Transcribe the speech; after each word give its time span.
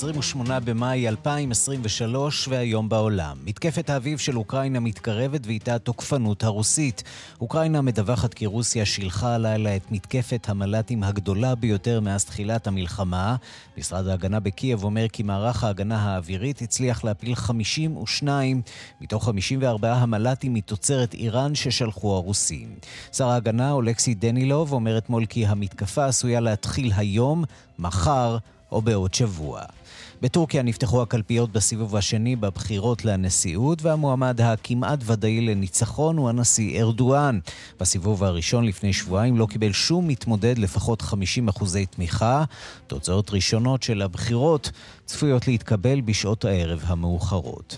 28 0.00 0.60
במאי 0.60 1.08
2023 1.08 2.48
והיום 2.48 2.88
בעולם. 2.88 3.36
מתקפת 3.44 3.90
האביב 3.90 4.18
של 4.18 4.36
אוקראינה 4.36 4.80
מתקרבת 4.80 5.46
ואיתה 5.46 5.74
התוקפנות 5.74 6.44
הרוסית. 6.44 7.02
אוקראינה 7.40 7.80
מדווחת 7.80 8.34
כי 8.34 8.46
רוסיה 8.46 8.86
שילחה 8.86 9.34
הלילה 9.34 9.76
את 9.76 9.92
מתקפת 9.92 10.48
המל"טים 10.48 11.04
הגדולה 11.04 11.54
ביותר 11.54 12.00
מאז 12.00 12.24
תחילת 12.24 12.66
המלחמה. 12.66 13.36
משרד 13.78 14.06
ההגנה 14.06 14.40
בקייב 14.40 14.84
אומר 14.84 15.08
כי 15.12 15.22
מערך 15.22 15.64
ההגנה 15.64 16.02
האווירית 16.02 16.62
הצליח 16.62 17.04
להפיל 17.04 17.34
52 17.34 18.62
מתוך 19.00 19.24
54 19.24 19.92
המל"טים 19.92 20.54
מתוצרת 20.54 21.14
איראן 21.14 21.54
ששלחו 21.54 22.14
הרוסים. 22.14 22.74
שר 23.12 23.28
ההגנה 23.28 23.72
אולקסי 23.72 24.14
דנילוב 24.14 24.72
אומר 24.72 24.98
אתמול 24.98 25.26
כי 25.26 25.46
המתקפה 25.46 26.06
עשויה 26.06 26.40
להתחיל 26.40 26.92
היום, 26.96 27.44
מחר 27.78 28.38
או 28.72 28.82
בעוד 28.82 29.14
שבוע. 29.14 29.62
בטורקיה 30.22 30.62
נפתחו 30.62 31.02
הקלפיות 31.02 31.52
בסיבוב 31.52 31.96
השני 31.96 32.36
בבחירות 32.36 33.04
לנשיאות, 33.04 33.82
והמועמד 33.82 34.40
הכמעט 34.40 34.98
ודאי 35.06 35.40
לניצחון 35.40 36.16
הוא 36.16 36.28
הנשיא 36.28 36.80
ארדואן. 36.80 37.38
בסיבוב 37.80 38.24
הראשון 38.24 38.64
לפני 38.64 38.92
שבועיים 38.92 39.36
לא 39.36 39.46
קיבל 39.46 39.72
שום 39.72 40.08
מתמודד 40.08 40.58
לפחות 40.58 41.02
50 41.02 41.48
אחוזי 41.48 41.86
תמיכה. 41.86 42.44
תוצאות 42.86 43.30
ראשונות 43.30 43.82
של 43.82 44.02
הבחירות 44.02 44.70
צפויות 45.10 45.48
להתקבל 45.48 46.00
בשעות 46.00 46.44
הערב 46.44 46.82
המאוחרות. 46.86 47.76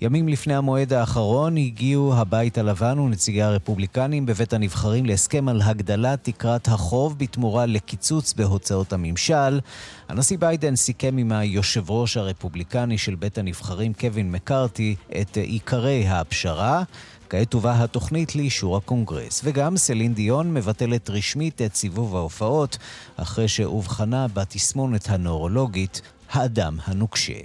ימים 0.00 0.28
לפני 0.28 0.54
המועד 0.54 0.92
האחרון 0.92 1.56
הגיעו 1.56 2.14
הבית 2.14 2.58
הלבן 2.58 2.98
ונציגי 2.98 3.42
הרפובליקנים 3.42 4.26
בבית 4.26 4.52
הנבחרים 4.52 5.06
להסכם 5.06 5.48
על 5.48 5.62
הגדלת 5.62 6.24
תקרת 6.24 6.68
החוב 6.68 7.18
בתמורה 7.18 7.66
לקיצוץ 7.66 8.32
בהוצאות 8.32 8.92
הממשל. 8.92 9.60
הנשיא 10.08 10.38
ביידן 10.38 10.76
סיכם 10.76 11.16
עם 11.18 11.32
היושב 11.32 11.90
ראש 11.90 12.16
הרפובליקני 12.16 12.98
של 12.98 13.14
בית 13.14 13.38
הנבחרים 13.38 13.92
קווין 13.92 14.32
מקארתי 14.32 14.94
את 15.20 15.36
עיקרי 15.36 16.08
הפשרה. 16.08 16.82
כעת 17.28 17.50
תובא 17.50 17.82
התוכנית 17.82 18.36
לאישור 18.36 18.76
הקונגרס, 18.76 19.40
וגם 19.44 19.76
סלין 19.76 20.14
דיון 20.14 20.54
מבטלת 20.54 21.10
רשמית 21.10 21.62
את 21.62 21.74
סיבוב 21.74 22.16
ההופעות 22.16 22.78
אחרי 23.16 23.48
שאובחנה 23.48 24.26
בתסמונת 24.34 25.08
הנורולוגית 25.08 26.00
האדם 26.30 26.76
הנוקשה. 26.84 27.40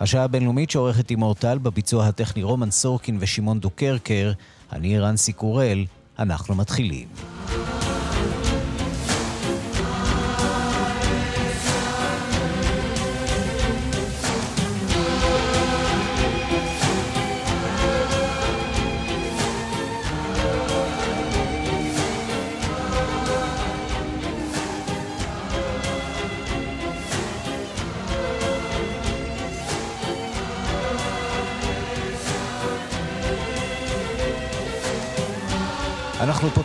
השעה 0.00 0.24
הבינלאומית 0.24 0.70
שעורכת 0.70 1.10
תימור 1.10 1.22
טל 1.22 1.58
בביצוע 1.58 2.06
הטכני 2.06 2.42
רומן 2.42 2.70
סורקין 2.70 3.16
ושמעון 3.20 3.60
דוקרקר, 3.60 4.32
אני 4.72 4.98
ערן 4.98 5.32
סיקורל, 5.32 5.84
אנחנו 6.18 6.54
מתחילים. 6.54 7.08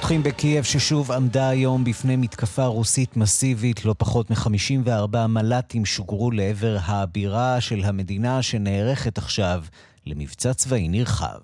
פותחים 0.02 0.22
בקייב 0.22 0.64
ששוב 0.64 1.12
עמדה 1.12 1.48
היום 1.48 1.84
בפני 1.84 2.16
מתקפה 2.16 2.64
רוסית 2.64 3.16
מסיבית. 3.16 3.84
לא 3.84 3.94
פחות 3.98 4.30
מ-54 4.30 5.26
מל"טים 5.28 5.84
שוגרו 5.84 6.30
לעבר 6.30 6.78
הבירה 6.84 7.60
של 7.60 7.84
המדינה 7.84 8.42
שנערכת 8.42 9.18
עכשיו 9.18 9.64
למבצע 10.06 10.54
צבאי 10.54 10.88
נרחב. 10.88 11.40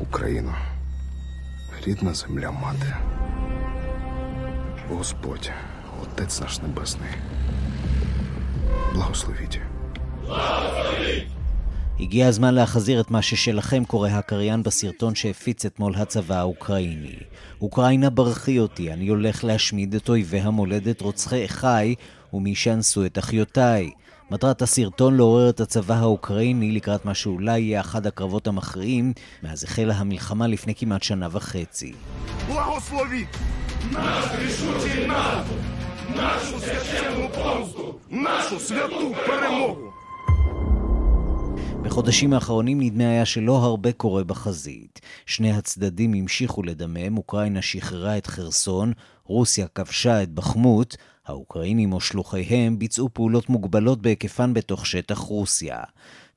אוקראינה, 0.00 0.54
рідна 1.86 2.14
земля 2.14 2.50
мати. 2.50 2.94
Господь, 4.88 5.50
Отець 6.02 6.40
наш 6.40 6.58
Небесний, 6.62 7.10
благословіть. 8.94 9.60
Благословіть! 10.26 11.35
הגיע 12.00 12.28
הזמן 12.28 12.54
להחזיר 12.54 13.00
את 13.00 13.10
מה 13.10 13.22
ששלכם, 13.22 13.84
קורא 13.84 14.08
הקריין 14.08 14.62
בסרטון 14.62 15.14
שהפיץ 15.14 15.64
אתמול 15.64 15.94
הצבא 15.96 16.34
האוקראיני. 16.34 17.16
אוקראינה 17.60 18.10
ברכי 18.10 18.58
אותי, 18.58 18.92
אני 18.92 19.08
הולך 19.08 19.44
להשמיד 19.44 19.94
את 19.94 20.08
אויבי 20.08 20.40
המולדת 20.40 21.00
רוצחי 21.00 21.44
אחיי 21.44 21.94
ומי 22.32 22.54
שאנסו 22.54 23.06
את 23.06 23.18
אחיותיי. 23.18 23.90
מטרת 24.30 24.62
הסרטון 24.62 25.16
לעורר 25.16 25.48
את 25.48 25.60
הצבא 25.60 25.94
האוקראיני 25.94 26.72
לקראת 26.72 27.04
מה 27.04 27.14
שאולי 27.14 27.60
יהיה 27.60 27.80
אחד 27.80 28.06
הקרבות 28.06 28.46
המכריעים 28.46 29.12
מאז 29.42 29.64
החלה 29.64 29.94
המלחמה 29.94 30.46
לפני 30.46 30.74
כמעט 30.74 31.02
שנה 31.02 31.28
וחצי. 31.30 31.92
нашу 36.14 36.58
священну 36.60 37.28
помсту, 37.30 38.00
нашу 38.10 38.60
святу 38.60 39.14
перемогу. 39.26 39.85
בחודשים 41.83 42.33
האחרונים 42.33 42.81
נדמה 42.81 43.03
היה 43.03 43.25
שלא 43.25 43.57
הרבה 43.57 43.91
קורה 43.91 44.23
בחזית. 44.23 45.01
שני 45.25 45.51
הצדדים 45.51 46.13
המשיכו 46.13 46.63
לדמם, 46.63 47.17
אוקראינה 47.17 47.61
שחררה 47.61 48.17
את 48.17 48.27
חרסון, 48.27 48.93
רוסיה 49.23 49.67
כבשה 49.67 50.23
את 50.23 50.29
בחמות, 50.29 50.97
האוקראינים 51.25 51.93
או 51.93 52.01
שלוחיהם 52.01 52.79
ביצעו 52.79 53.09
פעולות 53.13 53.49
מוגבלות 53.49 54.01
בהיקפן 54.01 54.53
בתוך 54.53 54.85
שטח 54.85 55.17
רוסיה. 55.17 55.79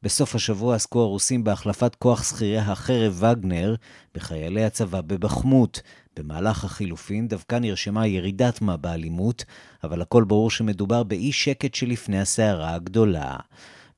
בסוף 0.03 0.35
השבוע 0.35 0.75
עסקו 0.75 1.01
הרוסים 1.01 1.45
בהחלפת 1.45 1.95
כוח 1.95 2.25
שכירי 2.25 2.59
החרב 2.59 3.23
וגנר 3.23 3.75
בחיילי 4.15 4.65
הצבא 4.65 5.01
בבחמות. 5.01 5.83
במהלך 6.17 6.65
החילופין 6.65 7.29
דווקא 7.29 7.57
נרשמה 7.57 8.07
ירידת 8.07 8.61
מה 8.61 8.77
באלימות, 8.77 9.45
אבל 9.85 10.03
הכל 10.03 10.25
ברור 10.25 10.51
שמדובר 10.51 11.03
באי 11.03 11.33
שקט 11.33 11.75
שלפני 11.75 12.21
הסערה 12.21 12.75
הגדולה. 12.75 13.37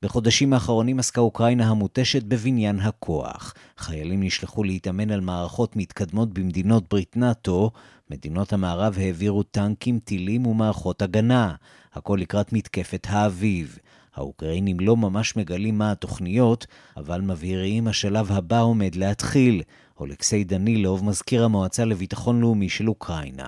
בחודשים 0.03 0.53
האחרונים 0.53 0.99
עסקה 0.99 1.21
אוקראינה 1.21 1.69
המותשת 1.69 2.23
בבניין 2.23 2.79
הכוח. 2.79 3.53
חיילים 3.77 4.23
נשלחו 4.23 4.63
להתאמן 4.63 5.11
על 5.11 5.21
מערכות 5.21 5.75
מתקדמות 5.75 6.33
במדינות 6.33 6.83
ברית 6.89 7.17
נאט"ו, 7.17 7.71
מדינות 8.11 8.53
המערב 8.53 8.97
העבירו 8.97 9.43
טנקים, 9.43 9.99
טילים 9.99 10.47
ומערכות 10.47 11.01
הגנה. 11.01 11.55
הכל 11.93 12.17
לקראת 12.21 12.53
מתקפת 12.53 13.07
האביב. 13.09 13.77
האוקראינים 14.15 14.79
לא 14.79 14.97
ממש 14.97 15.37
מגלים 15.37 15.77
מה 15.77 15.91
התוכניות, 15.91 16.67
אבל 16.97 17.21
מבהירים 17.21 17.87
השלב 17.87 18.31
הבא 18.31 18.61
עומד 18.61 18.95
להתחיל. 18.95 19.61
אולקסי 19.99 20.43
דנילוב, 20.43 21.05
מזכיר 21.05 21.43
המועצה 21.43 21.85
לביטחון 21.85 22.41
לאומי 22.41 22.69
של 22.69 22.89
אוקראינה. 22.89 23.47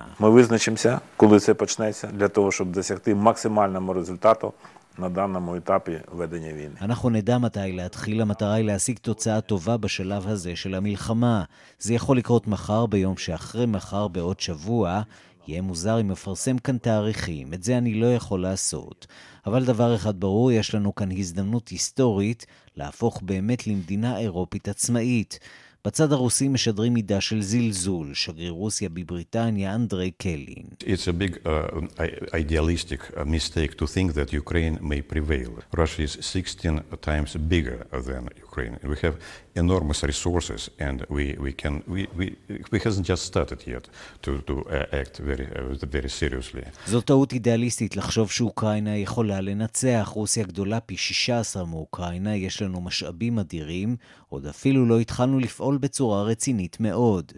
Ми 4.97 5.09
визначимося, 5.09 5.41
коли 5.45 5.59
це 5.59 5.79
почнеться, 5.79 5.79
для 5.79 5.79
того, 5.79 5.81
щоб 5.85 5.91
досягти 5.91 5.91
максимального 5.91 5.91
результату 5.91 5.91
на 5.91 5.99
даному 5.99 6.01
етапі 6.01 6.01
ведення 6.11 6.53
війни. 6.53 6.75
אנחנו 6.81 7.09
נדע 7.09 7.37
מתי 7.37 7.71
להתחיל, 7.71 8.21
המטרה 8.21 8.53
היא 8.53 8.65
להשיג 8.65 8.97
תוצאה 8.97 9.41
טובה 9.41 9.77
בשלב 9.77 10.27
הזה 10.27 10.55
של 10.55 10.75
המלחמה. 10.75 11.43
זה 11.79 11.93
יכול 11.93 12.17
לקרות 12.17 12.47
מחר, 12.47 12.85
ביום 12.85 13.17
שאחרי 13.17 13.65
מחר, 13.65 14.07
בעוד 14.07 14.39
שבוע. 14.39 15.03
יהיה 15.47 15.61
מוזר 15.61 16.01
אם 16.01 16.11
אפרסם 16.11 16.57
כאן 16.57 16.77
תאריכים, 16.77 17.53
את 17.53 17.63
זה 17.63 17.77
אני 17.77 17.93
לא 17.93 18.15
יכול 18.15 18.41
לעשות. 18.41 19.07
אבל 19.45 19.65
דבר 19.65 19.95
אחד 19.95 20.19
ברור, 20.19 20.51
יש 20.51 20.75
לנו 20.75 20.95
כאן 20.95 21.11
הזדמנות 21.11 21.67
היסטורית 21.67 22.45
להפוך 22.75 23.21
באמת 23.21 23.67
למדינה 23.67 24.19
אירופית 24.19 24.67
עצמאית. 24.67 25.39
בצד 25.85 26.11
הרוסי 26.11 26.47
משדרים 26.47 26.93
מידה 26.93 27.21
של 27.21 27.41
זלזול, 27.41 28.13
שגריר 28.13 28.51
רוסיה 28.51 28.89
בבריטניה, 28.89 29.75
אנדרי 29.75 30.11
קלין. 30.11 30.65
It's 30.79 31.07
a 31.07 31.13
big 31.13 31.37
uh, 31.45 31.97
idealistic 32.33 33.01
mistake 33.25 33.77
to 33.77 33.85
think 33.87 34.13
that 34.13 34.31
Ukraine 34.33 34.77
may 34.81 35.01
prevail. 35.01 35.51
Russia 35.73 36.03
is 36.03 36.17
16 36.21 36.79
times 37.01 37.35
bigger 37.35 37.87
than 37.91 38.29
Ukraine. 38.43 38.77
We 38.83 38.97
have 39.03 39.15
enormous 39.56 40.02
resources, 40.02 40.70
and 40.78 40.98
we, 41.08 41.24
we 41.44 41.52
can 41.52 41.82
we, 41.86 42.06
we, 42.18 42.26
we 42.72 42.78
hasn't 42.78 43.06
just 43.06 43.24
started 43.32 43.60
yet 43.66 43.84
to, 44.22 44.32
to 44.48 44.54
act 44.92 45.18
very, 45.18 45.46
very 45.84 46.08
seriously. 46.08 46.62
זו 46.86 47.00
טעות 47.00 47.32
אידיאליסטית 47.32 47.96
לחשוב 47.96 48.30
שאוקראינה 48.30 48.96
יכולה 48.96 49.40
לנצח. 49.40 50.10
רוסיה 50.14 50.44
גדולה 50.44 50.80
פי 50.80 50.96
16 50.96 51.64
מאוקראינה, 51.64 52.36
יש 52.36 52.62
לנו 52.62 52.80
משאבים 52.80 53.38
אדירים, 53.38 53.96
עוד 54.28 54.46
אפילו 54.46 54.86
לא 54.86 55.00
התחלנו 55.00 55.38
לפעול 55.38 55.78
בצורה 55.78 56.22
רצינית 56.22 56.80
מאוד. 56.80 57.32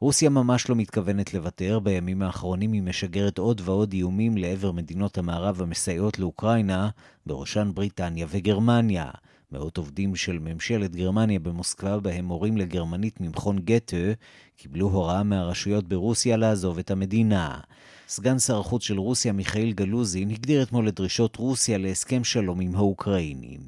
רוסיה 0.00 0.30
ממש 0.30 0.68
לא 0.68 0.76
מתכוונת 0.76 1.34
לוותר, 1.34 1.78
בימים 1.78 2.22
האחרונים 2.22 2.72
היא 2.72 2.82
משגרת 2.82 3.38
עוד 3.38 3.60
ועוד 3.64 3.92
איומים 3.92 4.36
לעבר 4.36 4.72
מדינות 4.72 5.18
המערב 5.18 5.62
המסייעות 5.62 6.18
לאוקראינה, 6.18 6.88
בראשן 7.26 7.70
בריטניה 7.74 8.26
וגרמניה. 8.30 9.10
מאות 9.52 9.76
עובדים 9.76 10.16
של 10.16 10.38
ממשלת 10.38 10.96
גרמניה 10.96 11.38
במוסקבה, 11.38 12.00
בהם 12.00 12.24
מורים 12.24 12.56
לגרמנית 12.56 13.20
ממכון 13.20 13.58
גתה, 13.58 14.12
קיבלו 14.56 14.88
הוראה 14.88 15.22
מהרשויות 15.22 15.88
ברוסיה 15.88 16.36
לעזוב 16.36 16.78
את 16.78 16.90
המדינה. 16.90 17.60
סגן 18.08 18.38
שר 18.38 18.58
החוץ 18.60 18.82
של 18.82 18.98
רוסיה, 18.98 19.32
מיכאל 19.32 19.72
גלוזין, 19.72 20.30
הגדיר 20.30 20.62
אתמול 20.62 20.88
את 20.88 20.94
דרישות 20.94 21.36
רוסיה 21.36 21.78
להסכם 21.78 22.24
שלום 22.24 22.60
עם 22.60 22.76
האוקראינים. 22.76 23.60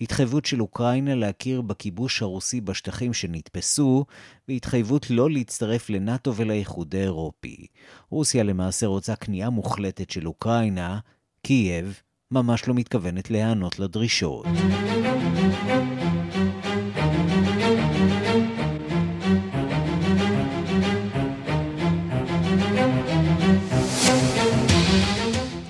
התחייבות 0.00 0.44
של 0.44 0.60
אוקראינה 0.60 1.14
להכיר 1.14 1.60
בכיבוש 1.60 2.22
הרוסי 2.22 2.60
בשטחים 2.60 3.12
שנתפסו, 3.12 4.04
והתחייבות 4.48 5.10
לא 5.10 5.30
להצטרף 5.30 5.90
לנאט"ו 5.90 6.34
ולאיחוד 6.34 6.94
האירופי. 6.94 7.66
רוסיה 8.10 8.42
למעשה 8.42 8.86
רוצה 8.86 9.16
כניעה 9.16 9.50
מוחלטת 9.50 10.10
של 10.10 10.26
אוקראינה, 10.26 10.98
קייב 11.42 12.02
ממש 12.30 12.68
לא 12.68 12.74
מתכוונת 12.74 13.30
להיענות 13.30 13.78
לדרישות. 13.78 14.46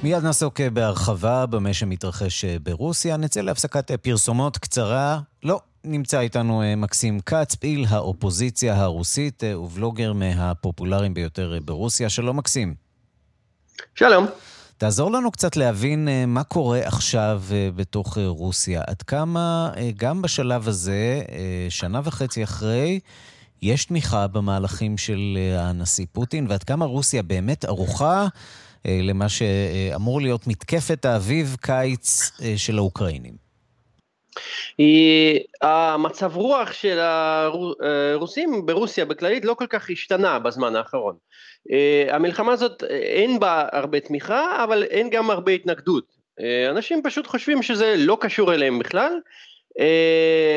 מיד 0.02 0.22
נעסוק 0.22 0.60
בהרחבה 0.60 1.46
במה 1.46 1.74
שמתרחש 1.74 2.44
ברוסיה. 2.44 3.16
נצא 3.16 3.40
להפסקת 3.40 3.90
פרסומות 3.90 4.58
קצרה. 4.58 5.20
לא, 5.42 5.60
נמצא 5.84 6.20
איתנו 6.20 6.62
מקסים 6.76 7.20
כץ, 7.20 7.54
פעיל 7.54 7.84
האופוזיציה 7.88 8.76
הרוסית 8.76 9.42
ובלוגר 9.44 10.12
מהפופולריים 10.12 11.14
ביותר 11.14 11.58
ברוסיה. 11.64 12.08
שלום 12.08 12.36
מקסים. 12.36 12.74
שלום. 13.94 14.26
תעזור 14.78 15.12
לנו 15.12 15.30
קצת 15.30 15.56
להבין 15.56 16.08
מה 16.26 16.44
קורה 16.44 16.80
עכשיו 16.84 17.42
בתוך 17.76 18.18
רוסיה. 18.26 18.82
עד 18.86 19.02
כמה, 19.02 19.70
גם 19.96 20.22
בשלב 20.22 20.68
הזה, 20.68 21.22
שנה 21.68 22.00
וחצי 22.04 22.44
אחרי, 22.44 23.00
יש 23.62 23.84
תמיכה 23.84 24.26
במהלכים 24.26 24.98
של 24.98 25.38
הנשיא 25.58 26.06
פוטין, 26.12 26.46
ועד 26.48 26.62
כמה 26.62 26.84
רוסיה 26.84 27.22
באמת 27.22 27.64
ערוכה 27.64 28.26
למה 28.84 29.28
שאמור 29.28 30.20
להיות 30.20 30.46
מתקפת 30.46 31.04
האביב-קיץ 31.04 32.30
של 32.56 32.78
האוקראינים. 32.78 33.47
המצב 35.62 36.36
רוח 36.36 36.72
של 36.72 36.98
הרוסים 37.00 38.66
ברוסיה 38.66 39.04
בכללית 39.04 39.44
לא 39.44 39.54
כל 39.54 39.66
כך 39.66 39.90
השתנה 39.90 40.38
בזמן 40.38 40.76
האחרון. 40.76 41.16
המלחמה 42.08 42.52
הזאת 42.52 42.82
אין 42.90 43.40
בה 43.40 43.68
הרבה 43.72 44.00
תמיכה 44.00 44.64
אבל 44.64 44.82
אין 44.82 45.10
גם 45.10 45.30
הרבה 45.30 45.52
התנגדות. 45.52 46.04
אנשים 46.70 47.02
פשוט 47.02 47.26
חושבים 47.26 47.62
שזה 47.62 47.94
לא 47.96 48.18
קשור 48.20 48.54
אליהם 48.54 48.78
בכלל. 48.78 49.12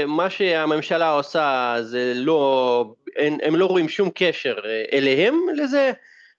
מה 0.08 0.30
שהממשלה 0.30 1.12
עושה 1.12 1.76
זה 1.82 2.14
לא, 2.16 2.86
הם 3.18 3.56
לא 3.56 3.66
רואים 3.66 3.90
שום 3.90 4.10
קשר 4.16 4.56
אליהם 4.94 5.40
לזה 5.56 5.92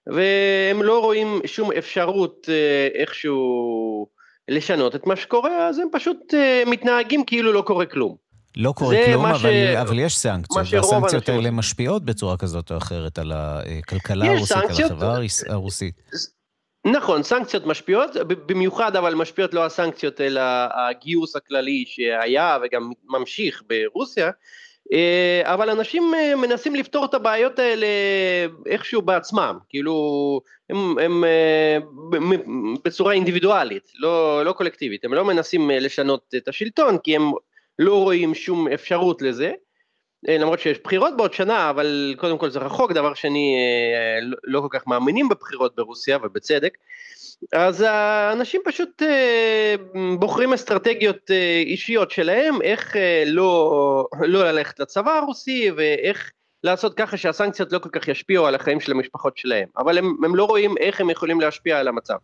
והם 0.07 0.83
לא 0.83 0.99
רואים 0.99 1.41
שום 1.45 1.71
אפשרות 1.71 2.49
איכשהו 2.93 4.07
לשנות 4.47 4.95
את 4.95 5.07
מה 5.07 5.15
שקורה, 5.15 5.67
אז 5.67 5.79
הם 5.79 5.87
פשוט 5.91 6.33
מתנהגים 6.67 7.25
כאילו 7.25 7.53
לא 7.53 7.61
קורה 7.61 7.85
כלום. 7.85 8.15
לא 8.57 8.71
קורה 8.71 8.95
כלום, 9.05 9.25
אבל, 9.25 9.37
ש... 9.37 9.75
אבל 9.81 9.99
יש 9.99 10.17
סנקציות, 10.17 10.65
והסנקציות 10.71 11.29
האלה 11.29 11.51
משפיעות 11.51 12.05
בצורה 12.05 12.37
כזאת 12.37 12.71
או 12.71 12.77
אחרת 12.77 13.19
על 13.19 13.31
הכלכלה 13.35 14.25
הרוסית, 14.25 14.57
סנקציות... 14.57 14.91
על 14.91 14.97
החברה 14.97 15.17
הרוסית. 15.47 16.01
נכון, 16.85 17.23
סנקציות 17.23 17.65
משפיעות, 17.65 18.11
במיוחד 18.27 18.95
אבל 18.95 19.15
משפיעות 19.15 19.53
לא 19.53 19.65
הסנקציות, 19.65 20.21
אלא 20.21 20.41
הגיוס 20.73 21.35
הכללי 21.35 21.83
שהיה 21.87 22.57
וגם 22.63 22.91
ממשיך 23.09 23.63
ברוסיה, 23.67 24.31
אבל 25.43 25.69
אנשים 25.69 26.13
מנסים 26.37 26.75
לפתור 26.75 27.05
את 27.05 27.13
הבעיות 27.13 27.59
האלה 27.59 27.87
איכשהו 28.65 29.01
בעצמם, 29.01 29.57
כאילו 29.69 30.41
הם, 30.69 30.99
הם 30.99 31.23
בצורה 32.85 33.13
אינדיבידואלית, 33.13 33.91
לא, 33.95 34.45
לא 34.45 34.51
קולקטיבית, 34.51 35.05
הם 35.05 35.13
לא 35.13 35.25
מנסים 35.25 35.69
לשנות 35.69 36.33
את 36.37 36.47
השלטון 36.47 36.97
כי 36.97 37.15
הם 37.15 37.31
לא 37.79 38.03
רואים 38.03 38.35
שום 38.35 38.67
אפשרות 38.67 39.21
לזה, 39.21 39.51
למרות 40.27 40.59
שיש 40.59 40.79
בחירות 40.83 41.17
בעוד 41.17 41.33
שנה, 41.33 41.69
אבל 41.69 42.15
קודם 42.17 42.37
כל 42.37 42.49
זה 42.49 42.59
רחוק, 42.59 42.91
דבר 42.91 43.13
שני 43.13 43.55
לא 44.43 44.61
כל 44.61 44.67
כך 44.69 44.87
מאמינים 44.87 45.29
בבחירות 45.29 45.75
ברוסיה 45.75 46.17
ובצדק, 46.23 46.77
אז 47.53 47.81
האנשים 47.87 48.61
פשוט 48.65 49.01
בוחרים 50.19 50.53
אסטרטגיות 50.53 51.31
אישיות 51.65 52.11
שלהם, 52.11 52.61
איך 52.61 52.95
לא, 53.25 54.07
לא 54.21 54.51
ללכת 54.51 54.79
לצבא 54.79 55.11
הרוסי 55.11 55.71
ואיך 55.71 56.31
לעשות 56.63 56.93
ככה 56.93 57.17
שהסנקציות 57.17 57.71
לא 57.71 57.79
כל 57.79 57.89
כך 57.89 58.07
ישפיעו 58.07 58.47
על 58.47 58.55
החיים 58.55 58.79
של 58.79 58.91
המשפחות 58.91 59.37
שלהם, 59.37 59.67
אבל 59.77 59.97
הם, 59.97 60.15
הם 60.25 60.35
לא 60.35 60.45
רואים 60.45 60.75
איך 60.79 61.01
הם 61.01 61.09
יכולים 61.09 61.41
להשפיע 61.41 61.79
על 61.79 61.87
המצב. 61.87 62.15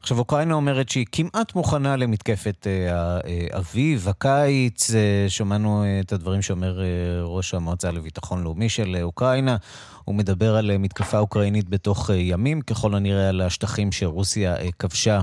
עכשיו, 0.00 0.18
אוקראינה 0.18 0.54
אומרת 0.54 0.88
שהיא 0.88 1.06
כמעט 1.12 1.54
מוכנה 1.54 1.96
למתקפת 1.96 2.66
האביב, 2.90 4.08
הקיץ, 4.08 4.90
שמענו 5.28 5.84
את 6.00 6.12
הדברים 6.12 6.42
שאומר 6.42 6.80
ראש 7.22 7.54
המועצה 7.54 7.90
לביטחון 7.90 8.42
לאומי 8.42 8.68
של 8.68 8.96
אוקראינה, 9.02 9.56
הוא 10.04 10.14
מדבר 10.14 10.56
על 10.56 10.76
מתקפה 10.78 11.18
אוקראינית 11.18 11.68
בתוך 11.68 12.10
ימים, 12.14 12.60
ככל 12.60 12.94
הנראה 12.94 13.28
על 13.28 13.40
השטחים 13.40 13.92
שרוסיה 13.92 14.54
כבשה 14.78 15.20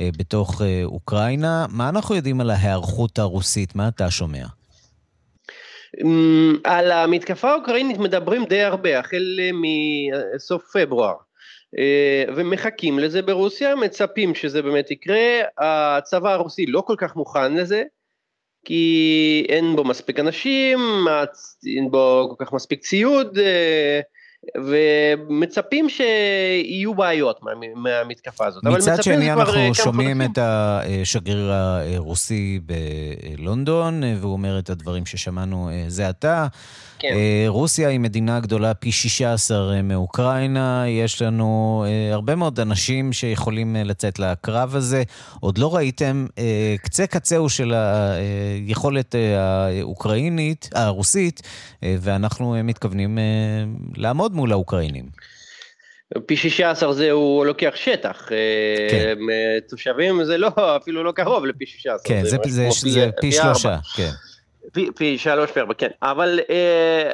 בתוך 0.00 0.62
אוקראינה. 0.84 1.66
מה 1.68 1.88
אנחנו 1.88 2.14
יודעים 2.14 2.40
על 2.40 2.50
ההיערכות 2.50 3.18
הרוסית? 3.18 3.74
מה 3.74 3.88
אתה 3.88 4.10
שומע? 4.10 4.46
על 6.64 6.92
המתקפה 6.92 7.50
האוקראינית 7.50 7.98
מדברים 7.98 8.44
די 8.44 8.62
הרבה, 8.62 8.98
החל 8.98 9.38
מסוף 9.52 10.76
פברואר. 10.76 11.14
ומחכים 12.36 12.98
לזה 12.98 13.22
ברוסיה, 13.22 13.76
מצפים 13.76 14.34
שזה 14.34 14.62
באמת 14.62 14.90
יקרה, 14.90 15.40
הצבא 15.58 16.32
הרוסי 16.32 16.66
לא 16.66 16.80
כל 16.80 16.94
כך 16.98 17.16
מוכן 17.16 17.54
לזה, 17.54 17.82
כי 18.64 19.46
אין 19.48 19.76
בו 19.76 19.84
מספיק 19.84 20.20
אנשים, 20.20 20.78
אין 21.76 21.90
בו 21.90 22.34
כל 22.36 22.44
כך 22.44 22.52
מספיק 22.52 22.80
ציוד, 22.80 23.38
ומצפים 24.56 25.88
שיהיו 25.88 26.94
בעיות 26.94 27.42
מה, 27.42 27.50
מהמתקפה 27.74 28.46
הזאת. 28.46 28.64
מצד 28.64 29.02
שני 29.02 29.32
אנחנו 29.32 29.74
שומעים 29.74 30.22
את 30.22 30.38
השגריר 30.42 31.52
הרוסי 31.52 32.60
בלונדון, 33.36 34.02
והוא 34.20 34.32
אומר 34.32 34.58
את 34.58 34.70
הדברים 34.70 35.06
ששמענו 35.06 35.70
זה 35.88 36.08
עתה. 36.08 36.46
כן. 37.00 37.14
רוסיה 37.46 37.88
היא 37.88 38.00
מדינה 38.00 38.40
גדולה 38.40 38.74
פי 38.74 38.92
16 38.92 39.82
מאוקראינה, 39.82 40.84
יש 40.88 41.22
לנו 41.22 41.84
הרבה 42.12 42.34
מאוד 42.34 42.60
אנשים 42.60 43.12
שיכולים 43.12 43.76
לצאת 43.84 44.18
לקרב 44.18 44.76
הזה. 44.76 45.02
עוד 45.40 45.58
לא 45.58 45.76
ראיתם 45.76 46.26
קצה 46.82 47.06
קצהו 47.06 47.48
של 47.48 47.74
היכולת 47.74 49.14
האוקראינית, 49.36 50.70
הרוסית, 50.74 51.42
ואנחנו 51.82 52.56
מתכוונים 52.64 53.18
לעמוד 53.96 54.27
מול 54.32 54.52
האוקראינים. 54.52 55.04
פי 56.26 56.36
16 56.36 56.92
זה 56.92 57.10
הוא 57.10 57.46
לוקח 57.46 57.72
שטח, 57.74 58.28
כן. 58.90 59.18
תושבים 59.68 60.24
זה 60.24 60.38
לא, 60.38 60.50
אפילו 60.76 61.04
לא 61.04 61.12
קרוב 61.12 61.46
לפי 61.46 61.66
16. 61.66 61.98
כן, 62.04 62.24
זה, 62.24 62.30
זה, 62.30 62.38
זה, 62.48 62.68
פי, 62.82 62.90
זה 62.90 63.10
פי 63.20 63.32
שלושה, 63.32 63.76
כן. 63.96 64.10
פי, 64.72 64.88
פי 64.96 65.18
שלוש 65.18 65.50
פי 65.50 65.60
ארבע, 65.60 65.74
כן, 65.74 65.88
אבל 66.02 66.40
אה, 66.50 67.10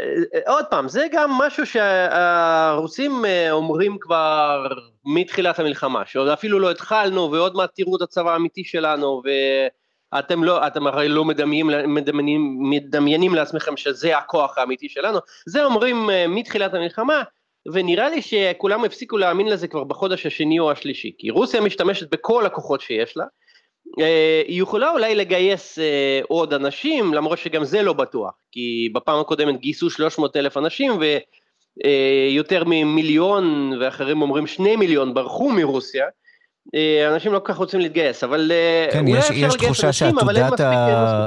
אה, 0.00 0.52
עוד 0.52 0.64
פעם, 0.70 0.88
זה 0.88 1.06
גם 1.12 1.30
משהו 1.30 1.66
שהרוסים 1.66 3.24
אה, 3.24 3.50
אומרים 3.50 3.98
כבר 4.00 4.66
מתחילת 5.04 5.58
המלחמה, 5.58 6.02
שעוד 6.06 6.28
אפילו 6.28 6.58
לא 6.58 6.70
התחלנו 6.70 7.32
ועוד 7.32 7.56
מעט 7.56 7.70
תראו 7.74 7.96
את 7.96 8.02
הצבא 8.02 8.32
האמיתי 8.32 8.64
שלנו 8.64 9.22
ואתם 10.12 10.44
לא, 10.44 10.66
אתם 10.66 10.86
הרי 10.86 11.08
לא 11.08 11.24
מדמיינים, 11.24 11.94
מדמיינים, 11.94 12.58
מדמיינים 12.60 13.34
לעצמכם 13.34 13.76
שזה 13.76 14.18
הכוח 14.18 14.58
האמיתי 14.58 14.88
שלנו, 14.88 15.18
זה 15.46 15.64
אומרים 15.64 16.10
אה, 16.10 16.26
מתחילת 16.28 16.74
המלחמה 16.74 17.22
ונראה 17.72 18.08
לי 18.08 18.22
שכולם 18.22 18.84
הפסיקו 18.84 19.16
להאמין 19.16 19.46
לזה 19.46 19.68
כבר 19.68 19.84
בחודש 19.84 20.26
השני 20.26 20.58
או 20.58 20.70
השלישי, 20.70 21.12
כי 21.18 21.30
רוסיה 21.30 21.60
משתמשת 21.60 22.10
בכל 22.10 22.46
הכוחות 22.46 22.80
שיש 22.80 23.16
לה, 23.16 23.24
היא 24.46 24.62
יכולה 24.62 24.90
אולי 24.90 25.14
לגייס 25.14 25.78
עוד 26.28 26.54
אנשים, 26.54 27.14
למרות 27.14 27.38
שגם 27.38 27.64
זה 27.64 27.82
לא 27.82 27.92
בטוח, 27.92 28.32
כי 28.52 28.88
בפעם 28.92 29.20
הקודמת 29.20 29.60
גייסו 29.60 29.90
300 29.90 30.36
אלף 30.36 30.56
אנשים 30.56 30.92
ויותר 31.84 32.62
ממיליון, 32.66 33.72
ואחרים 33.80 34.22
אומרים 34.22 34.46
שני 34.46 34.76
מיליון 34.76 35.14
ברחו 35.14 35.50
מרוסיה, 35.50 36.04
אה, 36.04 36.10
אנשים 37.08 37.32
לא 37.32 37.38
כל 37.38 37.52
כך 37.52 37.56
רוצים 37.56 37.80
להתגייס, 37.80 38.24
אבל 38.24 38.52
אה, 38.52 38.88
כן, 38.92 39.06
אולי 39.06 39.18
יש, 39.18 39.24
אפשר 39.24 39.34
יש 39.34 39.54
לגייס 39.54 39.84
אנשים, 39.84 40.18
אבל 40.18 40.36
אין 40.36 40.44
מספיק 40.44 40.68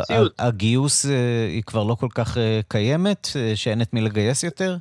ציוד. 0.07 0.31
הגיוס 0.39 1.05
אה, 1.05 1.11
היא 1.49 1.63
כבר 1.63 1.83
לא 1.83 1.95
כל 1.95 2.07
כך 2.15 2.37
קיימת, 2.67 3.27
שאין 3.55 3.81
את 3.81 3.93
מי 3.93 4.01
לגייס 4.01 4.43
יותר? 4.43 4.75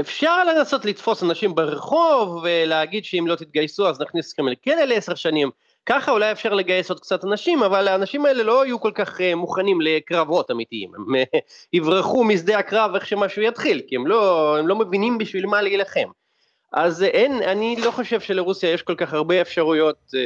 אפשר 0.00 0.44
לנסות 0.44 0.84
לתפוס 0.84 1.22
אנשים 1.22 1.54
ברחוב 1.54 2.42
ולהגיד 2.44 3.04
שאם 3.04 3.24
לא 3.26 3.34
תתגייסו 3.34 3.88
אז 3.88 4.00
נכניס 4.00 4.32
אתכם 4.32 4.48
לכלא 4.48 4.84
לעשר 4.84 5.14
שנים. 5.14 5.50
ככה 5.86 6.12
אולי 6.12 6.32
אפשר 6.32 6.54
לגייס 6.54 6.90
עוד 6.90 7.00
קצת 7.00 7.24
אנשים, 7.24 7.62
אבל 7.62 7.88
האנשים 7.88 8.26
האלה 8.26 8.42
לא 8.42 8.66
יהיו 8.66 8.80
כל 8.80 8.90
כך 8.94 9.20
מוכנים 9.36 9.80
לקרבות 9.80 10.50
אמיתיים. 10.50 10.90
הם 10.94 11.04
יברחו 11.72 12.24
משדה 12.24 12.58
הקרב 12.58 12.94
איך 12.94 13.06
שמשהו 13.06 13.42
יתחיל, 13.42 13.82
כי 13.86 13.96
הם 13.96 14.06
לא, 14.06 14.56
הם 14.58 14.68
לא 14.68 14.76
מבינים 14.76 15.18
בשביל 15.18 15.46
מה 15.46 15.62
להילחם. 15.62 16.08
אז 16.74 17.02
אין, 17.02 17.42
אני 17.42 17.76
לא 17.84 17.90
חושב 17.90 18.20
שלרוסיה 18.20 18.72
יש 18.72 18.82
כל 18.82 18.94
כך 18.94 19.12
הרבה 19.12 19.40
אפשרויות 19.40 19.96
אה, 20.14 20.20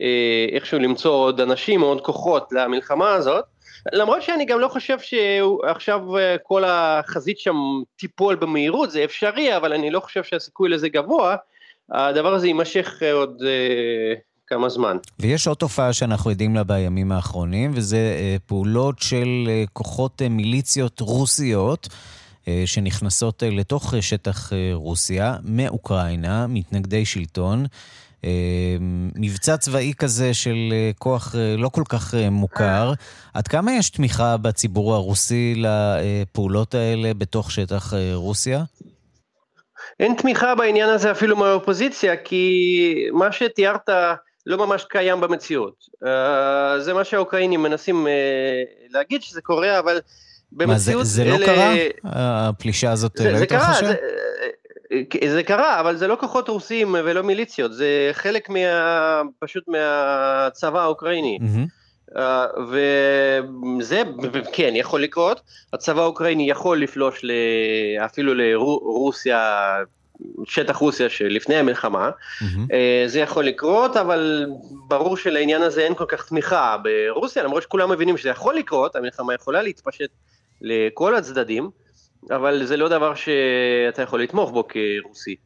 אה, 0.00 0.46
איכשהו 0.52 0.78
למצוא 0.78 1.14
עוד 1.14 1.40
אנשים 1.40 1.82
או 1.82 1.86
עוד 1.86 2.00
כוחות 2.00 2.52
למלחמה 2.52 3.14
הזאת, 3.14 3.44
למרות 3.92 4.22
שאני 4.22 4.44
גם 4.44 4.60
לא 4.60 4.68
חושב 4.68 4.98
שעכשיו 4.98 6.16
אה, 6.16 6.36
כל 6.42 6.64
החזית 6.66 7.38
שם 7.38 7.56
תיפול 7.96 8.34
במהירות, 8.34 8.90
זה 8.90 9.04
אפשרי, 9.04 9.56
אבל 9.56 9.72
אני 9.72 9.90
לא 9.90 10.00
חושב 10.00 10.24
שהסיכוי 10.24 10.68
לזה 10.68 10.88
גבוה, 10.88 11.36
הדבר 11.92 12.34
הזה 12.34 12.46
יימשך 12.46 13.02
עוד 13.12 13.42
אה, 13.46 14.14
כמה 14.46 14.68
זמן. 14.68 14.96
ויש 15.20 15.46
עוד 15.46 15.56
תופעה 15.56 15.92
שאנחנו 15.92 16.30
עדים 16.30 16.54
לה 16.54 16.64
בימים 16.64 17.12
האחרונים, 17.12 17.70
וזה 17.74 17.96
אה, 17.96 18.36
פעולות 18.46 18.98
של 18.98 19.44
אה, 19.48 19.64
כוחות 19.72 20.22
אה, 20.22 20.28
מיליציות 20.28 21.00
רוסיות. 21.00 21.88
אה, 22.48 22.62
שנכנסות 22.66 23.42
אה, 23.42 23.50
לתוך 23.50 23.94
אה, 23.94 24.02
שטח 24.02 24.52
רוסיה, 24.72 25.36
מאוקראינה, 25.44 26.46
מתנגדי 26.46 27.04
שלטון. 27.04 27.66
מבצע 29.14 29.56
צבאי 29.56 29.92
כזה 29.98 30.34
של 30.34 30.72
כוח 30.98 31.34
לא 31.58 31.68
כל 31.68 31.82
כך 31.88 32.14
מוכר. 32.30 32.92
עד 33.34 33.48
כמה 33.48 33.72
יש 33.72 33.90
תמיכה 33.90 34.36
בציבור 34.36 34.94
הרוסי 34.94 35.54
לפעולות 35.56 36.74
האלה 36.74 37.14
בתוך 37.14 37.50
שטח 37.50 37.92
רוסיה? 38.12 38.62
אין 40.00 40.14
תמיכה 40.14 40.54
בעניין 40.54 40.88
הזה 40.88 41.10
אפילו 41.10 41.36
מהאופוזיציה, 41.36 42.16
כי 42.16 43.08
מה 43.12 43.32
שתיארת 43.32 43.88
לא 44.46 44.66
ממש 44.66 44.84
קיים 44.88 45.20
במציאות. 45.20 45.84
זה 46.78 46.94
מה 46.94 47.04
שהאוקראינים 47.04 47.62
מנסים 47.62 48.06
להגיד 48.90 49.22
שזה 49.22 49.40
קורה, 49.40 49.78
אבל 49.78 50.00
במציאות... 50.52 50.98
מה, 50.98 51.04
זה, 51.04 51.10
זה 51.10 51.24
לא 51.24 51.36
אלה... 51.36 51.46
קרה? 51.46 51.74
הפלישה 52.04 52.92
הזאת 52.92 53.12
זה, 53.16 53.32
לא 53.32 53.38
התרחשה? 53.38 53.86
זה, 53.86 55.32
זה 55.32 55.42
קרה, 55.42 55.80
אבל 55.80 55.96
זה 55.96 56.06
לא 56.06 56.16
כוחות 56.20 56.48
רוסים 56.48 56.94
ולא 57.04 57.22
מיליציות, 57.22 57.72
זה 57.74 58.10
חלק 58.12 58.48
מה... 58.50 59.22
פשוט 59.38 59.64
מהצבא 59.68 60.80
האוקראיני. 60.80 61.38
Mm-hmm. 61.40 61.86
Uh, 62.06 62.18
וזה 63.80 64.02
כן 64.52 64.72
יכול 64.76 65.02
לקרות, 65.02 65.40
הצבא 65.72 66.02
האוקראיני 66.02 66.50
יכול 66.50 66.82
לפלוש 66.82 67.24
אפילו 68.04 68.34
לרוסיה, 68.34 69.70
שטח 70.44 70.76
רוסיה 70.76 71.08
שלפני 71.08 71.54
המלחמה, 71.54 72.10
mm-hmm. 72.10 72.44
uh, 72.44 72.72
זה 73.06 73.20
יכול 73.20 73.44
לקרות, 73.44 73.96
אבל 73.96 74.46
ברור 74.88 75.16
שלעניין 75.16 75.62
הזה 75.62 75.80
אין 75.80 75.94
כל 75.94 76.04
כך 76.08 76.28
תמיכה 76.28 76.76
ברוסיה, 76.82 77.42
למרות 77.42 77.62
שכולם 77.62 77.90
מבינים 77.90 78.16
שזה 78.16 78.28
יכול 78.28 78.54
לקרות, 78.56 78.96
המלחמה 78.96 79.34
יכולה 79.34 79.62
להתפשט 79.62 80.10
לכל 80.60 81.16
הצדדים, 81.16 81.70
אבל 82.30 82.66
זה 82.66 82.76
לא 82.76 82.88
דבר 82.88 83.14
שאתה 83.14 84.02
יכול 84.02 84.22
לתמוך 84.22 84.50
בו 84.50 84.64
כרוסי. 84.68 85.36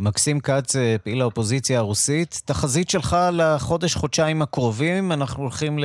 מקסים 0.00 0.40
כץ, 0.40 0.76
אה, 0.76 0.96
פעיל 1.04 1.20
האופוזיציה 1.20 1.78
הרוסית, 1.78 2.42
תחזית 2.44 2.90
שלך 2.90 3.16
לחודש-חודשיים 3.32 4.42
הקרובים, 4.42 5.12
אנחנו 5.12 5.42
הולכים 5.42 5.78
ל... 5.78 5.84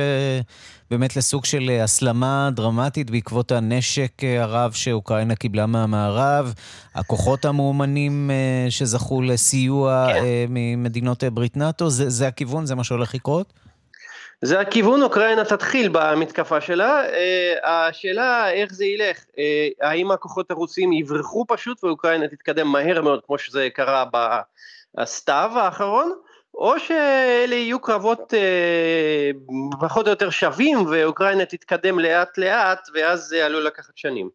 באמת 0.90 1.16
לסוג 1.16 1.44
של 1.44 1.70
אה, 1.70 1.84
הסלמה 1.84 2.50
דרמטית 2.52 3.10
בעקבות 3.10 3.52
הנשק 3.52 4.24
אה, 4.24 4.42
הרב 4.42 4.72
שאוקראינה 4.72 5.34
קיבלה 5.34 5.66
מהמערב, 5.66 6.54
הכוחות 6.94 7.44
המאומנים 7.44 8.30
שזכו 8.70 9.22
לסיוע 9.22 10.06
כן. 10.12 10.24
ממדינות 10.48 11.24
ברית 11.24 11.56
נאט"ו, 11.56 11.90
זה, 11.90 12.10
זה 12.10 12.28
הכיוון? 12.28 12.66
זה 12.66 12.74
מה 12.74 12.84
שהולך 12.84 13.14
לקרות? 13.14 13.52
זה 14.42 14.60
הכיוון, 14.60 15.02
אוקראינה 15.02 15.44
תתחיל 15.44 15.88
במתקפה 15.92 16.60
שלה, 16.60 17.04
אה, 17.04 17.54
השאלה 17.88 18.50
איך 18.50 18.72
זה 18.72 18.84
ילך, 18.84 19.24
אה, 19.38 19.68
האם 19.80 20.10
הכוחות 20.10 20.50
הרוסים 20.50 20.92
יברחו 20.92 21.44
פשוט 21.48 21.84
ואוקראינה 21.84 22.28
תתקדם 22.28 22.68
מהר 22.68 23.02
מאוד 23.02 23.20
כמו 23.26 23.38
שזה 23.38 23.68
קרה 23.74 24.04
בסתיו 24.96 25.50
האחרון, 25.54 26.12
או 26.54 26.78
שאלה 26.78 27.54
יהיו 27.54 27.80
קרבות 27.80 28.34
אה, 28.34 29.30
פחות 29.80 30.06
או 30.06 30.10
יותר 30.10 30.30
שווים 30.30 30.86
ואוקראינה 30.86 31.44
תתקדם 31.44 31.98
לאט 31.98 32.38
לאט 32.38 32.88
ואז 32.94 33.20
זה 33.20 33.46
עלול 33.46 33.66
לקחת 33.66 33.96
שנים. 33.96 34.28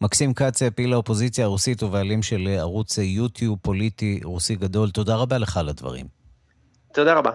מקסים 0.00 0.34
כץ, 0.34 0.62
פעיל 0.62 0.92
האופוזיציה 0.92 1.44
הרוסית 1.44 1.82
ובעלים 1.82 2.22
של 2.22 2.48
ערוץ 2.58 2.98
יוטיוב 2.98 3.58
פוליטי 3.62 4.20
רוסי 4.24 4.56
גדול, 4.56 4.90
תודה 4.90 5.16
רבה 5.16 5.38
לך 5.38 5.56
על 5.56 5.68
הדברים. 5.68 6.06
תודה 6.92 7.14
רבה. 7.14 7.30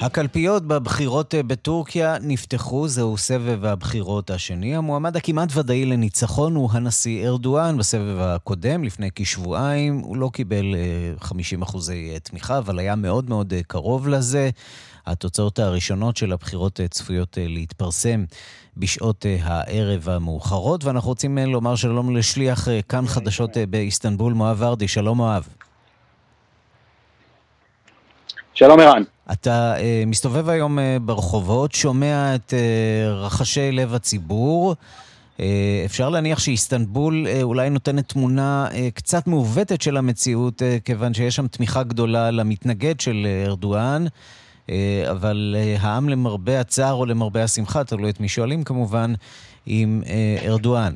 הקלפיות 0.00 0.66
בבחירות 0.66 1.34
אה, 1.34 1.42
בטורקיה 1.42 2.16
נפתחו, 2.20 2.88
זהו 2.88 3.16
סבב 3.16 3.64
הבחירות 3.64 4.30
השני. 4.30 4.76
המועמד 4.76 5.16
הכמעט 5.16 5.56
ודאי 5.56 5.84
לניצחון 5.84 6.54
הוא 6.54 6.70
הנשיא 6.72 7.28
ארדואן. 7.28 7.78
בסבב 7.78 8.18
הקודם, 8.20 8.84
לפני 8.84 9.08
כשבועיים, 9.14 9.98
הוא 9.98 10.16
לא 10.16 10.30
קיבל 10.32 10.74
50 11.20 11.62
אה, 11.62 11.68
אחוזי 11.68 12.10
אה, 12.14 12.18
תמיכה, 12.18 12.58
אבל 12.58 12.78
היה 12.78 12.96
מאוד 12.96 13.28
מאוד 13.28 13.52
קרוב 13.66 14.08
לזה. 14.08 14.50
התוצאות 15.06 15.58
הראשונות 15.58 16.16
של 16.16 16.32
הבחירות 16.32 16.80
צפויות 16.90 17.38
להתפרסם 17.40 18.24
בשעות 18.76 19.26
הערב 19.42 20.08
המאוחרות, 20.08 20.84
ואנחנו 20.84 21.08
רוצים 21.08 21.38
לומר 21.38 21.76
שלום 21.76 22.16
לשליח 22.16 22.68
כאן 22.88 23.06
חדשות 23.06 23.50
באיסטנבול, 23.70 24.32
מואב 24.32 24.56
ורדי. 24.60 24.88
שלום 24.88 25.16
מואב. 25.16 25.59
שלום 28.60 28.80
ערן. 28.80 29.02
אתה 29.32 29.74
uh, 29.76 29.80
מסתובב 30.06 30.48
היום 30.48 30.78
uh, 30.78 30.82
ברחובות, 31.02 31.72
שומע 31.72 32.34
את 32.34 32.50
uh, 32.50 32.54
רחשי 33.08 33.72
לב 33.72 33.94
הציבור. 33.94 34.74
Uh, 35.36 35.40
אפשר 35.86 36.08
להניח 36.08 36.38
שאיסטנבול 36.38 37.26
uh, 37.26 37.42
אולי 37.42 37.70
נותנת 37.70 38.08
תמונה 38.08 38.68
uh, 38.70 38.74
קצת 38.94 39.26
מעוותת 39.26 39.82
של 39.82 39.96
המציאות, 39.96 40.62
uh, 40.62 40.64
כיוון 40.84 41.14
שיש 41.14 41.36
שם 41.36 41.46
תמיכה 41.46 41.82
גדולה 41.82 42.30
למתנגד 42.30 43.00
של 43.00 43.26
ארדואן, 43.46 44.04
אבל 45.10 45.56
uh, 45.58 45.80
העם 45.80 46.08
למרבה 46.08 46.60
הצער 46.60 46.92
או 46.92 47.06
למרבה 47.06 47.44
השמחה, 47.44 47.84
תלוי 47.84 48.10
את 48.10 48.20
מי 48.20 48.28
שואלים 48.28 48.64
כמובן, 48.64 49.14
עם 49.66 50.02
ארדואן. 50.46 50.92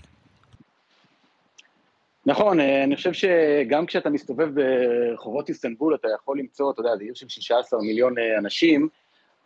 נכון, 2.26 2.60
אה, 2.60 2.84
אני 2.84 2.96
חושב 2.96 3.12
שגם 3.12 3.86
כשאתה 3.86 4.10
מסתובב 4.10 4.48
ברחובות 4.54 5.48
איסטנבול, 5.48 5.94
אתה 5.94 6.08
יכול 6.14 6.38
למצוא, 6.38 6.72
אתה 6.72 6.80
יודע, 6.80 6.96
זו 6.96 7.02
עיר 7.02 7.14
של 7.14 7.28
16 7.28 7.80
מיליון 7.80 8.18
אה, 8.18 8.38
אנשים, 8.38 8.88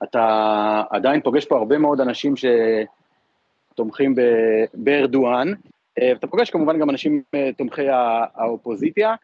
אתה 0.03 0.83
עדיין 0.91 1.21
פוגש 1.21 1.45
פה 1.45 1.57
הרבה 1.57 1.79
מאוד 1.79 2.01
אנשים 2.01 2.35
שתומכים 3.75 4.15
בארדואן, 4.75 5.53
אה, 6.01 6.13
ואתה 6.15 6.27
פוגש 6.27 6.51
כמובן 6.51 6.79
גם 6.79 6.91
אנשים 6.91 7.23
תומכי 7.57 7.89
האופוזיציה. 8.35 9.15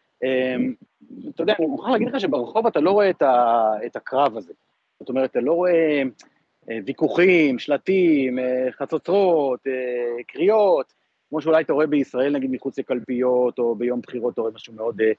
אתה 1.29 1.43
יודע, 1.43 1.53
אני 1.59 1.67
מוכרח 1.67 1.89
להגיד 1.89 2.07
לך 2.07 2.19
שברחוב 2.19 2.67
אתה 2.67 2.79
לא 2.79 2.91
רואה 2.91 3.09
את 3.85 3.95
הקרב 3.95 4.37
הזה. 4.37 4.53
זאת 4.99 5.09
אומרת, 5.09 5.31
אתה 5.31 5.39
לא 5.39 5.53
רואה 5.53 6.01
ויכוחים, 6.85 7.59
שלטים, 7.59 8.39
חצוצרות, 8.71 9.59
קריאות, 10.27 10.93
כמו 11.29 11.41
שאולי 11.41 11.63
אתה 11.63 11.73
רואה 11.73 11.87
בישראל, 11.87 12.33
נגיד 12.33 12.51
מחוץ 12.51 12.79
לקלפיות, 12.79 13.59
או 13.59 13.75
ביום 13.75 14.01
בחירות 14.01 14.33
אתה 14.33 14.41
רואה 14.41 14.53
משהו 14.53 14.73
מאוד 14.73 15.01
אה, 15.01 15.11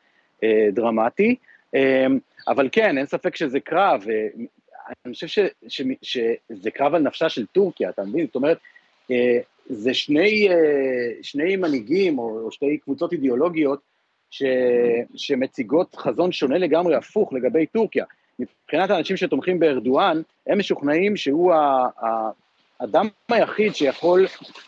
אה, 0.42 0.70
דרמטי. 0.72 1.34
אה, 1.74 2.06
אבל 2.48 2.68
כן, 2.72 2.98
אין 2.98 3.06
ספק 3.06 3.36
שזה 3.36 3.60
קרב, 3.60 4.04
אה, 4.10 4.28
אני 5.06 5.14
חושב 5.14 5.26
ש, 5.26 5.38
ש, 5.68 5.82
ש, 6.02 6.18
שזה 6.52 6.70
קרב 6.70 6.94
על 6.94 7.02
נפשה 7.02 7.28
של 7.28 7.46
טורקיה, 7.46 7.90
אתה 7.90 8.02
מבין? 8.02 8.26
זאת 8.26 8.34
אומרת, 8.34 8.58
אה, 9.10 9.38
זה 9.66 9.94
שני, 9.94 10.48
אה, 10.48 11.22
שני 11.22 11.56
מנהיגים, 11.56 12.18
או, 12.18 12.40
או 12.44 12.50
שתי 12.50 12.78
קבוצות 12.78 13.12
אידיאולוגיות, 13.12 13.80
ש, 14.30 14.42
שמציגות 15.16 15.96
חזון 15.96 16.32
שונה 16.32 16.58
לגמרי, 16.58 16.94
הפוך, 16.94 17.32
לגבי 17.32 17.66
טורקיה. 17.66 18.04
מבחינת 18.38 18.90
האנשים 18.90 19.16
שתומכים 19.16 19.58
בארדואן, 19.58 20.22
הם 20.46 20.58
משוכנעים 20.58 21.16
שהוא 21.16 21.52
ה, 21.52 21.86
ה, 22.02 22.30
האדם 22.80 23.08
היחיד 23.28 23.74
שיכול 23.74 24.26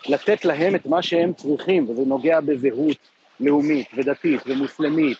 לתת 0.08 0.44
להם 0.44 0.74
את 0.74 0.86
מה 0.86 1.02
שהם 1.02 1.32
צריכים, 1.32 1.90
וזה 1.90 2.02
נוגע 2.06 2.40
בזהות 2.40 2.96
לאומית 3.40 3.86
ודתית 3.96 4.40
ומוסלמית, 4.46 5.18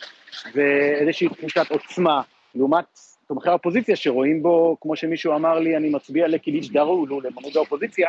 ואיזושהי 0.54 1.28
תחושת 1.28 1.66
עוצמה, 1.70 2.22
לעומת 2.54 2.84
תומכי 3.28 3.48
האופוזיציה 3.48 3.96
שרואים 3.96 4.42
בו, 4.42 4.76
כמו 4.80 4.96
שמישהו 4.96 5.34
אמר 5.34 5.58
לי, 5.58 5.76
אני 5.76 5.88
מצביע 5.88 6.28
לקיליץ' 6.28 6.68
דרולו, 6.72 7.20
למנהיג 7.20 7.56
האופוזיציה, 7.56 8.08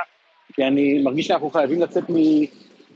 כי 0.54 0.64
אני 0.64 1.04
מרגיש 1.04 1.28
שאנחנו 1.28 1.50
חייבים 1.50 1.82
לצאת 1.82 2.04
מ, 2.10 2.16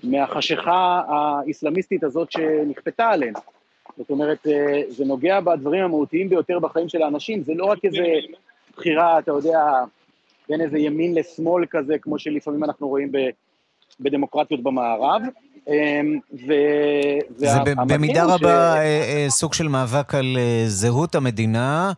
מהחשיכה 0.04 1.02
האסלאמיסטית 1.08 2.04
הזאת 2.04 2.32
שנכפתה 2.32 3.10
עליהם. 3.10 3.34
זאת 3.98 4.10
אומרת, 4.10 4.48
אה, 4.48 4.82
זה 4.88 5.06
נוגע 5.06 5.40
בדברים 5.40 5.84
המהותיים 5.84 6.30
ביותר 6.30 6.60
בחיים 6.60 6.90
של 6.90 7.02
האנשים, 7.02 7.44
זה 7.44 7.54
לא 7.56 7.66
רק 7.66 7.86
איזה 7.86 8.04
בחירה, 8.78 9.20
אתה 9.20 9.32
יודע, 9.32 9.60
בין 10.50 10.62
איזה 10.62 10.78
ימין 10.80 11.16
לשמאל 11.16 11.66
כזה, 11.70 11.98
כמו 11.98 12.20
שלפעמים 12.20 12.64
אנחנו 12.64 12.88
רואים 12.88 13.12
ב, 13.12 13.18
בדמוקרטיות 14.00 14.64
במערב. 14.64 15.22
אמ, 15.68 16.20
ו... 16.48 16.54
זה 17.36 17.48
במידה 17.88 18.24
רבה 18.24 18.38
ש... 18.38 18.78
אה, 18.78 19.24
אה, 19.24 19.26
סוג 19.30 19.54
של 19.54 19.68
מאבק 19.68 20.16
על 20.16 20.38
זהות 20.66 21.16
המדינה. 21.16 21.92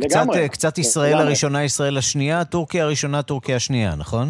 קצת, 0.00 0.26
קצת 0.50 0.78
ישראל 0.78 1.10
לגמרי. 1.10 1.26
הראשונה, 1.26 1.64
ישראל 1.64 1.98
השנייה, 1.98 2.44
טורקיה 2.44 2.84
הראשונה, 2.84 3.22
טורקיה 3.22 3.56
השנייה, 3.56 3.94
נכון? 3.98 4.28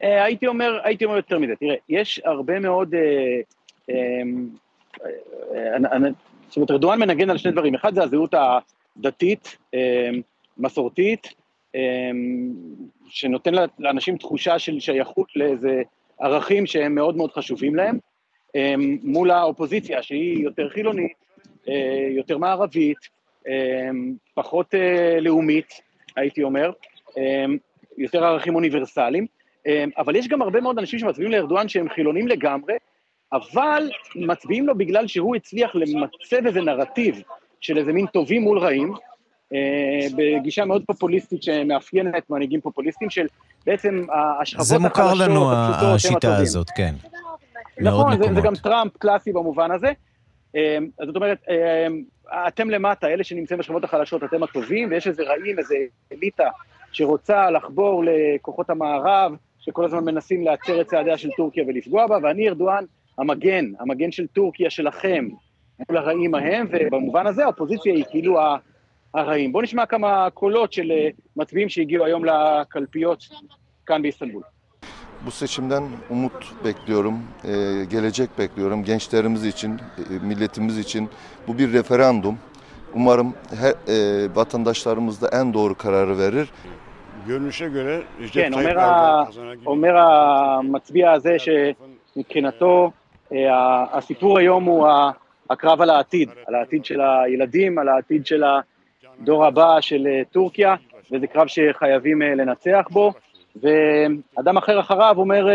הייתי 0.00 0.46
אומר, 0.46 0.78
הייתי 0.84 1.04
אומר 1.04 1.16
יותר 1.16 1.38
מזה. 1.38 1.52
תראה, 1.60 1.74
יש 1.88 2.20
הרבה 2.24 2.58
מאוד... 2.58 2.94
אמ, 3.90 4.46
זאת 6.48 6.56
אומרת, 6.56 6.70
ארדואן 6.70 6.98
מנגן 6.98 7.30
על 7.30 7.38
שני 7.38 7.52
דברים, 7.52 7.74
אחד 7.74 7.94
זה 7.94 8.02
הזהות 8.02 8.34
הדתית, 8.34 9.56
אמ, 9.74 9.78
מסורתית, 10.58 11.34
שנותן 13.08 13.52
לאנשים 13.78 14.16
תחושה 14.16 14.58
של 14.58 14.80
שייכות 14.80 15.28
לאיזה 15.36 15.82
ערכים 16.20 16.66
שהם 16.66 16.94
מאוד 16.94 17.16
מאוד 17.16 17.32
חשובים 17.32 17.74
להם, 17.74 17.98
אמ, 18.54 18.98
מול 19.02 19.30
האופוזיציה 19.30 20.02
שהיא 20.02 20.44
יותר 20.44 20.68
חילונית, 20.68 21.12
אה, 21.68 22.08
יותר 22.10 22.38
מערבית, 22.38 22.98
פחות 24.34 24.74
אה, 24.74 25.20
לאומית, 25.20 25.80
הייתי 26.16 26.42
אומר, 26.42 26.70
יותר 27.98 28.24
ערכים 28.24 28.54
אוניברסליים, 28.54 29.26
אבל 29.98 30.16
יש 30.16 30.28
גם 30.28 30.42
הרבה 30.42 30.60
מאוד 30.60 30.78
אנשים 30.78 30.98
שמצביעים 30.98 31.32
לארדואן 31.32 31.68
שהם 31.68 31.88
חילונים 31.88 32.28
לגמרי, 32.28 32.74
אבל 33.32 33.90
מצביעים 34.14 34.66
לו 34.66 34.74
בגלל 34.74 35.06
שהוא 35.06 35.36
הצליח 35.36 35.74
למצב 35.74 36.46
איזה 36.46 36.60
נרטיב 36.60 37.22
של 37.60 37.78
איזה 37.78 37.92
מין 37.92 38.06
טובים 38.06 38.42
מול 38.42 38.58
רעים, 38.58 38.92
בגישה 40.16 40.64
מאוד 40.64 40.82
פופוליסטית 40.86 41.42
שמאפיינת 41.42 42.30
מנהיגים 42.30 42.60
פופוליסטים 42.60 43.10
של 43.10 43.26
בעצם 43.66 44.04
השכבות 44.42 44.60
החלשות, 44.60 44.60
הפשוטות, 44.60 44.66
זה 44.66 44.78
מוכר 44.78 45.14
לנו 45.14 45.52
השיטה 45.94 46.36
הזאת, 46.36 46.70
כן. 46.70 46.94
נכון, 47.80 48.18
זה, 48.18 48.34
זה 48.34 48.40
גם 48.40 48.54
טראמפ 48.54 48.96
קלאסי 48.96 49.32
במובן 49.32 49.70
הזה. 49.70 49.92
אה, 50.56 50.78
אז 51.00 51.06
זאת 51.06 51.16
אומרת, 51.16 51.38
אה, 51.48 51.86
אתם 52.48 52.70
למטה, 52.70 53.06
אלה 53.06 53.24
שנמצאים 53.24 53.58
בשכבות 53.58 53.84
החלשות, 53.84 54.24
אתם 54.24 54.42
הטובים, 54.42 54.90
ויש 54.90 55.06
איזה 55.06 55.22
רעים, 55.22 55.58
איזה 55.58 55.74
אליטה 56.12 56.48
שרוצה 56.92 57.50
לחבור 57.50 58.04
לכוחות 58.06 58.70
המערב, 58.70 59.32
שכל 59.58 59.84
הזמן 59.84 60.04
מנסים 60.04 60.44
להצר 60.44 60.80
את 60.80 60.86
צעדיה 60.86 61.18
של 61.18 61.28
טורקיה 61.36 61.64
ולפגוע 61.68 62.06
בה, 62.06 62.18
ואני 62.22 62.48
ארדואן 62.48 62.84
המגן, 63.18 63.64
המגן 63.80 64.10
של 64.10 64.26
טורקיה 64.26 64.70
שלכם, 64.70 65.28
מול 65.88 65.98
הרעים 65.98 66.34
ההם, 66.34 66.66
ובמובן 66.70 67.26
הזה 67.26 67.44
האופוזיציה 67.44 67.94
היא 67.94 68.04
כאילו 68.10 68.38
הרעים. 69.16 69.52
בואו 69.52 69.62
נשמע 69.62 69.86
כמה 69.86 70.30
קולות 70.30 70.72
של 70.72 70.92
אה, 70.92 71.08
מצביעים 71.36 71.68
שהגיעו 71.68 72.04
היום 72.04 72.24
לקלפיות 72.24 73.24
כאן 73.86 74.02
באיסטנבul. 74.02 74.42
Bu 75.26 75.30
seçimden 75.30 75.84
umut 76.10 76.64
bekliyorum, 76.64 77.22
ee, 77.44 77.84
gelecek 77.90 78.38
bekliyorum 78.38 78.84
gençlerimiz 78.84 79.44
için, 79.44 79.72
e, 79.72 80.26
milletimiz 80.26 80.78
için. 80.78 81.08
Bu 81.48 81.58
bir 81.58 81.72
referandum. 81.72 82.38
Umarım 82.94 83.34
her, 83.60 83.74
e, 83.88 84.28
vatandaşlarımız 84.34 85.22
da 85.22 85.28
en 85.28 85.54
doğru 85.54 85.74
kararı 85.74 86.18
verir. 86.18 86.48
Görünüşe 87.26 87.68
göre 87.68 88.02
Recep 88.20 88.44
כן, 88.44 88.52
Tayyip 88.52 88.70
Erdoğan 88.70 89.26
אומר 89.66 89.96
המצביע 89.96 91.12
הזה 91.12 91.36
שמבחינתו 91.38 92.92
הסיפור 93.92 94.38
היום 94.38 94.64
הוא 94.64 94.88
הקרב 95.50 95.80
על 95.82 95.90
העתיד, 95.90 96.28
על 96.46 96.54
העתיד 96.54 96.84
של 96.84 97.00
הילדים, 97.00 97.78
על 97.78 97.88
העתיד 97.88 98.26
של 98.26 98.42
הדור 99.22 99.46
הבא 99.46 99.80
של 99.80 100.06
טורקיה, 100.32 100.74
וזה 101.12 101.26
קרב 101.26 101.46
שחייבים 101.46 102.22
לנצח 102.22 102.86
בו, 102.90 103.12
ואדם 103.56 104.56
אחר 104.56 104.80
אחריו 104.80 105.14
אומר 105.18 105.46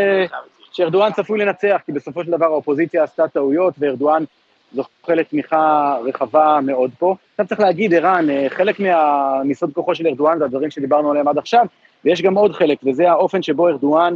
שארדואן 0.72 1.12
צפוי 1.12 1.40
לנצח, 1.40 1.82
כי 1.86 1.92
בסופו 1.92 2.24
של 2.24 2.32
דבר 2.32 2.46
האופוזיציה 2.46 3.04
עשתה 3.04 3.28
טעויות, 3.28 3.74
וארדואן 3.80 4.24
זוכה 4.74 5.16
לתמיכה 5.16 5.98
רחבה 6.06 6.60
מאוד 6.64 6.92
פה. 7.00 7.16
עכשיו 7.32 7.48
צריך 7.48 7.62
להגיד, 7.62 7.94
ערן, 7.94 8.26
חלק 8.50 8.80
מהמיסוד 8.80 9.74
כוחו 9.74 9.96
של 9.96 10.08
ארדואן 10.08 10.38
זה 10.40 10.46
הדברים 10.46 10.72
שדיברנו 10.72 11.12
עליהם 11.12 11.28
עד 11.28 11.38
עכשיו, 11.38 11.66
ויש 12.06 12.22
גם 12.22 12.38
עוד 12.38 12.54
חלק, 12.54 12.78
וזה 12.84 13.10
האופן 13.10 13.42
שבו 13.42 13.68
ארדואן 13.68 14.16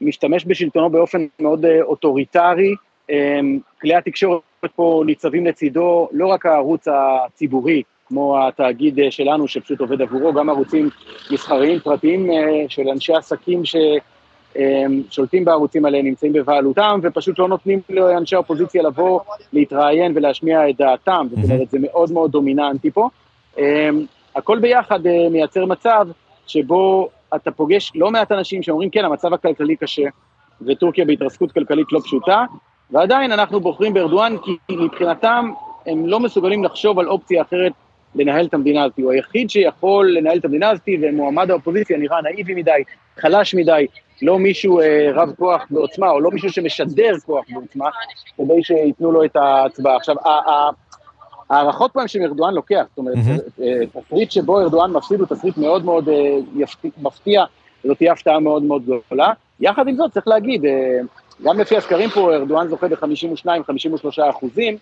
משתמש 0.00 0.44
בשלטונו 0.46 0.90
באופן 0.90 1.26
מאוד 1.40 1.64
אה, 1.64 1.82
אוטוריטרי, 1.82 2.74
אמ, 3.10 3.58
כלי 3.80 3.94
התקשורת 3.94 4.42
פה 4.76 5.02
ניצבים 5.06 5.46
לצידו, 5.46 6.08
לא 6.12 6.26
רק 6.26 6.46
הערוץ 6.46 6.88
הציבורי, 6.88 7.82
כמו 8.08 8.46
התאגיד 8.46 9.00
אה, 9.00 9.10
שלנו 9.10 9.48
שפשוט 9.48 9.80
עובד 9.80 10.02
עבורו, 10.02 10.32
גם 10.32 10.50
ערוצים 10.50 10.90
מסחריים 11.30 11.80
פרטיים 11.80 12.30
אה, 12.30 12.64
של 12.68 12.88
אנשי 12.88 13.12
עסקים 13.12 13.62
ששולטים 13.64 15.44
בערוצים 15.44 15.84
האלה, 15.84 16.02
נמצאים 16.02 16.32
בבעלותם, 16.32 17.00
ופשוט 17.02 17.38
לא 17.38 17.48
נותנים 17.48 17.80
לאנשי 17.90 18.36
האופוזיציה 18.36 18.82
לבוא, 18.82 19.20
להתראיין 19.52 20.12
ולהשמיע 20.16 20.70
את 20.70 20.76
דעתם, 20.76 21.26
זאת 21.30 21.44
אומרת, 21.44 21.70
זה 21.70 21.78
מאוד 21.80 22.12
מאוד 22.12 22.30
דומיננטי 22.30 22.90
פה. 22.90 23.08
הכל 24.36 24.58
ביחד 24.58 25.00
מייצר 25.30 25.64
מצב 25.64 26.06
שבו 26.46 27.08
אתה 27.34 27.50
פוגש 27.50 27.92
לא 27.94 28.10
מעט 28.10 28.32
אנשים 28.32 28.62
שאומרים, 28.62 28.90
כן, 28.90 29.04
המצב 29.04 29.34
הכלכלי 29.34 29.76
קשה, 29.76 30.02
וטורקיה 30.66 31.04
בהתרסקות 31.04 31.52
כלכלית 31.52 31.92
לא 31.92 32.00
פשוטה, 32.04 32.44
ועדיין 32.90 33.32
אנחנו 33.32 33.60
בוחרים 33.60 33.94
בארדואן 33.94 34.36
כי 34.44 34.76
מבחינתם 34.76 35.50
הם 35.86 36.06
לא 36.06 36.20
מסוגלים 36.20 36.64
לחשוב 36.64 36.98
על 36.98 37.08
אופציה 37.08 37.42
אחרת 37.42 37.72
לנהל 38.16 38.46
את 38.46 38.54
המדינה 38.54 38.84
הזאת. 38.84 38.98
הוא 38.98 39.12
היחיד 39.12 39.50
שיכול 39.50 40.12
לנהל 40.12 40.38
את 40.38 40.44
המדינה 40.44 40.70
הזאת, 40.70 40.88
ומועמד 41.02 41.50
האופוזיציה 41.50 41.98
נראה 41.98 42.22
נאיבי 42.22 42.54
מדי, 42.54 42.82
חלש 43.18 43.54
מדי, 43.54 43.86
לא 44.22 44.38
מישהו 44.38 44.80
אה, 44.80 45.10
רב 45.14 45.32
כוח 45.38 45.66
בעוצמה, 45.70 46.10
או 46.10 46.20
לא 46.20 46.30
מישהו 46.30 46.50
שמשדר 46.50 47.12
כוח 47.26 47.44
בעוצמה, 47.48 47.88
כדי 48.36 48.62
שייתנו 48.62 49.12
לו 49.12 49.24
את 49.24 49.36
ההצבעה. 49.36 49.96
עכשיו, 49.96 50.16
ההערכות 51.50 51.96
הן 51.96 52.08
שארדואן 52.08 52.54
לוקח, 52.54 52.84
זאת 52.88 52.98
אומרת, 52.98 53.16
אה, 53.62 54.00
תסריט 54.00 54.30
שבו 54.30 54.60
ארדואן 54.60 54.92
מפסיד 54.92 55.20
הוא 55.20 55.26
תסריט 55.28 55.56
מאוד 55.56 55.84
מאוד 55.84 56.08
אה, 56.08 56.36
מפתיע, 56.98 57.44
זאת 57.84 57.96
תהיה 57.96 58.12
הפתעה 58.12 58.40
מאוד 58.40 58.62
מאוד 58.62 58.82
גדולה. 58.82 59.32
יחד 59.60 59.88
עם 59.88 59.96
זאת, 59.96 60.12
צריך 60.12 60.28
להגיד, 60.28 60.64
אה, 60.64 60.98
גם 61.42 61.60
לפי 61.60 61.76
הסקרים 61.76 62.10
פה, 62.10 62.34
ארדואן 62.34 62.68
זוכה 62.68 62.88
ב-52-53 62.88 64.30
אחוזים, 64.30 64.76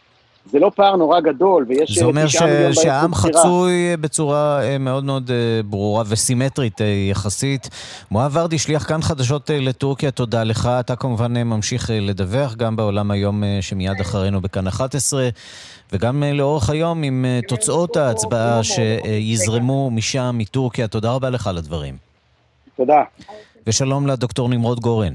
זה 0.46 0.58
לא 0.58 0.70
פער 0.74 0.96
נורא 0.96 1.20
גדול, 1.20 1.66
ויש... 1.68 1.98
זה 1.98 2.04
אומר 2.04 2.26
ש... 2.26 2.36
שהעם 2.72 3.14
חצוי 3.14 3.96
בצורה 4.00 4.60
מאוד 4.80 5.04
מאוד 5.04 5.30
ברורה 5.64 6.04
וסימטרית 6.06 6.80
יחסית. 7.10 7.68
מואב 8.10 8.30
ורדי, 8.34 8.58
שליח 8.58 8.88
כאן 8.88 9.02
חדשות 9.02 9.50
לטורקיה, 9.54 10.10
תודה 10.10 10.44
לך. 10.44 10.70
אתה 10.80 10.96
כמובן 10.96 11.42
ממשיך 11.42 11.90
לדווח 11.94 12.54
גם 12.54 12.76
בעולם 12.76 13.10
היום 13.10 13.42
שמיד 13.60 14.00
אחרינו 14.00 14.40
בכאן 14.40 14.66
11. 14.66 15.28
וגם 15.94 16.22
אה, 16.22 16.32
לאורך 16.32 16.70
היום 16.70 17.02
עם 17.02 17.24
אה, 17.24 17.40
תוצאות 17.48 17.96
ההצבעה 17.96 18.60
שיזרמו 18.64 19.90
משם, 19.90 20.34
מטורקיה. 20.38 20.88
תודה 20.88 21.12
רבה 21.12 21.30
לך 21.30 21.46
על 21.46 21.58
הדברים. 21.58 21.96
תודה. 22.76 23.02
ושלום 23.66 24.06
לדוקטור 24.06 24.48
נמרוד 24.48 24.80
גורן. 24.80 25.14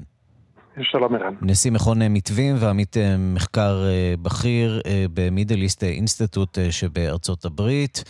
שלום 0.83 1.15
ערן. 1.15 1.33
נשיא 1.41 1.71
מכון 1.71 1.97
מתווים 2.09 2.55
ועמית 2.59 2.97
אה, 2.97 3.15
מחקר 3.35 3.73
בכיר 4.21 4.81
במידל 5.13 5.55
איסט 5.55 5.83
אינסטיטוט 5.83 6.57
שבארצות 6.69 7.45
הברית. 7.45 8.03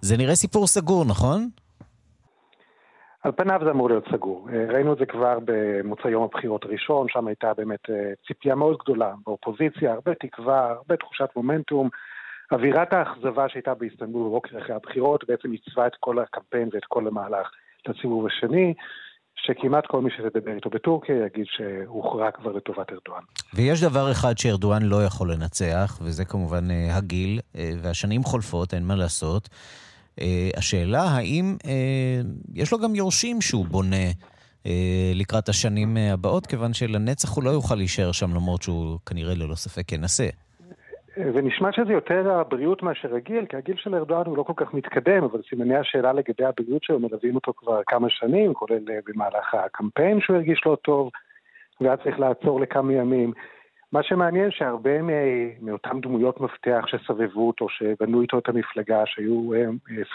זה 0.00 0.16
נראה 0.16 0.34
סיפור 0.34 0.66
סגור, 0.66 1.04
נכון? 1.04 1.48
על 3.22 3.32
פניו 3.32 3.60
זה 3.64 3.70
אמור 3.70 3.88
להיות 3.88 4.04
סגור. 4.12 4.48
ראינו 4.68 4.92
את 4.92 4.98
זה 4.98 5.06
כבר 5.06 5.38
במוצאי 5.44 6.10
יום 6.10 6.24
הבחירות 6.24 6.64
הראשון, 6.64 7.06
שם 7.08 7.26
הייתה 7.26 7.54
באמת 7.54 7.80
ציפייה 8.26 8.54
מאוד 8.54 8.76
גדולה 8.82 9.12
באופוזיציה, 9.26 9.92
הרבה 9.92 10.14
תקווה, 10.14 10.70
הרבה 10.70 10.96
תחושת 10.96 11.28
מומנטום. 11.36 11.88
אווירת 12.52 12.92
האכזבה 12.92 13.48
שהייתה 13.48 13.74
באיסטנבול 13.74 14.28
בבוקר 14.28 14.58
אחרי 14.58 14.74
הבחירות 14.74 15.24
בעצם 15.28 15.50
עיצבה 15.50 15.86
את 15.86 15.92
כל 16.00 16.18
הקמפיין 16.18 16.68
ואת 16.72 16.84
כל 16.84 17.06
המהלך 17.06 17.50
לסיבוב 17.88 18.26
השני, 18.26 18.74
שכמעט 19.36 19.86
כל 19.86 20.00
מי 20.00 20.10
שתדבר 20.10 20.54
איתו 20.54 20.70
בטורקיה 20.70 21.16
יגיד 21.26 21.46
שהוכרע 21.48 22.30
כבר 22.30 22.52
לטובת 22.52 22.92
ארדואן. 22.92 23.22
ויש 23.54 23.82
דבר 23.82 24.10
אחד 24.10 24.38
שארדואן 24.38 24.82
לא 24.82 25.04
יכול 25.04 25.32
לנצח, 25.32 25.98
וזה 26.02 26.24
כמובן 26.24 26.70
אה, 26.70 26.96
הגיל, 26.96 27.40
אה, 27.56 27.72
והשנים 27.82 28.22
חולפות, 28.22 28.74
אין 28.74 28.84
מה 28.84 28.96
לעשות. 28.96 29.48
השאלה 30.56 31.02
האם 31.02 31.56
יש 32.54 32.72
לו 32.72 32.78
גם 32.78 32.94
יורשים 32.94 33.40
שהוא 33.40 33.66
בונה 33.66 34.06
לקראת 35.14 35.48
השנים 35.48 35.96
הבאות, 35.96 36.46
כיוון 36.46 36.74
שלנצח 36.74 37.36
הוא 37.36 37.44
לא 37.44 37.50
יוכל 37.50 37.74
להישאר 37.74 38.12
שם, 38.12 38.34
למרות 38.34 38.62
שהוא 38.62 38.98
כנראה 39.06 39.34
ללא 39.34 39.54
ספק 39.54 39.92
ינסה. 39.92 40.28
זה 41.16 41.42
נשמע 41.42 41.72
שזה 41.72 41.92
יותר 41.92 42.32
הבריאות 42.32 42.82
מאשר 42.82 43.14
הגיל, 43.14 43.46
כי 43.46 43.56
הגיל 43.56 43.76
של 43.76 43.94
ארדואן 43.94 44.26
הוא 44.26 44.36
לא 44.36 44.42
כל 44.42 44.52
כך 44.56 44.74
מתקדם, 44.74 45.24
אבל 45.24 45.40
סימני 45.48 45.76
השאלה 45.76 46.12
לגבי 46.12 46.44
הבריאות 46.44 46.82
שלו 46.82 47.00
מלווים 47.00 47.34
אותו 47.34 47.52
כבר 47.56 47.80
כמה 47.86 48.10
שנים, 48.10 48.54
כולל 48.54 48.78
במהלך 49.06 49.54
הקמפיין 49.54 50.20
שהוא 50.20 50.36
הרגיש 50.36 50.62
לא 50.66 50.76
טוב, 50.84 51.10
והיה 51.80 51.96
צריך 51.96 52.20
לעצור 52.20 52.60
לכמה 52.60 52.92
ימים. 52.92 53.32
מה 53.92 54.02
שמעניין 54.02 54.50
שהרבה 54.50 55.02
מאותן 55.60 56.00
דמויות 56.00 56.40
מפתח 56.40 56.84
שסבבו 56.86 57.46
אותו, 57.46 57.68
שבנו 57.68 58.22
איתו 58.22 58.38
את 58.38 58.48
המפלגה, 58.48 59.02
שהיו 59.06 59.54
אה, 59.54 59.64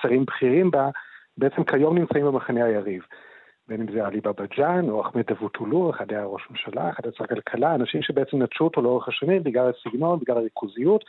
שרים 0.01 0.25
בכירים 0.25 0.71
בה, 0.71 0.89
בעצם 1.37 1.63
כיום 1.63 1.97
נמצאים 1.97 2.25
במחנה 2.25 2.65
היריב. 2.65 3.03
בין 3.67 3.81
אם 3.81 3.91
זה 3.93 4.05
עלי 4.05 4.21
בבג'אן 4.21 4.89
או 4.89 5.01
אחמד 5.01 5.23
אבוטולו, 5.31 5.89
אחד 5.89 6.11
היה 6.11 6.25
ראש 6.25 6.41
ממשלה, 6.49 6.89
אחד 6.89 7.03
היה 7.05 7.13
שר 7.17 7.27
כלכלה, 7.27 7.75
אנשים 7.75 8.01
שבעצם 8.01 8.41
נטשו 8.41 8.63
אותו 8.63 8.81
לאורך 8.81 9.07
השנים 9.07 9.43
בגלל 9.43 9.69
הסגנון, 9.69 10.19
בגלל 10.19 10.37
הריכוזיות, 10.37 11.03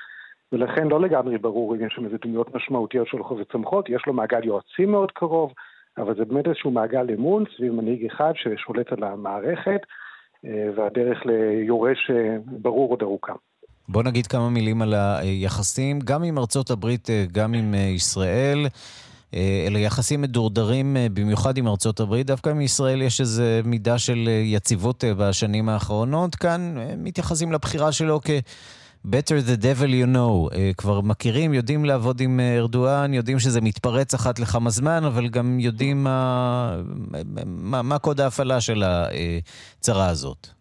ולכן 0.52 0.88
לא 0.88 1.00
לגמרי 1.00 1.38
ברור 1.38 1.74
אם 1.74 1.86
יש 1.86 1.92
שם 1.96 2.04
איזה 2.04 2.16
דמויות 2.22 2.54
משמעותיות 2.54 3.06
שהולכות 3.08 3.38
וצומחות, 3.40 3.88
יש 3.88 4.02
לו 4.06 4.12
מעגל 4.12 4.44
יועצים 4.44 4.90
מאוד 4.90 5.12
קרוב, 5.12 5.52
אבל 5.98 6.14
זה 6.14 6.24
באמת 6.24 6.46
איזשהו 6.46 6.70
מעגל 6.70 7.10
אמון 7.10 7.44
סביב 7.56 7.72
מנהיג 7.72 8.06
אחד 8.06 8.32
ששולט 8.34 8.92
על 8.92 9.04
המערכת, 9.04 9.80
אה, 10.44 10.68
והדרך 10.76 11.26
ליורש 11.26 12.10
אה, 12.10 12.36
ברור 12.46 12.90
עוד 12.90 13.02
ארוכה. 13.02 13.32
בוא 13.88 14.02
נגיד 14.02 14.26
כמה 14.26 14.50
מילים 14.50 14.82
על 14.82 14.94
היחסים, 14.94 15.98
גם 16.04 16.22
עם 16.22 16.38
ארצות 16.38 16.70
הברית, 16.70 17.10
אה, 17.10 17.24
גם 17.32 17.54
עם 17.54 17.74
ישראל. 17.74 18.66
אלה 19.34 19.78
יחסים 19.78 20.20
מדורדרים 20.20 20.96
במיוחד 21.12 21.56
עם 21.56 21.68
ארצות 21.68 22.00
הברית. 22.00 22.26
דווקא 22.26 22.50
עם 22.50 22.60
ישראל 22.60 23.02
יש 23.02 23.20
איזו 23.20 23.42
מידה 23.64 23.98
של 23.98 24.28
יציבות 24.44 25.04
בשנים 25.18 25.68
האחרונות. 25.68 26.34
כאן 26.34 26.74
מתייחסים 26.96 27.52
לבחירה 27.52 27.92
שלו 27.92 28.20
כ... 28.24 28.30
better 29.06 29.40
the 29.46 29.62
devil 29.62 29.90
you 29.90 30.16
know. 30.16 30.56
כבר 30.76 31.00
מכירים, 31.00 31.54
יודעים 31.54 31.84
לעבוד 31.84 32.20
עם 32.20 32.40
אה, 32.40 32.56
ארדואן, 32.56 33.14
יודעים 33.14 33.38
שזה 33.38 33.60
מתפרץ 33.60 34.14
אחת 34.14 34.38
לכמה 34.38 34.70
זמן, 34.70 35.04
אבל 35.04 35.28
גם 35.28 35.60
יודעים 35.60 36.04
מה, 36.04 36.76
מה, 37.46 37.82
מה 37.82 37.98
קוד 37.98 38.20
ההפעלה 38.20 38.60
של 38.60 38.84
הצרה 38.86 40.08
הזאת. 40.08 40.57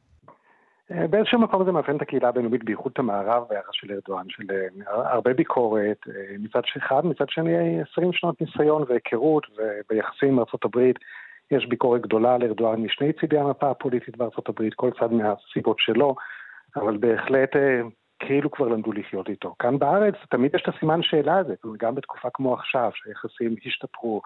אה, 0.92 1.08
באיזשהו 1.08 1.40
מקום 1.40 1.66
זה 1.66 1.72
מאפיין 1.72 1.98
את 1.98 2.02
הקהילה 2.02 2.30
הבינלאומית, 2.30 2.64
בייחוד 2.64 2.92
את 2.92 3.00
המערב 3.00 3.44
ביחס 3.50 3.70
של 3.72 3.94
ארדואן, 3.94 4.26
של 4.30 4.44
הרבה 4.86 5.34
ביקורת 5.34 5.98
מצד 6.40 6.62
אחד, 6.78 7.06
מצד 7.06 7.30
שני 7.30 7.82
20 7.92 8.14
שנות 8.14 8.42
ניסיון 8.42 8.84
והיכרות, 8.88 9.48
וביחסים 9.58 10.30
עם 10.30 10.40
ארה"ב 10.40 10.92
יש 11.52 11.66
ביקורת 11.66 12.02
גדולה 12.02 12.36
על 12.36 12.44
ארדואן 12.44 12.82
משני 12.82 13.14
צידי 13.14 13.38
המפה 13.38 13.70
הפוליטית 13.70 14.16
הברית, 14.50 14.74
כל 14.74 14.92
צד 15.00 15.14
מהסיבות 15.14 15.80
שלו, 15.80 16.16
אבל 16.76 16.98
בהחלט 16.98 17.56
כאילו 18.20 18.52
כבר 18.52 18.68
למדו 18.68 18.92
לחיות 18.92 19.30
איתו. 19.30 19.56
כאן 19.60 19.80
בארץ 19.80 20.16
תמיד 20.30 20.56
יש 20.56 20.62
את 20.62 20.76
הסימן 20.76 21.04
שאלה 21.04 21.38
הזה, 21.38 21.56
גם 21.80 21.96
בתקופה 21.96 22.30
כמו 22.34 22.54
עכשיו, 22.54 22.92
שהיחסים 22.94 23.56
השתפרו, 23.66 24.22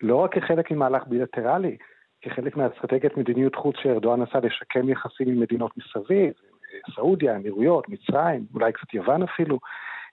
לא 0.00 0.16
רק 0.16 0.34
כחלק 0.34 0.70
ממהלך 0.70 1.06
בילטרלי, 1.06 1.76
כחלק 2.22 2.56
מהאסטרטגיית 2.56 3.16
מדיניות 3.16 3.54
חוץ 3.54 3.76
שארדואן 3.82 4.22
עשה 4.22 4.38
לשקם 4.38 4.88
יחסים 4.88 5.28
עם 5.28 5.40
מדינות 5.40 5.70
מסביב, 5.76 6.32
סעודיה, 6.94 7.36
אמירויות, 7.36 7.88
מצרים, 7.88 8.46
אולי 8.54 8.72
קצת 8.72 8.94
יוון 8.94 9.22
אפילו, 9.22 9.58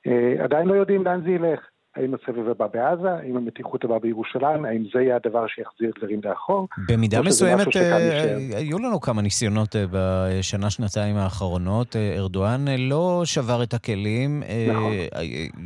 אה, 0.08 0.44
עדיין 0.44 0.68
לא 0.68 0.74
יודעים 0.74 1.04
לאן 1.04 1.22
זה 1.22 1.30
ילך. 1.30 1.60
האם 1.96 2.14
הסבב 2.14 2.50
הבא 2.50 2.68
בעזה, 2.74 3.12
האם 3.12 3.38
המתיחות 3.38 3.84
הבאה 3.84 4.00
בירושלים, 4.00 4.66
האם 4.66 4.84
זה 4.94 5.02
יהיה 5.02 5.16
הדבר 5.16 5.48
שיחזיר 5.48 5.92
דברים 6.00 6.22
לאחור? 6.24 6.68
במידה 6.90 7.22
מסוימת 7.22 7.76
אה, 7.76 8.58
היו 8.58 8.80
לנו 8.80 9.02
כמה 9.02 9.22
ניסיונות 9.22 9.76
אה, 9.76 9.86
בשנה-שנתיים 9.92 11.16
האחרונות. 11.16 11.96
אה, 11.96 12.16
ארדואן 12.18 12.66
לא 12.80 13.22
שבר 13.26 13.64
את 13.64 13.74
הכלים. 13.74 14.44
נכון. 14.70 14.94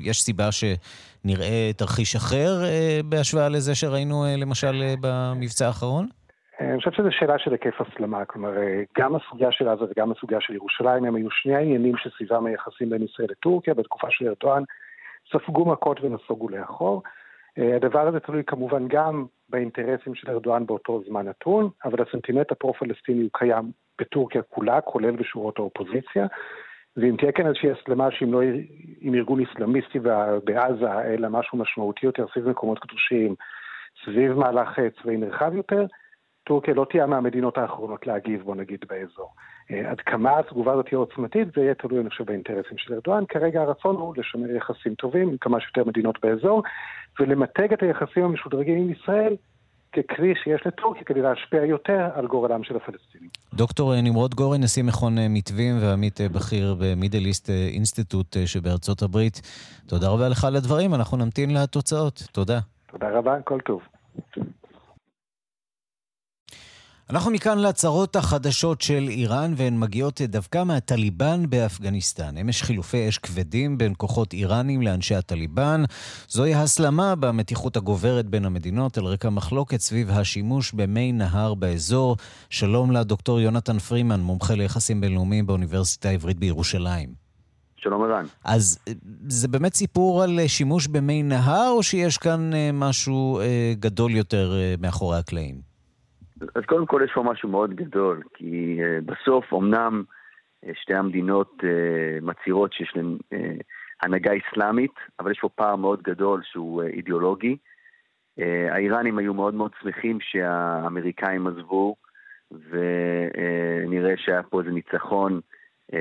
יש 0.01 0.21
סיבה 0.21 0.49
שנראה 0.51 1.71
תרחיש 1.77 2.15
אחר 2.15 2.61
בהשוואה 3.05 3.49
לזה 3.49 3.75
שראינו 3.75 4.25
למשל 4.37 4.83
במבצע 5.01 5.67
האחרון? 5.67 6.07
אני 6.59 6.77
חושב 6.77 6.91
שזו 6.91 7.11
שאלה 7.11 7.39
של 7.39 7.51
היקף 7.51 7.81
הסלמה, 7.81 8.25
כלומר, 8.25 8.51
גם 8.97 9.15
הסוגיה 9.15 9.51
של 9.51 9.67
עזה 9.67 9.85
וגם 9.85 10.11
הסוגיה 10.11 10.41
של 10.41 10.53
ירושלים, 10.53 11.05
הם 11.05 11.15
היו 11.15 11.31
שני 11.31 11.55
העניינים 11.55 11.97
שסביבם 11.97 12.45
היחסים 12.45 12.89
בין 12.89 13.03
ישראל 13.03 13.27
לטורקיה 13.31 13.73
בתקופה 13.73 14.07
של 14.09 14.27
ארדואן. 14.27 14.63
ספגו 15.31 15.65
מכות 15.65 16.01
ונסוגו 16.01 16.49
לאחור. 16.49 17.03
אה, 17.57 17.75
הדבר 17.75 18.07
הזה 18.07 18.19
תלוי 18.19 18.43
כמובן 18.47 18.87
גם 18.87 19.25
באינטרסים 19.49 20.15
של 20.15 20.31
ארדואן 20.31 20.65
באותו 20.65 21.01
זמן 21.07 21.27
נתון, 21.27 21.69
אבל 21.85 22.01
הסנטימנט 22.01 22.51
הפרו-פלסטיני 22.51 23.21
הוא 23.21 23.29
קיים 23.33 23.71
בטורקיה 24.01 24.41
כולה, 24.41 24.81
כולל 24.81 25.15
בשורות 25.15 25.59
האופוזיציה. 25.59 26.27
ואם 26.97 27.15
תהיה 27.17 27.31
כאן 27.31 27.47
איזושהי 27.47 27.71
הסלמה 27.71 28.11
שאם 28.11 28.33
לא 28.33 28.41
עם 29.01 29.13
ארגון 29.15 29.39
איסלאמיסטי 29.39 29.99
בעזה, 30.43 31.01
אלא 31.01 31.29
משהו 31.29 31.57
משמעותי 31.57 32.05
יותר 32.05 32.25
סביב 32.33 32.49
מקומות 32.49 32.79
קדושים, 32.79 33.35
סביב 34.05 34.33
מהלך 34.33 34.79
אה, 34.79 34.89
צבאי 35.01 35.17
נרחב 35.17 35.55
יותר, 35.55 35.85
טורקיה 36.49 36.73
לא 36.73 36.85
תהיה 36.89 37.05
מהמדינות 37.05 37.57
האחרונות 37.57 38.07
להגיב, 38.07 38.41
בוא 38.41 38.55
נגיד, 38.55 38.79
באזור. 38.89 39.29
אה, 39.71 39.91
עד 39.91 39.99
כמה 39.99 40.39
התגובה 40.39 40.73
הזאת 40.73 40.85
תהיה 40.85 40.99
עוצמתית, 40.99 41.47
זה 41.55 41.61
יהיה 41.61 41.73
תלוי, 41.73 41.99
אני 41.99 42.09
חושב, 42.09 42.23
באינטרסים 42.23 42.77
של 42.77 42.93
ארדואן. 42.93 43.23
כרגע 43.29 43.61
הרצון 43.61 43.95
הוא 43.95 44.13
לשמר 44.17 44.51
יחסים 44.55 44.95
טובים 44.95 45.29
עם 45.29 45.37
כמה 45.37 45.59
שיותר 45.61 45.83
מדינות 45.89 46.15
באזור, 46.23 46.63
ולמתג 47.19 47.73
את 47.73 47.83
היחסים 47.83 48.23
המשודרגים 48.23 48.77
עם 48.77 48.91
ישראל 48.91 49.35
ככלי 49.93 50.33
שיש 50.43 50.61
לטורקיה 50.67 51.03
כדי 51.03 51.21
להשפיע 51.21 51.65
יותר 51.65 52.09
על 52.13 52.27
גורלם 52.27 52.63
של 52.63 52.75
הפלסטינים. 52.75 53.29
דוקטור 53.53 53.93
אה, 53.93 54.01
נמרוד 54.01 54.35
גורן, 54.35 54.63
נשיא 54.63 54.83
מכון 54.83 55.17
אה, 55.17 55.27
מתווים 55.29 55.75
ועמית 55.81 56.19
בכיר 56.35 56.75
במידל 56.79 57.25
איסט 57.25 57.49
אינסטיטוט 57.49 58.37
שבארצות 58.45 59.01
הברית, 59.01 59.41
תודה 59.87 60.07
רבה 60.09 60.29
לך 60.29 60.43
על 60.43 60.55
הדברים, 60.55 60.93
אנחנו 60.93 61.17
נמתין 61.17 61.53
לתוצאות. 61.53 62.23
תודה. 62.31 62.59
תודה 62.91 63.09
רבה, 63.09 63.41
כל 63.41 63.59
טוב. 63.59 63.81
אנחנו 67.09 67.31
מכאן 67.31 67.57
להצהרות 67.57 68.15
החדשות 68.15 68.81
של 68.81 69.07
איראן, 69.09 69.53
והן 69.57 69.79
מגיעות 69.79 70.21
דווקא 70.21 70.63
מהטליבן 70.63 71.49
באפגניסטן. 71.49 72.37
אמש 72.37 72.63
חילופי 72.63 73.09
אש 73.09 73.17
כבדים 73.17 73.77
בין 73.77 73.93
כוחות 73.97 74.33
איראנים 74.33 74.81
לאנשי 74.81 75.15
הטליבן. 75.15 75.83
זוהי 76.27 76.55
הסלמה 76.55 77.15
במתיחות 77.15 77.77
הגוברת 77.77 78.25
בין 78.25 78.45
המדינות 78.45 78.97
על 78.97 79.05
רקע 79.05 79.29
מחלוקת 79.29 79.79
סביב 79.79 80.09
השימוש 80.09 80.71
במי 80.71 81.11
נהר 81.11 81.53
באזור. 81.53 82.17
שלום 82.49 82.91
לדוקטור 82.91 83.39
יונתן 83.39 83.79
פרימן, 83.79 84.19
מומחה 84.19 84.55
ליחסים 84.55 85.01
בינלאומיים 85.01 85.47
באוניברסיטה 85.47 86.09
העברית 86.09 86.39
בירושלים. 86.39 87.09
שלום 87.77 88.03
ערן. 88.03 88.25
אז 88.43 88.79
זה 89.27 89.47
באמת 89.47 89.73
סיפור 89.73 90.23
על 90.23 90.39
שימוש 90.47 90.87
במי 90.87 91.23
נהר, 91.23 91.69
או 91.69 91.83
שיש 91.83 92.17
כאן 92.17 92.53
אה, 92.53 92.69
משהו 92.73 93.39
אה, 93.39 93.73
גדול 93.79 94.15
יותר 94.15 94.53
אה, 94.53 94.75
מאחורי 94.79 95.17
הקלעים? 95.17 95.68
אז 96.55 96.63
קודם 96.65 96.85
כל 96.85 97.01
יש 97.05 97.11
פה 97.13 97.23
משהו 97.23 97.49
מאוד 97.49 97.73
גדול, 97.75 98.23
כי 98.33 98.79
uh, 98.79 99.05
בסוף 99.05 99.53
אמנם 99.53 100.03
uh, 100.65 100.69
שתי 100.73 100.95
המדינות 100.95 101.53
uh, 101.59 101.65
מצהירות 102.25 102.73
שיש 102.73 102.93
להן 102.95 103.17
הנהגה 104.01 104.31
אסלאמית, 104.37 104.93
אבל 105.19 105.31
יש 105.31 105.39
פה 105.39 105.49
פער 105.49 105.75
מאוד 105.75 106.01
גדול 106.01 106.41
שהוא 106.43 106.83
אידיאולוגי. 106.83 107.57
האיראנים 108.71 109.17
היו 109.17 109.33
מאוד 109.33 109.53
מאוד 109.53 109.71
שמחים 109.81 110.17
שהאמריקאים 110.21 111.47
עזבו, 111.47 111.95
ונראה 112.51 114.13
שהיה 114.17 114.43
פה 114.43 114.59
איזה 114.59 114.71
ניצחון 114.71 115.39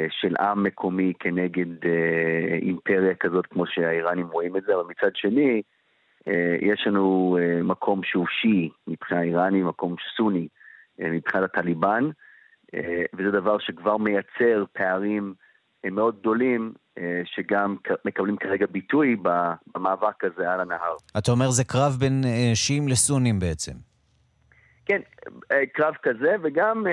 של 0.08 0.34
עם 0.40 0.62
מקומי 0.62 1.12
כנגד 1.20 1.66
אימפריה 2.62 3.14
כזאת 3.14 3.46
כמו 3.46 3.66
שהאיראנים 3.66 4.26
רואים 4.26 4.56
את 4.56 4.62
זה, 4.62 4.74
אבל 4.74 4.84
מצד 4.88 5.16
שני, 5.16 5.50
אה, 5.50 5.60
יש 6.60 6.86
לנו 6.86 7.38
אה, 7.40 7.62
מקום 7.62 8.00
שהוא 8.04 8.26
שיעי 8.40 8.70
מבחינה 8.86 9.22
איראני, 9.22 9.62
מקום 9.62 9.94
סוני 10.16 10.48
אה, 11.00 11.10
מבחינת 11.10 11.44
הטליבן, 11.44 12.04
וזה 13.14 13.30
דבר 13.30 13.58
שכבר 13.58 13.96
מייצר 13.96 14.64
פערים 14.72 15.34
מאוד 15.84 16.20
גדולים, 16.20 16.72
שגם 17.24 17.76
מקבלים 18.04 18.36
כרגע 18.36 18.66
ביטוי 18.66 19.16
במאבק 19.74 20.24
הזה 20.24 20.52
על 20.52 20.60
הנהר. 20.60 20.96
אתה 21.18 21.30
אומר 21.32 21.50
זה 21.50 21.64
קרב 21.64 21.92
בין 21.98 22.22
שיעים 22.54 22.88
לסונים 22.88 23.38
בעצם. 23.38 23.72
כן, 24.86 25.00
קרב 25.74 25.94
כזה, 26.02 26.36
וגם 26.42 26.86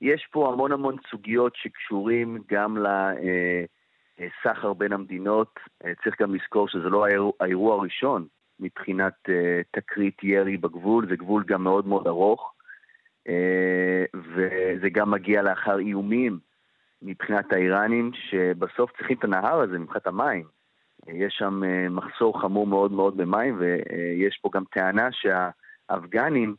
יש 0.00 0.28
פה 0.32 0.52
המון 0.52 0.72
המון 0.72 0.96
סוגיות 1.10 1.52
שקשורים 1.56 2.38
גם 2.50 2.78
ל... 2.78 2.86
סחר 4.42 4.72
בין 4.72 4.92
המדינות, 4.92 5.58
צריך 6.04 6.22
גם 6.22 6.34
לזכור 6.34 6.68
שזה 6.68 6.88
לא 6.88 7.06
האירוע 7.40 7.74
הראשון 7.74 8.26
מבחינת 8.60 9.14
uh, 9.28 9.32
תקרית 9.70 10.24
ירי 10.24 10.56
בגבול, 10.56 11.08
זה 11.08 11.16
גבול 11.16 11.44
גם 11.46 11.64
מאוד 11.64 11.86
מאוד 11.86 12.06
ארוך, 12.06 12.52
וזה 14.14 14.88
גם 14.92 15.10
מגיע 15.10 15.42
לאחר 15.42 15.78
איומים 15.78 16.38
מבחינת 17.02 17.52
האיראנים, 17.52 18.10
שבסוף 18.14 18.90
צריכים 18.96 19.16
את 19.18 19.24
הנהר 19.24 19.60
הזה 19.60 19.78
מבחינת 19.78 20.06
המים. 20.06 20.44
יש 21.06 21.34
שם 21.38 21.62
מחסור 21.90 22.40
חמור 22.40 22.66
מאוד 22.66 22.92
מאוד 22.92 23.16
במים, 23.16 23.58
ויש 23.58 24.38
פה 24.42 24.50
גם 24.54 24.64
טענה 24.70 25.08
שהאפגנים 25.12 26.54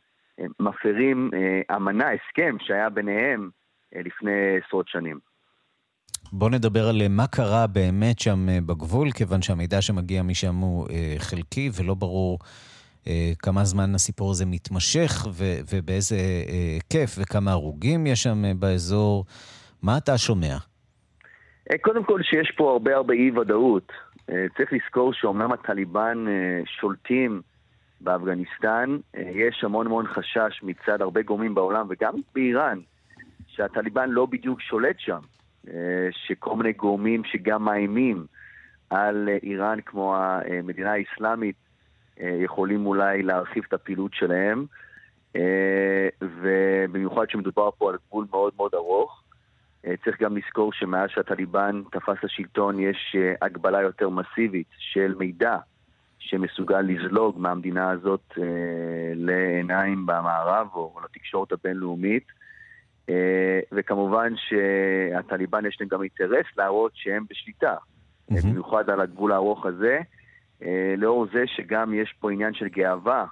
מפרים 0.60 1.30
אמנה, 1.76 2.10
הסכם 2.12 2.56
שהיה 2.60 2.90
ביניהם 2.90 3.50
לפני 3.92 4.58
עשרות 4.66 4.88
שנים. 4.88 5.27
בואו 6.32 6.50
נדבר 6.50 6.88
על 6.88 7.08
מה 7.08 7.26
קרה 7.26 7.66
באמת 7.66 8.18
שם 8.18 8.46
בגבול, 8.66 9.10
כיוון 9.10 9.42
שהמידע 9.42 9.82
שמגיע 9.82 10.22
משם 10.22 10.54
הוא 10.54 10.86
חלקי 11.18 11.70
ולא 11.74 11.94
ברור 11.94 12.38
כמה 13.38 13.64
זמן 13.64 13.94
הסיפור 13.94 14.30
הזה 14.30 14.46
מתמשך 14.46 15.26
ו- 15.32 15.58
ובאיזה 15.72 16.16
היקף 16.72 17.16
וכמה 17.18 17.50
הרוגים 17.50 18.06
יש 18.06 18.22
שם 18.22 18.42
באזור. 18.58 19.24
מה 19.82 19.96
אתה 19.98 20.18
שומע? 20.18 20.56
קודם 21.80 22.04
כל 22.04 22.20
שיש 22.22 22.52
פה 22.56 22.72
הרבה 22.72 22.96
הרבה 22.96 23.14
אי 23.14 23.30
ודאות. 23.30 23.92
צריך 24.26 24.72
לזכור 24.72 25.12
שאומנם 25.12 25.52
הטליבן 25.52 26.24
שולטים 26.80 27.42
באפגניסטן, 28.00 28.96
יש 29.16 29.64
המון 29.64 29.86
המון 29.86 30.06
חשש 30.06 30.62
מצד 30.62 31.02
הרבה 31.02 31.22
גורמים 31.22 31.54
בעולם 31.54 31.86
וגם 31.90 32.14
באיראן, 32.34 32.78
שהטליבן 33.46 34.10
לא 34.10 34.26
בדיוק 34.26 34.60
שולט 34.60 34.96
שם. 34.98 35.20
שכל 36.10 36.56
מיני 36.56 36.72
גורמים 36.72 37.24
שגם 37.24 37.64
מאיימים 37.64 38.26
על 38.90 39.28
איראן 39.42 39.80
כמו 39.80 40.16
המדינה 40.16 40.92
האסלאמית 40.92 41.56
יכולים 42.20 42.86
אולי 42.86 43.22
להרחיב 43.22 43.64
את 43.68 43.72
הפעילות 43.72 44.14
שלהם 44.14 44.66
ובמיוחד 46.22 47.30
שמדובר 47.30 47.70
פה 47.78 47.90
על 47.90 47.96
גבול 48.08 48.26
מאוד 48.30 48.52
מאוד 48.56 48.74
ארוך. 48.74 49.22
צריך 50.04 50.22
גם 50.22 50.36
לזכור 50.36 50.72
שמאז 50.72 51.10
שהטליבן 51.10 51.82
תפס 51.92 52.24
השלטון 52.24 52.80
יש 52.80 53.16
הגבלה 53.42 53.82
יותר 53.82 54.08
מסיבית 54.08 54.66
של 54.78 55.14
מידע 55.18 55.56
שמסוגל 56.18 56.80
לזלוג 56.80 57.40
מהמדינה 57.40 57.90
הזאת 57.90 58.32
לעיניים 59.14 60.06
במערב 60.06 60.68
או 60.74 61.00
לתקשורת 61.04 61.52
הבינלאומית. 61.52 62.24
אה, 62.28 62.37
וכמובן 63.72 64.32
שהטליבן 64.36 65.66
יש 65.66 65.76
להם 65.80 65.88
גם 65.88 66.02
אינטרס 66.02 66.46
להראות 66.56 66.92
שהם 66.94 67.24
בשליטה, 67.30 67.74
mm-hmm. 67.74 68.46
במיוחד 68.46 68.90
על 68.90 69.00
הגבול 69.00 69.32
הארוך 69.32 69.66
הזה, 69.66 69.98
אה, 70.62 70.94
לאור 70.96 71.26
זה 71.32 71.44
שגם 71.46 71.94
יש 71.94 72.14
פה 72.20 72.32
עניין 72.32 72.54
של 72.54 72.68
גאווה, 72.68 73.24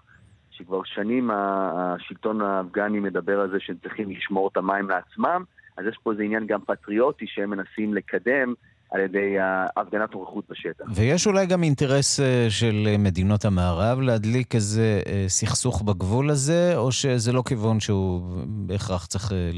שכבר 0.50 0.84
שנים 0.84 1.30
השלטון 1.30 2.40
האפגני 2.40 3.00
מדבר 3.00 3.40
על 3.40 3.50
זה 3.50 3.60
שהם 3.60 3.76
צריכים 3.82 4.10
לשמור 4.10 4.48
את 4.48 4.56
המים 4.56 4.88
לעצמם, 4.88 5.44
אז 5.76 5.86
יש 5.86 5.98
פה 6.02 6.12
איזה 6.12 6.22
עניין 6.22 6.46
גם 6.46 6.60
פטריוטי 6.60 7.26
שהם 7.28 7.50
מנסים 7.50 7.94
לקדם 7.94 8.54
על 8.96 9.02
ידי 9.02 9.36
הפגנת 9.76 10.12
נוכחות 10.12 10.44
בשטח. 10.50 10.84
ויש 10.94 11.26
אולי 11.26 11.46
גם 11.46 11.62
אינטרס 11.62 12.20
אה, 12.20 12.46
של 12.48 12.86
מדינות 12.98 13.44
המערב 13.44 14.00
להדליק 14.00 14.54
איזה 14.54 15.00
אה, 15.06 15.24
סכסוך 15.28 15.82
בגבול 15.82 16.30
הזה, 16.30 16.72
או 16.76 16.92
שזה 16.92 17.32
לא 17.32 17.42
כיוון 17.48 17.80
שהוא 17.80 18.22
בהכרח 18.46 19.06
צריך 19.06 19.32
אה, 19.32 19.50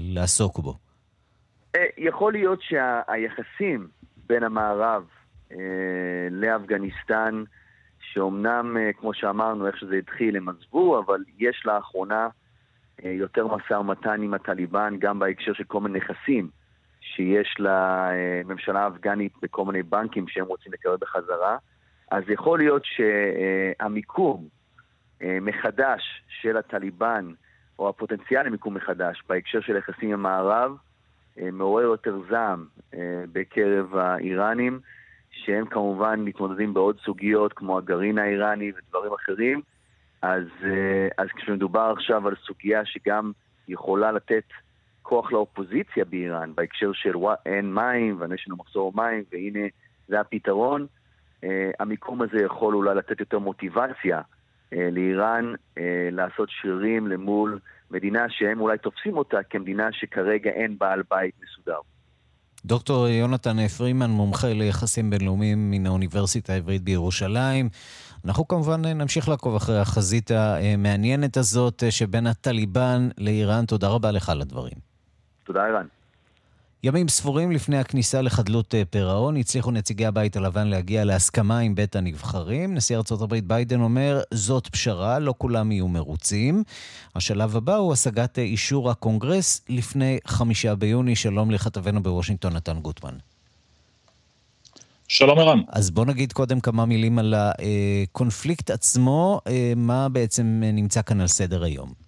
לעסוק 0.00 0.58
בו? 0.58 0.74
יכול 1.98 2.32
להיות 2.32 2.58
שהיחסים 2.62 3.88
בין 4.26 4.42
המערב 4.42 5.02
לאפגניסטן, 6.30 7.44
שאומנם, 8.00 8.76
כמו 9.00 9.14
שאמרנו, 9.14 9.66
איך 9.66 9.76
שזה 9.76 9.96
התחיל, 9.96 10.36
הם 10.36 10.48
עזבו, 10.48 10.98
אבל 10.98 11.20
יש 11.38 11.62
לאחרונה 11.64 12.28
יותר 13.04 13.46
משא 13.46 13.74
ומתן 13.74 14.22
עם 14.22 14.34
הטליבן, 14.34 14.94
גם 14.98 15.18
בהקשר 15.18 15.52
של 15.52 15.64
כל 15.64 15.80
מיני 15.80 15.98
נכסים. 15.98 16.48
שיש 17.14 17.56
לממשלה 17.58 18.84
האפגנית 18.84 19.32
בכל 19.42 19.64
מיני 19.64 19.82
בנקים 19.82 20.28
שהם 20.28 20.46
רוצים 20.46 20.72
לקבל 20.72 20.96
בחזרה, 21.00 21.56
אז 22.10 22.24
יכול 22.28 22.58
להיות 22.58 22.82
שהמיקום 22.84 24.48
אה, 25.22 25.38
מחדש 25.40 26.22
של 26.28 26.56
הטליבן, 26.56 27.32
או 27.78 27.88
הפוטנציאל 27.88 28.46
למיקום 28.46 28.74
מחדש 28.74 29.22
בהקשר 29.28 29.60
של 29.60 29.76
יחסים 29.76 30.08
עם 30.08 30.26
המערב, 30.26 30.76
אה, 31.38 31.50
מעורר 31.50 31.84
יותר 31.84 32.18
זעם 32.30 32.66
אה, 32.94 33.24
בקרב 33.32 33.96
האיראנים, 33.96 34.80
שהם 35.30 35.66
כמובן 35.66 36.20
מתמודדים 36.20 36.74
בעוד 36.74 36.98
סוגיות 37.04 37.52
כמו 37.52 37.78
הגרעין 37.78 38.18
האיראני 38.18 38.72
ודברים 38.76 39.12
אחרים, 39.12 39.60
אז, 40.22 40.44
אז 41.18 41.28
כשמדובר 41.36 41.92
עכשיו 41.96 42.28
על 42.28 42.34
סוגיה 42.46 42.84
שגם 42.84 43.32
יכולה 43.68 44.12
לתת 44.12 44.44
כוח 45.08 45.32
לאופוזיציה 45.32 46.04
באיראן, 46.04 46.52
בהקשר 46.54 46.90
של 46.92 47.14
אין 47.46 47.74
מים, 47.74 48.20
ויש 48.20 48.44
לנו 48.46 48.56
מחסור 48.56 48.92
מים, 48.94 49.24
והנה 49.32 49.66
זה 50.08 50.20
הפתרון. 50.20 50.86
Uh, 51.44 51.48
המיקום 51.80 52.22
הזה 52.22 52.38
יכול 52.44 52.74
אולי 52.74 52.94
לתת 52.94 53.20
יותר 53.20 53.38
מוטיבציה 53.38 54.20
uh, 54.20 54.76
לאיראן 54.92 55.54
uh, 55.54 55.80
לעשות 56.10 56.48
שרירים 56.50 57.06
למול 57.06 57.58
מדינה 57.90 58.26
שהם 58.28 58.60
אולי 58.60 58.78
תופסים 58.78 59.16
אותה 59.16 59.36
כמדינה 59.50 59.88
שכרגע 59.92 60.50
אין 60.50 60.78
בעל 60.78 61.02
בית 61.10 61.34
מסודר. 61.44 61.78
דוקטור 62.64 63.08
יונתן 63.08 63.68
פרימן, 63.68 64.10
מומחה 64.10 64.52
ליחסים 64.52 65.10
בינלאומיים 65.10 65.70
מן 65.70 65.86
האוניברסיטה 65.86 66.52
העברית 66.52 66.82
בירושלים. 66.82 67.68
אנחנו 68.24 68.48
כמובן 68.48 68.84
נמשיך 68.86 69.28
לעקוב 69.28 69.56
אחרי 69.56 69.78
החזית 69.78 70.30
המעניינת 70.30 71.36
הזאת 71.36 71.82
שבין 71.90 72.26
הטליבן 72.26 73.08
לאיראן. 73.18 73.66
תודה 73.66 73.88
רבה 73.88 74.10
לך 74.10 74.28
על 74.28 74.40
הדברים. 74.40 74.95
תודה, 75.46 75.64
ערן. 75.64 75.86
ימים 76.82 77.08
ספורים 77.08 77.50
לפני 77.50 77.78
הכניסה 77.78 78.22
לחדלות 78.22 78.74
אה, 78.74 78.82
פירעון, 78.90 79.36
הצליחו 79.36 79.70
נציגי 79.70 80.06
הבית 80.06 80.36
הלבן 80.36 80.66
להגיע 80.66 81.04
להסכמה 81.04 81.58
עם 81.58 81.74
בית 81.74 81.96
הנבחרים. 81.96 82.74
נשיא 82.74 82.96
ארצות 82.96 83.22
הברית 83.22 83.44
ביידן 83.44 83.80
אומר, 83.80 84.20
זאת 84.34 84.68
פשרה, 84.68 85.18
לא 85.18 85.34
כולם 85.38 85.72
יהיו 85.72 85.88
מרוצים. 85.88 86.62
השלב 87.14 87.56
הבא 87.56 87.76
הוא 87.76 87.92
השגת 87.92 88.38
אה, 88.38 88.44
אישור 88.44 88.90
הקונגרס 88.90 89.60
לפני 89.68 90.18
חמישה 90.26 90.74
ביוני. 90.74 91.16
שלום 91.16 91.50
לכתבנו 91.50 92.02
בוושינגטון, 92.02 92.52
נתן 92.52 92.80
גוטמן. 92.80 93.14
שלום 95.08 95.38
ערן. 95.38 95.60
אז 95.68 95.90
בוא 95.90 96.04
נגיד 96.04 96.32
קודם 96.32 96.60
כמה 96.60 96.86
מילים 96.86 97.18
על 97.18 97.34
הקונפליקט 97.36 98.70
עצמו, 98.70 99.40
אה, 99.46 99.72
מה 99.76 100.08
בעצם 100.08 100.62
נמצא 100.72 101.02
כאן 101.02 101.20
על 101.20 101.26
סדר 101.26 101.64
היום. 101.64 102.05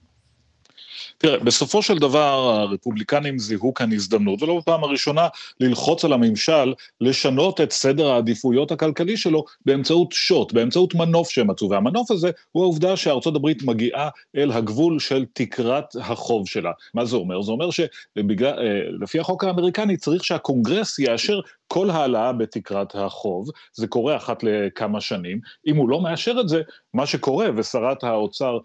תראה, 1.18 1.38
בסופו 1.38 1.82
של 1.82 1.98
דבר 1.98 2.50
הרפובליקנים 2.60 3.38
זיהו 3.38 3.74
כאן 3.74 3.92
הזדמנות, 3.92 4.42
ולא 4.42 4.58
בפעם 4.58 4.84
הראשונה, 4.84 5.28
ללחוץ 5.60 6.04
על 6.04 6.12
הממשל 6.12 6.74
לשנות 7.00 7.60
את 7.60 7.72
סדר 7.72 8.10
העדיפויות 8.10 8.72
הכלכלי 8.72 9.16
שלו 9.16 9.44
באמצעות 9.66 10.12
שוט, 10.12 10.52
באמצעות 10.52 10.94
מנוף 10.94 11.30
שהם 11.30 11.50
מצאו, 11.50 11.70
והמנוף 11.70 12.10
הזה 12.10 12.30
הוא 12.52 12.62
העובדה 12.62 12.96
שארצות 12.96 13.36
הברית 13.36 13.62
מגיעה 13.62 14.08
אל 14.36 14.52
הגבול 14.52 14.98
של 14.98 15.24
תקרת 15.32 15.96
החוב 16.00 16.48
שלה. 16.48 16.70
מה 16.94 17.04
זה 17.04 17.16
אומר? 17.16 17.42
זה 17.42 17.52
אומר 17.52 17.68
שלפי 17.70 19.18
החוק 19.20 19.44
האמריקני 19.44 19.96
צריך 19.96 20.24
שהקונגרס 20.24 20.98
יאשר 20.98 21.40
כל 21.68 21.90
העלאה 21.90 22.32
בתקרת 22.32 22.94
החוב, 22.94 23.48
זה 23.72 23.86
קורה 23.86 24.16
אחת 24.16 24.42
לכמה 24.42 25.00
שנים, 25.00 25.40
אם 25.66 25.76
הוא 25.76 25.88
לא 25.88 26.00
מאשר 26.00 26.36
את 26.40 26.48
זה, 26.48 26.62
מה 26.94 27.06
שקורה, 27.06 27.48
ושרת 27.56 28.04
האוצר 28.04 28.58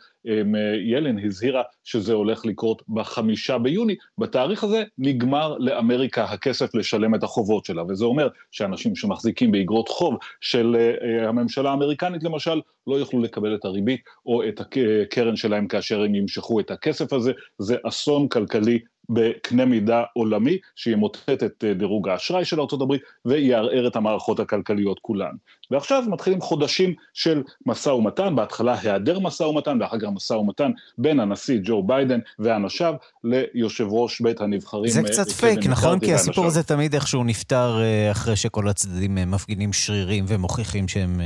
ילן 0.86 1.26
הזהירה 1.26 1.62
שזה 1.84 2.14
הולך 2.14 2.46
לקרות 2.46 2.82
בחמישה 2.90 3.58
ביוני, 3.58 3.96
בתאריך 4.18 4.64
הזה 4.64 4.84
נגמר 4.98 5.58
לאמריקה 5.58 6.24
הכסף 6.24 6.76
לשלם 6.76 7.16
את 7.16 7.24
החובות 7.24 7.66
שלה, 7.66 7.84
וזה 7.90 8.06
אומר 8.06 8.28
שאנשים 8.52 8.96
שמחזיקים 8.96 9.52
באגרות 9.52 9.90
חוב 9.90 10.18
של 10.42 10.76
אה, 10.76 11.30
הממשלה 11.30 11.70
האמריקנית 11.70 12.24
למשל, 12.24 12.62
לא 12.88 12.96
יוכלו 12.96 13.22
לקבל 13.22 13.56
את 13.56 13.66
הריבית 13.66 14.02
או 14.26 14.44
את 14.48 14.62
הקרן 14.62 15.36
שלהם 15.36 15.68
כאשר 15.68 16.02
הם 16.02 16.16
ימשכו 16.16 16.60
את 16.60 16.72
הכסף 16.72 17.14
הזה, 17.14 17.32
זה 17.58 17.76
אסון 17.84 18.28
כלכלי 18.28 18.80
בקנה 19.10 19.66
מידה 19.66 20.04
עולמי, 20.14 20.58
שימוטט 20.76 21.44
את 21.44 21.64
אה, 21.68 21.74
דירוג 21.74 22.10
האשראי 22.10 22.46
של 22.46 22.60
ארה"ב 22.60 22.94
ויערער 23.26 23.88
את 23.88 23.96
המערכות 23.96 24.40
הכלכליות 24.40 25.00
כולן. 25.02 25.32
ועכשיו 25.72 26.04
מתחילים 26.08 26.42
חודשים 26.42 26.94
של 27.14 27.44
משא 27.66 27.90
ומתן, 27.90 28.36
בהתחלה 28.36 28.80
היעדר 28.82 29.20
משא 29.20 29.44
ומתן 29.44 29.82
ואחר 29.82 30.00
כך 30.00 30.08
משא 30.14 30.34
ומתן 30.34 30.72
בין 30.98 31.20
הנשיא 31.20 31.60
ג'ו 31.64 31.84
ביידן 31.84 32.20
ואנשיו 32.40 32.94
ליושב 33.24 33.88
ראש 33.90 34.22
בית 34.22 34.42
הנבחרים. 34.42 34.88
זה 34.92 35.00
אה, 35.00 35.06
קצת 35.06 35.30
פייק, 35.30 35.60
נכון? 35.66 36.00
כי 36.00 36.14
הסיפור 36.14 36.46
הזה 36.46 36.64
תמיד 36.64 36.94
איכשהו 36.94 37.24
נפתר 37.24 37.82
אה, 37.82 38.12
אחרי 38.12 38.36
שכל 38.36 38.68
הצדדים 38.68 39.16
מפגינים 39.16 39.74
שרירים 39.74 40.26
ומוכיחים 40.28 40.88
שהם... 40.88 41.22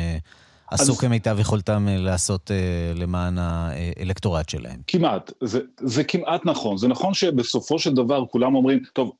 עשו 0.72 0.92
אז... 0.92 1.00
כמיטב 1.00 1.40
יכולתם 1.40 1.88
אה, 1.88 1.98
לעשות 1.98 2.52
אה, 2.52 3.00
למען 3.00 3.38
האלקטורט 3.38 4.50
שלהם. 4.50 4.80
כמעט, 4.88 5.32
זה, 5.44 5.60
זה 5.80 6.04
כמעט 6.04 6.46
נכון. 6.46 6.78
זה 6.78 6.88
נכון 6.88 7.14
שבסופו 7.14 7.80
של 7.80 7.94
דבר 7.94 8.26
כולם 8.26 8.56
אומרים, 8.56 8.80
טוב, 8.94 9.12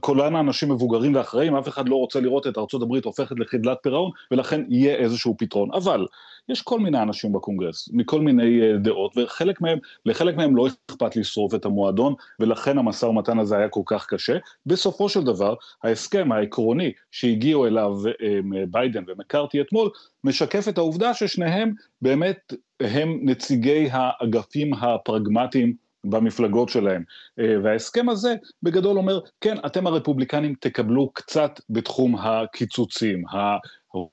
כולן 0.00 0.36
האנשים 0.36 0.72
מבוגרים 0.72 1.14
ואחראים, 1.14 1.56
אף 1.56 1.68
אחד 1.68 1.88
לא 1.88 1.96
רוצה 1.96 2.20
לראות 2.20 2.46
את 2.46 2.58
הברית 2.74 3.04
הופכת 3.04 3.38
לחדלת 3.38 3.78
פירעון, 3.82 4.10
ולכן 4.30 4.64
יהיה 4.68 4.94
איזשהו 4.94 5.34
פתרון. 5.38 5.68
אבל 5.74 6.06
יש 6.48 6.62
כל 6.62 6.80
מיני 6.80 7.02
אנשים 7.02 7.32
בקונגרס, 7.32 7.88
מכל 7.92 8.20
מיני 8.20 8.62
אה, 8.62 8.76
דעות, 8.76 9.12
וחלק 9.16 9.60
מהם, 9.60 9.78
לחלק 10.06 10.36
מהם 10.36 10.56
לא 10.56 10.66
אכפת 10.66 11.16
לשרוף 11.16 11.54
את 11.54 11.64
המועדון, 11.64 12.14
ולכן 12.40 12.78
המשא 12.78 13.06
ומתן 13.06 13.38
הזה 13.38 13.56
היה 13.56 13.68
כל 13.68 13.82
כך 13.86 14.06
קשה. 14.06 14.36
בסופו 14.66 15.08
של 15.08 15.24
דבר, 15.24 15.54
ההסכם 15.82 16.32
העקרוני 16.32 16.92
שהגיעו 17.10 17.66
אליו 17.66 17.92
אה, 18.06 18.38
ביידן 18.70 19.04
ומקארתי 19.06 19.60
אתמול, 19.60 19.90
משקף 20.24 20.68
את 20.68 20.78
העובדה 20.78 21.14
ששניהם 21.14 21.72
באמת 22.02 22.52
הם 22.80 23.20
נציגי 23.22 23.88
האגפים 23.92 24.74
הפרגמטיים 24.74 25.85
במפלגות 26.10 26.68
שלהם. 26.68 27.02
אה, 27.38 27.54
וההסכם 27.62 28.08
הזה 28.08 28.34
בגדול 28.62 28.98
אומר, 28.98 29.20
כן, 29.40 29.56
אתם 29.66 29.86
הרפובליקנים 29.86 30.54
תקבלו 30.60 31.10
קצת 31.14 31.60
בתחום 31.70 32.16
הקיצוצים, 32.18 33.24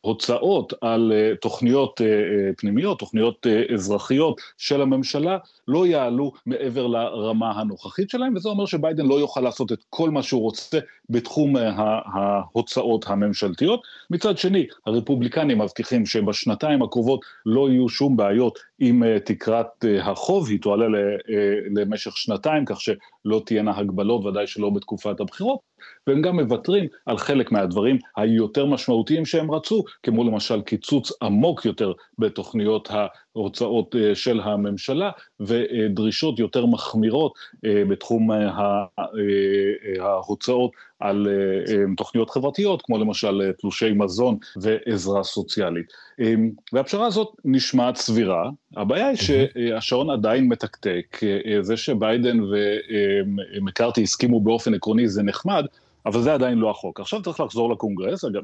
ההוצאות 0.03 0.73
על 0.81 1.11
אה, 1.15 1.35
תוכניות 1.41 2.01
אה, 2.01 2.53
פנימיות, 2.57 2.99
תוכניות 2.99 3.47
אזרחיות 3.73 4.41
של 4.57 4.81
הממשלה, 4.81 5.37
לא 5.67 5.87
יעלו 5.87 6.31
מעבר 6.45 6.87
לרמה 6.87 7.51
הנוכחית 7.51 8.09
שלהם, 8.09 8.35
וזה 8.35 8.49
אומר 8.49 8.65
שביידן 8.65 9.05
לא 9.05 9.19
יוכל 9.19 9.41
לעשות 9.41 9.71
את 9.71 9.79
כל 9.89 10.09
מה 10.09 10.23
שהוא 10.23 10.41
רוצה 10.41 10.79
בתחום 11.09 11.55
ההוצאות 12.13 13.05
הממשלתיות. 13.07 13.81
מצד 14.09 14.37
שני, 14.37 14.67
הרפובליקנים 14.85 15.61
מבטיחים 15.61 16.05
שבשנתיים 16.05 16.81
הקרובות 16.81 17.19
לא 17.45 17.69
יהיו 17.69 17.89
שום 17.89 18.17
בעיות 18.17 18.59
עם 18.79 19.03
תקרת 19.19 19.85
החוב, 20.01 20.49
היא 20.49 20.61
תועלה 20.61 20.85
למשך 21.75 22.17
שנתיים, 22.17 22.65
כך 22.65 22.81
שלא 22.81 23.41
תהיינה 23.45 23.77
הגבלות, 23.77 24.25
ודאי 24.25 24.47
שלא 24.47 24.69
בתקופת 24.69 25.19
הבחירות, 25.19 25.59
והם 26.07 26.21
גם 26.21 26.39
מוותרים 26.39 26.87
על 27.05 27.17
חלק 27.17 27.51
מהדברים 27.51 27.97
היותר 28.17 28.65
משמעותיים 28.65 29.25
שהם 29.25 29.51
רצו, 29.51 29.83
כמו 30.03 30.23
למשל 30.23 30.61
קיצוץ 30.61 31.11
עמוק 31.21 31.65
יותר 31.65 31.91
בתוכניות 32.19 32.91
ההוצאות 32.91 33.22
אה, 33.37 34.15
של 34.15 34.39
הממשלה, 34.39 35.11
ודרישות 35.39 36.39
יותר 36.39 36.65
מחמירות 36.65 37.33
אה, 37.65 37.83
בתחום 37.89 38.31
אה, 38.31 38.85
ההוצאות 39.99 40.71
על 40.99 41.27
תוכניות 41.97 42.29
חברתיות, 42.29 42.81
כמו 42.81 42.97
למשל 42.97 43.51
תלושי 43.59 43.91
מזון 43.91 44.37
ועזרה 44.61 45.23
סוציאלית. 45.23 45.85
והפשרה 46.73 47.05
הזאת 47.05 47.27
נשמעת 47.45 47.95
סבירה, 47.95 48.49
הבעיה 48.77 49.07
היא 49.07 49.17
שהשעון 49.17 50.09
עדיין 50.09 50.47
מתקתק, 50.47 51.19
זה 51.61 51.77
שביידן 51.77 52.37
ומקארתי 53.59 54.03
הסכימו 54.03 54.41
באופן 54.41 54.73
עקרוני 54.73 55.07
זה 55.07 55.23
נחמד, 55.23 55.65
אבל 56.05 56.21
זה 56.21 56.33
עדיין 56.33 56.57
לא 56.57 56.69
החוק. 56.69 56.99
עכשיו 56.99 57.21
צריך 57.21 57.39
לחזור 57.39 57.73
לקונגרס, 57.73 58.25
אגב, 58.25 58.43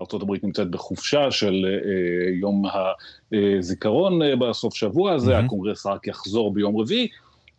ארה"ב 0.00 0.32
נמצאת 0.42 0.70
בחופשה 0.70 1.30
של 1.30 1.66
אה, 1.66 2.30
יום 2.40 2.62
הזיכרון 3.32 4.22
אה, 4.22 4.36
בסוף 4.36 4.74
שבוע 4.74 5.12
הזה, 5.12 5.38
mm-hmm. 5.38 5.44
הקונגרס 5.44 5.86
רק 5.86 6.06
יחזור 6.06 6.54
ביום 6.54 6.80
רביעי, 6.80 7.08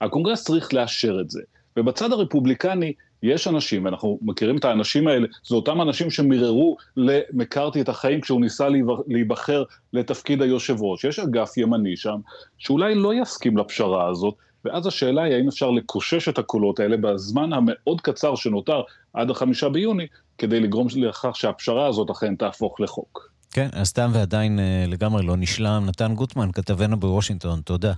הקונגרס 0.01 0.43
צריך 0.43 0.73
לאשר 0.73 1.17
את 1.21 1.29
זה. 1.29 1.41
ובצד 1.77 2.11
הרפובליקני 2.11 2.93
יש 3.23 3.47
אנשים, 3.47 3.85
ואנחנו 3.85 4.19
מכירים 4.21 4.57
את 4.57 4.65
האנשים 4.65 5.07
האלה, 5.07 5.27
זה 5.47 5.55
אותם 5.55 5.81
אנשים 5.81 6.09
שמיררו 6.09 6.77
למקארתי 6.97 7.81
את 7.81 7.89
החיים 7.89 8.21
כשהוא 8.21 8.41
ניסה 8.41 8.67
להיבחר 9.07 9.63
לתפקיד 9.93 10.41
היושב 10.41 10.75
ראש. 10.79 11.03
יש 11.03 11.19
אגף 11.19 11.57
ימני 11.57 11.97
שם, 11.97 12.19
שאולי 12.57 12.95
לא 12.95 13.13
יסכים 13.21 13.57
לפשרה 13.57 14.07
הזאת, 14.09 14.35
ואז 14.65 14.87
השאלה 14.87 15.23
היא 15.23 15.33
האם 15.33 15.47
אפשר 15.47 15.69
לקושש 15.71 16.29
את 16.29 16.37
הקולות 16.37 16.79
האלה 16.79 16.97
בזמן 16.97 17.53
המאוד 17.53 18.01
קצר 18.01 18.35
שנותר 18.35 18.81
עד 19.13 19.29
החמישה 19.29 19.69
ביוני, 19.69 20.07
כדי 20.37 20.59
לגרום 20.59 20.87
לכך 20.95 21.35
שהפשרה 21.35 21.87
הזאת 21.87 22.09
אכן 22.09 22.35
תהפוך 22.35 22.79
לחוק. 22.79 23.31
כן, 23.51 23.69
אז 23.73 23.93
תם 23.93 24.09
ועדיין 24.13 24.59
אה, 24.59 24.85
לגמרי 24.87 25.25
לא 25.25 25.37
נשלם. 25.37 25.83
נתן 25.85 26.15
גוטמן, 26.15 26.51
כתבנו 26.51 26.99
בוושינגטון, 26.99 27.61
תודה. 27.61 27.93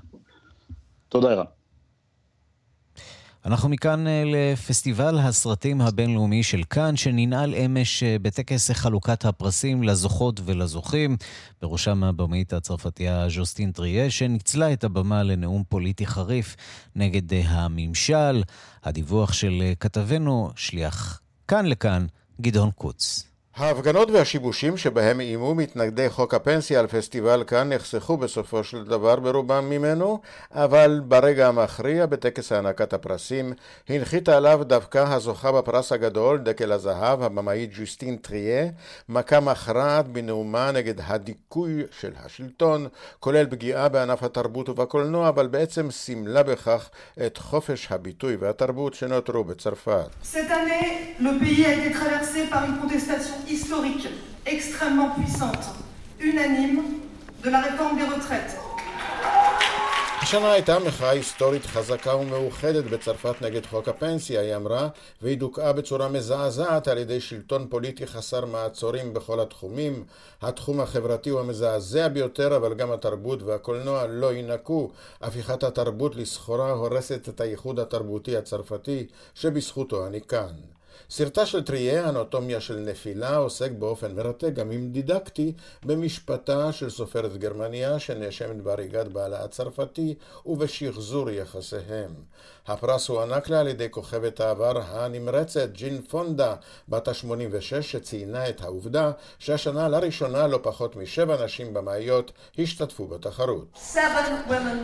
תודה, 1.09 1.31
ערן. 1.31 1.45
אנחנו 3.45 3.69
מכאן 3.69 4.07
אה, 4.07 4.23
לפסטיבל 4.25 5.19
הסרטים 5.19 5.81
הבינלאומי 5.81 6.43
של 6.43 6.63
כאן, 6.69 6.95
שננעל 6.95 7.55
אמש 7.55 8.03
אה, 8.03 8.15
בטקס 8.21 8.71
חלוקת 8.71 9.25
הפרסים 9.25 9.83
לזוכות 9.83 10.39
ולזוכים, 10.45 11.17
בראשם 11.61 12.03
הבמאית 12.03 12.53
הצרפתייה 12.53 13.29
ז'וסטין 13.29 13.71
טריה, 13.71 14.11
שניצלה 14.11 14.73
את 14.73 14.83
הבמה 14.83 15.23
לנאום 15.23 15.63
פוליטי 15.69 16.05
חריף 16.05 16.55
נגד 16.95 17.33
אה, 17.33 17.41
הממשל. 17.45 18.43
הדיווח 18.83 19.33
של 19.33 19.63
כתבנו, 19.79 20.51
שליח 20.55 21.21
כאן 21.47 21.65
לכאן, 21.65 22.05
גדעון 22.41 22.71
קוץ. 22.71 23.30
ההפגנות 23.55 24.11
והשיבושים 24.11 24.77
שבהם 24.77 25.19
איימו 25.19 25.55
מתנגדי 25.55 26.09
חוק 26.09 26.33
הפנסיה 26.33 26.79
על 26.79 26.87
פסטיבל 26.87 27.43
כאן 27.47 27.73
נחסכו 27.73 28.17
בסופו 28.17 28.63
של 28.63 28.83
דבר 28.83 29.15
ברובם 29.15 29.69
ממנו, 29.69 30.19
אבל 30.51 31.01
ברגע 31.07 31.47
המכריע 31.47 32.05
בטקס 32.05 32.51
הענקת 32.51 32.93
הפרסים 32.93 33.53
הנחיתה 33.89 34.37
עליו 34.37 34.63
דווקא 34.63 34.97
הזוכה 34.97 35.51
בפרס 35.51 35.91
הגדול, 35.91 36.37
דקל 36.37 36.71
הזהב, 36.71 37.23
הבמאית 37.23 37.69
ג'וסטין 37.79 38.15
טריה, 38.17 38.65
מכה 39.09 39.39
מכרעת 39.39 40.07
בנאומה 40.07 40.71
נגד 40.71 40.95
הדיכוי 41.03 41.83
של 41.99 42.11
השלטון, 42.25 42.87
כולל 43.19 43.45
פגיעה 43.49 43.89
בענף 43.89 44.23
התרבות 44.23 44.69
ובקולנוע, 44.69 45.29
אבל 45.29 45.47
בעצם 45.47 45.91
סימלה 45.91 46.43
בכך 46.43 46.89
את 47.25 47.37
חופש 47.37 47.87
הביטוי 47.91 48.35
והתרבות 48.35 48.93
שנותרו 48.93 49.43
בצרפת. 49.43 50.09
Historique 53.47 54.07
extrêmement 54.45 55.09
puissante, 55.11 55.65
unanime, 56.19 56.81
de 57.43 57.49
la 57.49 57.61
réforme 57.61 57.97
des 57.97 58.05
retraites. 58.05 58.57
השנה 60.21 60.51
הייתה 60.51 60.79
מחאה 60.79 61.09
היסטורית 61.09 61.65
חזקה 61.65 62.15
ומאוחדת 62.15 62.83
בצרפת 62.83 63.41
נגד 63.41 63.65
חוק 63.65 63.87
הפנסיה, 63.87 64.41
היא 64.41 64.55
אמרה, 64.55 64.87
והיא 65.21 65.37
דוכאה 65.37 65.73
בצורה 65.73 66.09
מזעזעת 66.09 66.87
על 66.87 66.97
ידי 66.97 67.19
שלטון 67.19 67.67
פוליטי 67.69 68.07
חסר 68.07 68.45
מעצורים 68.45 69.13
בכל 69.13 69.39
התחומים. 69.39 70.03
התחום 70.41 70.79
החברתי 70.81 71.29
הוא 71.29 71.39
המזעזע 71.39 72.07
ביותר, 72.07 72.55
אבל 72.55 72.73
גם 72.73 72.91
התרבות 72.91 73.43
והקולנוע 73.43 74.07
לא 74.07 74.33
ינקו. 74.33 74.91
הפיכת 75.21 75.63
התרבות 75.63 76.15
לסחורה 76.15 76.71
הורסת 76.71 77.29
את 77.29 77.41
הייחוד 77.41 77.79
התרבותי 77.79 78.37
הצרפתי, 78.37 79.05
שבזכותו 79.35 80.07
אני 80.07 80.21
כאן. 80.21 80.53
סרטה 81.09 81.45
של 81.45 81.63
טריה, 81.63 82.09
אנטומיה 82.09 82.61
של 82.61 82.75
נפילה, 82.79 83.35
עוסק 83.35 83.71
באופן 83.71 84.15
מרתק, 84.15 84.49
גם 84.53 84.71
אם 84.71 84.89
דידקטי, 84.91 85.53
במשפטה 85.83 86.71
של 86.71 86.89
סופרת 86.89 87.37
גרמניה 87.37 87.99
שנאשמת 87.99 88.61
בהריגת 88.61 89.07
בעלה 89.07 89.43
הצרפתי 89.43 90.15
ובשחזור 90.45 91.29
יחסיהם. 91.29 92.13
הפרס 92.67 93.07
הוענק 93.07 93.49
לה 93.49 93.59
על 93.59 93.67
ידי 93.67 93.87
כוכבת 93.91 94.39
העבר 94.39 94.81
הנמרצת 94.87 95.69
ג'ין 95.71 96.01
פונדה, 96.01 96.55
בת 96.89 97.07
ה-86, 97.07 97.81
שציינה 97.81 98.49
את 98.49 98.61
העובדה 98.61 99.11
שהשנה 99.39 99.87
לראשונה 99.87 100.47
לא 100.47 100.59
פחות 100.63 100.95
משבע 100.95 101.45
נשים 101.45 101.73
במאיות 101.73 102.31
השתתפו 102.59 103.07
בתחרות. 103.07 103.65
Seven 103.93 104.49
women 104.49 104.81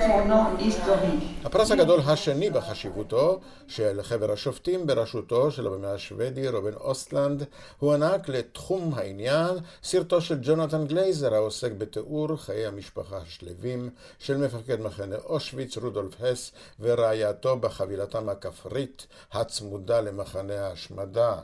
compétition. 0.00 1.30
הפרס 1.44 1.70
הגדול 1.70 2.00
השני 2.00 2.50
בחשיבותו 2.50 3.40
של 3.68 4.02
חבר 4.02 4.32
השופטים 4.32 4.86
בראשותו 4.86 5.50
של 5.50 5.66
הבמאי 5.66 5.90
השוודי 5.90 6.48
רובין 6.48 6.74
אוסטלנד 6.74 7.44
הוענק 7.78 8.28
לתחום 8.28 8.94
העניין 8.96 9.56
סרטו 9.82 10.20
של 10.20 10.38
ג'ונתן 10.42 10.86
גלייזר 10.86 11.34
העוסק 11.34 11.72
בתיאור 11.78 12.36
חיי 12.36 12.66
המשפחה 12.66 13.16
השלווים 13.16 13.90
של 14.18 14.36
מפקד 14.36 14.80
מחנה 14.80 15.16
אושוויץ 15.24 15.78
רודולף 15.78 16.20
הס 16.20 16.52
ורעייתו 16.80 17.56
בווילתם 17.56 18.28
הכפרית 18.28 19.06
הצמודה 19.32 20.00
למחנה 20.00 20.66
ההשמדה. 20.66 21.34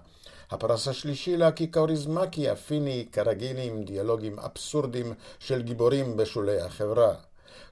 הפרס 0.50 0.88
השלישי 0.88 1.36
לאקי 1.36 1.66
קאוריזמקי 1.66 2.48
הפיני 2.48 3.06
כרגיל 3.12 3.56
עם 3.58 3.84
דיאלוגים 3.84 4.38
אבסורדים 4.38 5.14
של 5.38 5.62
גיבורים 5.62 6.16
בשולי 6.16 6.60
החברה. 6.60 7.14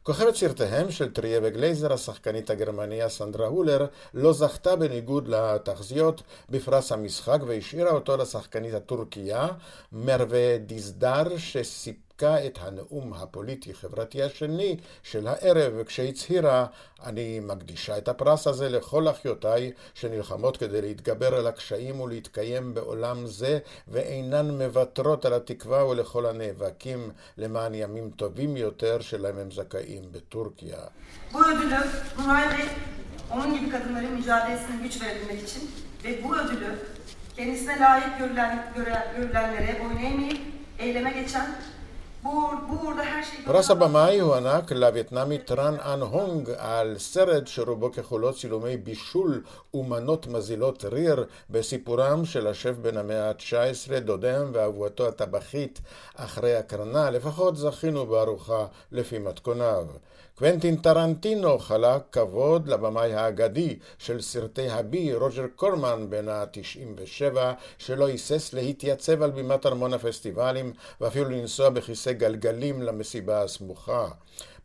כוכבת 0.05 0.35
סרטיהם 0.35 0.91
של 0.91 1.13
טריה 1.13 1.41
וגלייזר, 1.43 1.93
השחקנית 1.93 2.51
הגרמניה 2.51 3.09
סנדרה 3.09 3.47
הולר, 3.47 3.87
לא 4.15 4.33
זכתה 4.33 4.77
בניגוד 4.77 5.29
לתחזיות 5.29 6.23
בפרס 6.51 6.93
המשחק 6.93 7.39
והשאירה 7.47 7.91
אותו 7.91 8.17
לשחקנית 8.17 8.75
הטורקיה 8.75 9.49
מרווה 9.93 10.59
דיזדר, 10.59 11.37
שסיפ... 11.37 12.04
סיפקה 12.15 12.47
את 12.47 12.59
הנאום 12.63 13.13
הפוליטי-חברתי 13.13 14.23
השני 14.23 14.77
של 15.03 15.27
הערב, 15.27 15.83
כשהצהירה, 15.83 16.67
אני 17.05 17.41
מקדישה 17.41 17.99
את 17.99 18.09
הפרס 18.09 18.47
הזה 18.47 18.69
לכל 18.69 19.09
אחיותיי 19.09 19.73
שנלחמות 19.95 20.57
כדי 20.57 20.83
להתגבר 20.83 21.35
על 21.35 21.47
הקשיים 21.47 22.01
ולהתקיים 22.01 22.75
בעולם 22.75 23.27
זה, 23.27 23.59
ואינן 23.89 24.51
מוותרות 24.51 25.25
על 25.25 25.33
התקווה 25.33 25.87
ולכל 25.87 26.27
הנאבקים 26.27 27.11
למען 27.39 27.75
ימים 27.75 28.11
טובים 28.11 28.57
יותר 28.57 29.01
שלהם 29.01 29.39
הם 29.39 29.51
זכאים 29.51 30.03
בטורקיה. 30.13 30.79
onun 33.31 33.55
gibi 33.55 33.71
kadınların 33.71 34.13
mücadelesine 34.19 34.77
güç 34.83 34.95
ve 36.05 36.25
bu 36.25 36.37
ödülü 36.37 36.71
kendisine 37.37 37.81
layık 37.81 38.19
görülen, 38.19 38.53
görülenlere 39.17 39.81
boyun 39.81 39.97
eğmeyip 39.97 40.41
eyleme 40.79 41.11
geçen 41.11 41.47
פרס 43.45 43.71
הבמאי 43.71 44.21
הוענק 44.21 44.73
לווייטנאמית 44.73 45.47
טראן 45.47 45.75
אן 45.75 46.01
הונג 46.01 46.51
על 46.57 46.99
סרט 46.99 47.47
שרובו 47.47 47.93
ככולו 47.93 48.33
צילומי 48.33 48.77
בישול 48.77 49.43
ומנות 49.75 50.27
מזילות 50.27 50.85
ריר 50.85 51.25
בסיפורם 51.51 52.25
של 52.25 52.47
השף 52.47 52.73
בן 52.83 52.97
המאה 52.97 53.29
ה-19, 53.29 54.01
דודם 54.01 54.51
ואהובתו 54.53 55.09
הטבחית 55.09 55.81
אחרי 56.17 56.57
הקרנה, 56.57 57.11
לפחות 57.11 57.57
זכינו 57.57 58.07
בארוחה 58.07 58.67
לפי 58.93 59.19
מתכוניו. 59.19 59.87
קוונטין 60.39 60.77
טרנטינו 60.77 61.59
חלק 61.59 62.03
כבוד 62.13 62.69
לבמאי 62.69 63.15
האגדי 63.15 63.79
של 63.99 64.21
סרטי 64.21 64.69
הבי, 64.69 65.15
רוג'ר 65.15 65.47
קורמן 65.57 66.07
בן 66.11 66.29
ה-97, 66.29 67.37
שלא 67.79 68.07
היסס 68.07 68.53
להתייצב 68.53 69.23
על 69.23 69.31
בימת 69.31 69.67
ארמון 69.67 69.95
הפסטיבלים 69.95 70.73
ואפילו 71.01 71.31
לנסוע 71.31 71.71
בכיסא 71.71 72.13
גלגלים 72.13 72.83
למסיבה 72.83 73.43
הסמוכה. 73.43 74.09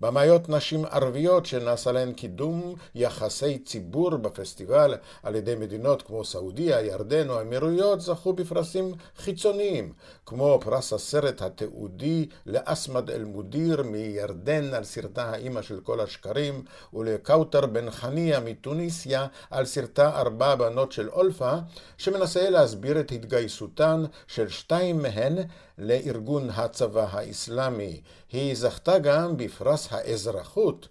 במאיות 0.01 0.49
נשים 0.49 0.85
ערביות 0.85 1.45
שנעשה 1.45 1.91
להן 1.91 2.13
קידום 2.13 2.75
יחסי 2.95 3.59
ציבור 3.59 4.17
בפסטיבל 4.17 4.95
על 5.23 5.35
ידי 5.35 5.55
מדינות 5.55 6.01
כמו 6.01 6.25
סעודיה, 6.25 6.81
ירדן 6.81 7.29
או 7.29 7.39
האמירויות 7.39 8.01
זכו 8.01 8.33
בפרסים 8.33 8.93
חיצוניים, 9.17 9.93
כמו 10.25 10.59
פרס 10.61 10.93
הסרט 10.93 11.41
התיעודי 11.41 12.25
לאסמד 12.45 13.09
אל-מודיר 13.09 13.83
מירדן 13.83 14.73
על 14.73 14.83
סרטה 14.83 15.23
האימא 15.23 15.61
של 15.61 15.79
כל 15.79 15.99
השקרים, 15.99 16.63
ולקאוטר 16.93 17.65
בן 17.65 17.91
חניה 17.91 18.39
מתוניסיה 18.39 19.27
על 19.51 19.65
סרטה 19.65 20.19
ארבע 20.19 20.55
בנות 20.55 20.91
של 20.91 21.09
אולפה, 21.09 21.53
שמנסה 21.97 22.49
להסביר 22.49 22.99
את 22.99 23.11
התגייסותן 23.11 24.03
של 24.27 24.49
שתיים 24.49 25.01
מהן 25.01 25.37
לארגון 25.77 26.49
הצבא 26.49 27.07
האסלאמי. 27.11 28.01
היא 28.31 28.55
זכתה 28.55 28.99
גם 28.99 29.37
בפרס 29.37 29.87
האזרחות 29.89 30.87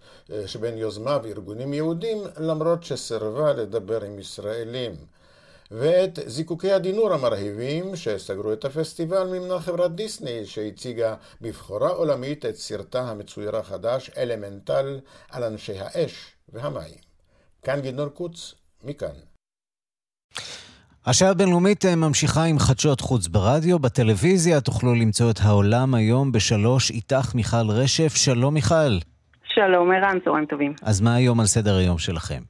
שבין 0.47 0.79
יוזמיו 0.79 1.23
ארגונים 1.27 1.75
יהודים, 1.75 2.19
למרות 2.37 2.85
שסירבה 2.85 3.53
לדבר 3.53 4.05
עם 4.05 4.19
ישראלים. 4.19 4.97
ואת 5.71 6.19
זיקוקי 6.27 6.73
הדינור 6.73 7.13
המרהיבים 7.13 7.97
שסגרו 7.97 8.53
את 8.53 8.65
הפסטיבל 8.65 9.27
מימנה 9.27 9.61
חברת 9.61 9.95
דיסני 9.95 10.47
שהציגה 10.47 11.15
בבחורה 11.41 11.91
עולמית 11.91 12.47
את 12.47 12.57
סרטה 12.57 13.01
המצויר 13.01 13.57
החדש 13.57 14.11
אלמנטל 14.17 15.01
על 15.29 15.45
אנשי 15.45 15.79
האש 15.79 16.33
והמים. 16.49 16.95
כאן 17.63 17.81
גדעון 17.81 18.09
קוץ, 18.09 18.55
מכאן. 18.85 19.15
השעה 21.11 21.31
הבינלאומית 21.31 21.85
אה, 21.85 21.97
ממשיכה 21.97 22.41
עם 22.51 22.59
חדשות 22.59 23.01
חוץ 23.01 23.29
ברדיו. 23.29 23.79
בטלוויזיה 23.79 24.61
תוכלו 24.61 24.95
למצוא 24.95 25.31
את 25.31 25.39
העולם 25.47 25.95
היום 25.95 26.33
בשלוש. 26.33 26.91
איתך 26.91 27.35
מיכל 27.35 27.67
רשף. 27.71 28.13
שלום 28.17 28.55
מיכל. 28.55 28.95
שלום 29.45 29.93
ערן, 29.93 30.19
צהריים 30.25 30.47
טובים. 30.47 30.73
אז 30.83 31.01
מה 31.01 31.15
היום 31.15 31.41
על 31.41 31.47
סדר 31.47 31.77
היום 31.77 31.99
שלכם? 31.99 32.43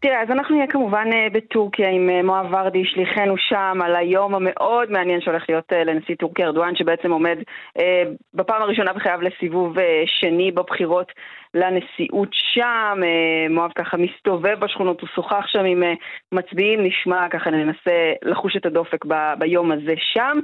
תראה, 0.00 0.22
אז 0.22 0.28
אנחנו 0.30 0.54
נהיה 0.54 0.66
כמובן 0.66 1.06
אה, 1.12 1.26
בטורקיה 1.32 1.90
עם 1.90 2.10
אה, 2.10 2.22
מואב 2.22 2.46
ורדי, 2.52 2.84
שליחנו 2.84 3.34
שם, 3.38 3.78
על 3.84 3.96
היום 3.96 4.34
המאוד 4.34 4.90
מעניין 4.90 5.20
שהולך 5.20 5.44
להיות 5.48 5.72
לנשיא 5.86 6.14
טורקיה 6.14 6.46
ארדואן, 6.46 6.76
שבעצם 6.76 7.10
עומד 7.10 7.38
בפעם 8.34 8.62
הראשונה 8.62 8.92
בחייו 8.92 9.18
לסיבוב 9.22 9.76
שני 10.06 10.50
בבחירות 10.52 11.12
לנשיאות 11.54 12.28
שם, 12.32 13.00
אה, 13.02 13.48
מואב 13.50 13.72
ככה 13.74 13.96
מסתובב 13.96 14.60
בשכונות, 14.60 15.00
הוא 15.00 15.08
שוחח 15.14 15.46
שם 15.46 15.64
עם 15.64 15.82
אה, 15.82 15.92
מצביעים, 16.32 16.84
נשמע 16.84 17.28
ככה 17.28 17.50
ננסה 17.50 18.12
לחוש 18.22 18.56
את 18.56 18.66
הדופק 18.66 19.04
ב- 19.04 19.34
ביום 19.38 19.72
הזה 19.72 19.94
שם. 19.96 20.38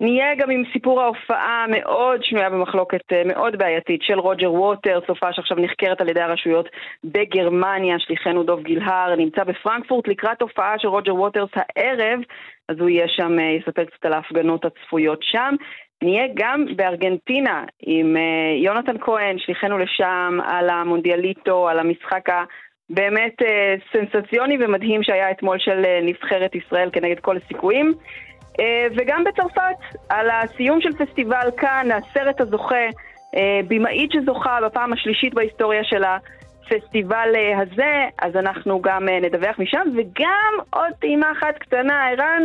נהיה 0.00 0.34
גם 0.34 0.50
עם 0.50 0.62
סיפור 0.72 1.02
ההופעה 1.02 1.64
המאוד 1.64 2.24
שנויה 2.24 2.50
במחלוקת, 2.50 3.12
אה, 3.12 3.22
מאוד 3.26 3.58
בעייתית, 3.58 4.02
של 4.02 4.18
רוג'ר 4.18 4.52
ווטר, 4.52 5.00
סופה 5.06 5.32
שעכשיו 5.32 5.56
נחקרת 5.56 6.00
על 6.00 6.08
ידי 6.08 6.20
הרשויות 6.20 6.68
בגרמניה, 7.04 7.98
שליחנו 7.98 8.42
דוב 8.42 8.62
גילהר, 8.62 9.16
נמצא 9.16 9.44
בפרנקפורט 9.44 10.08
לקראת 10.08 10.42
הופעה 10.42 10.78
של 10.78 10.88
רוג'ר 10.88 11.14
ווטרס 11.14 11.50
הערב, 11.54 12.20
אז 12.68 12.76
הוא 12.80 12.88
יהיה 12.88 13.08
שם, 13.08 13.38
יספר 13.38 13.84
קצת 13.84 14.04
על 14.04 14.12
ההפגנות 14.12 14.64
הצפויות 14.64 15.22
שם. 15.22 15.54
נהיה 16.02 16.26
גם 16.34 16.64
בארגנטינה 16.76 17.64
עם 17.80 18.16
אה, 18.16 18.22
יונתן 18.64 18.98
כהן, 19.00 19.38
שליחנו 19.38 19.78
לשם, 19.78 20.38
על 20.44 20.70
המונדיאליטו, 20.70 21.68
על 21.68 21.78
המשחק 21.78 22.28
הבאמת 22.28 23.42
אה, 23.42 23.74
סנסציוני 23.92 24.56
ומדהים 24.60 25.02
שהיה 25.02 25.30
אתמול 25.30 25.58
של 25.58 25.84
אה, 25.84 26.00
נבחרת 26.02 26.54
ישראל 26.54 26.90
כנגד 26.92 27.20
כל 27.20 27.36
הסיכויים. 27.36 27.92
וגם 28.96 29.24
בצרפת, 29.24 29.98
על 30.08 30.30
הסיום 30.30 30.80
של 30.80 30.92
פסטיבל 30.92 31.48
כאן, 31.56 31.88
הסרט 31.90 32.40
הזוכה, 32.40 32.86
במאית 33.68 34.10
שזוכה 34.12 34.58
בפעם 34.66 34.92
השלישית 34.92 35.34
בהיסטוריה 35.34 35.84
של 35.84 36.02
הפסטיבל 36.04 37.28
הזה, 37.56 38.06
אז 38.18 38.36
אנחנו 38.36 38.82
גם 38.82 39.08
נדווח 39.08 39.58
משם, 39.58 39.86
וגם 39.96 40.52
עוד 40.70 40.92
טעימה 41.00 41.32
אחת 41.32 41.58
קטנה, 41.58 42.08
ערן, 42.08 42.42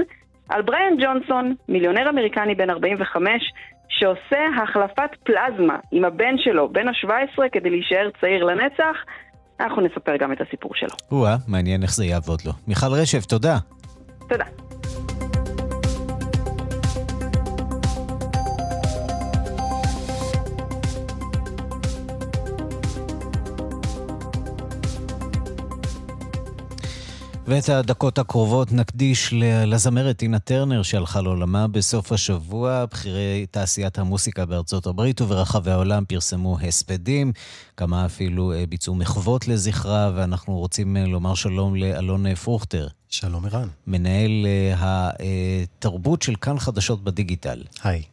על 0.50 0.62
בריאן 0.62 0.94
ג'ונסון, 1.02 1.56
מיליונר 1.70 2.10
אמריקני 2.10 2.56
בן 2.56 2.70
45, 2.70 3.54
שעושה 3.90 4.40
החלפת 4.64 5.10
פלזמה 5.24 5.78
עם 5.92 6.06
הבן 6.06 6.36
שלו, 6.38 6.70
בן 6.70 6.88
ה-17, 6.88 7.42
כדי 7.52 7.70
להישאר 7.70 8.10
צעיר 8.22 8.44
לנצח. 8.44 8.96
אנחנו 9.60 9.82
נספר 9.82 10.18
גם 10.18 10.32
את 10.32 10.42
הסיפור 10.42 10.72
שלו. 10.76 10.96
או-אה, 11.12 11.36
מעניין 11.48 11.84
איך 11.84 11.96
זה 11.96 12.06
יעבוד 12.06 12.40
לו. 12.46 12.52
מיכל 12.68 12.88
רשף, 13.02 13.26
תודה. 13.26 13.58
תודה. 14.30 14.67
ואת 27.48 27.70
הדקות 27.70 28.18
הקרובות 28.18 28.72
נקדיש 28.72 29.34
לזמרת 29.66 30.18
טינה 30.18 30.40
טרנר 30.40 30.84
שהלכה 30.84 31.22
לעולמה 31.22 31.68
בסוף 31.68 32.12
השבוע. 32.12 32.86
בכירי 32.86 33.46
תעשיית 33.52 34.00
המוסיקה 34.00 34.46
בארצות 34.46 34.88
הברית 34.88 35.22
וברחבי 35.22 35.72
העולם 35.72 36.06
פרסמו 36.06 36.58
הספדים, 36.60 37.32
כמה 37.78 38.06
אפילו 38.06 38.54
אה, 38.54 38.64
ביצעו 38.70 38.96
מחוות 38.96 39.48
לזכרה, 39.48 40.12
ואנחנו 40.16 40.58
רוצים 40.58 40.98
אה, 40.98 41.06
לומר 41.06 41.36
שלום 41.36 41.76
לאלון 41.76 42.36
פרוכטר. 42.36 42.88
שלום 43.10 43.46
ערן. 43.46 43.68
מנהל 43.88 44.46
אה, 44.46 45.10
התרבות 45.80 46.22
של 46.22 46.36
כאן 46.36 46.60
חדשות 46.60 47.04
בדיגיטל. 47.04 47.64
היי. 47.84 48.04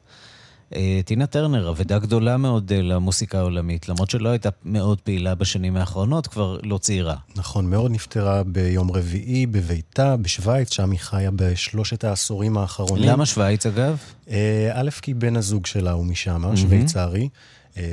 אה, 0.77 1.01
טינה 1.05 1.27
טרנר, 1.27 1.71
אבדה 1.71 1.99
גדולה 1.99 2.37
מאוד 2.37 2.73
אה, 2.73 2.83
למוסיקה 2.83 3.39
העולמית, 3.39 3.89
למרות 3.89 4.11
שלא 4.11 4.29
הייתה 4.29 4.49
מאוד 4.65 5.01
פעילה 5.01 5.35
בשנים 5.35 5.77
האחרונות, 5.77 6.27
כבר 6.27 6.59
לא 6.63 6.79
צעירה. 6.79 7.17
נכון, 7.37 7.71
מאוד 7.71 7.91
נפטרה 7.91 8.43
ביום 8.43 8.91
רביעי 8.91 9.47
בביתה, 9.47 10.17
בשוויץ, 10.17 10.73
שם 10.73 10.91
היא 10.91 11.01
חיה 11.01 11.31
בשלושת 11.37 12.05
העשורים 12.05 12.59
האחרונים. 12.59 13.09
למה 13.09 13.27
שוויץ, 13.27 13.67
אגב? 13.67 13.99
אה, 14.31 14.71
א', 14.73 14.91
כי 15.03 15.15
בן 15.15 15.37
הזוג 15.37 15.67
שלה 15.67 15.93
הוא 15.93 16.07
משם, 16.07 16.45
mm-hmm. 16.45 16.57
שוויצרי. 16.57 17.29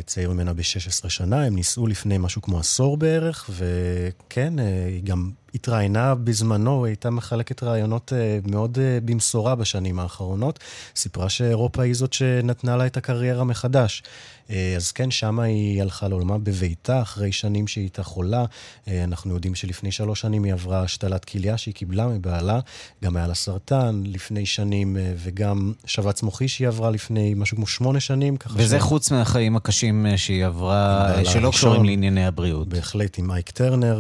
צעיר 0.06 0.32
ממנה 0.32 0.54
ב-16 0.54 1.10
שנה, 1.10 1.44
הם 1.44 1.56
נישאו 1.56 1.88
לפני 1.88 2.18
משהו 2.18 2.42
כמו 2.42 2.60
עשור 2.60 2.98
בערך, 2.98 3.50
וכן, 3.50 4.54
היא 4.88 5.04
גם 5.04 5.30
התראיינה 5.56 6.16
בזמנו, 6.16 6.86
היא 6.86 6.92
הייתה 6.92 7.10
מחלקת 7.10 7.64
רעיונות 7.64 8.14
אה, 8.14 8.40
מאוד 8.48 8.78
אה, 8.82 9.00
במשורה 9.06 9.56
בשנים 9.56 10.00
האחרונות. 10.00 10.60
סיפרה 10.96 11.30
שאירופה 11.30 11.84
היא 11.84 11.94
זאת 11.94 12.14
שנתנה 12.14 12.78
לה 12.78 12.86
את 12.86 12.98
הקריירה 12.98 13.44
מחדש. 13.44 14.04
אה, 14.50 14.74
אז 14.76 14.92
כן, 14.92 15.12
שמה 15.12 15.44
היא 15.44 15.82
הלכה 15.82 16.08
לעולמה 16.08 16.38
בביתה, 16.38 17.02
אחרי 17.02 17.32
שנים 17.32 17.68
שהיא 17.68 17.84
הייתה 17.84 18.04
חולה. 18.04 18.46
אנחנו 18.88 19.34
יודעים 19.34 19.56
שלפני 19.56 19.92
שלוש 19.92 20.22
שנים 20.22 20.44
היא 20.44 20.54
עברה 20.54 20.82
השתלת 20.82 21.26
כליה 21.26 21.58
שהיא 21.58 21.74
קיבלה 21.74 22.08
מבעלה, 22.08 22.60
גם 23.04 23.18
היה 23.18 23.28
לה 23.28 23.34
סרטן 23.34 24.04
לפני 24.06 24.46
שנים, 24.46 24.98
וגם 25.18 25.74
שבץ 25.86 26.24
מוחי 26.24 26.48
שהיא 26.48 26.68
עברה 26.68 26.92
לפני 26.92 27.34
משהו 27.34 27.58
כמו 27.58 27.68
שמונה 27.68 28.00
שנים. 28.00 28.38
וזה 28.56 28.80
ש... 28.80 28.82
חוץ 28.82 29.12
מהחיים 29.12 29.56
הקשים 29.56 30.06
שהיא 30.16 30.46
עברה, 30.46 31.14
שלא 31.26 31.50
קשורים 31.50 31.84
לענייני 31.84 32.26
הבריאות. 32.26 32.68
בהחלט, 32.68 33.20
עם 33.20 33.28
מייק 33.28 33.50
טרנר, 33.50 34.00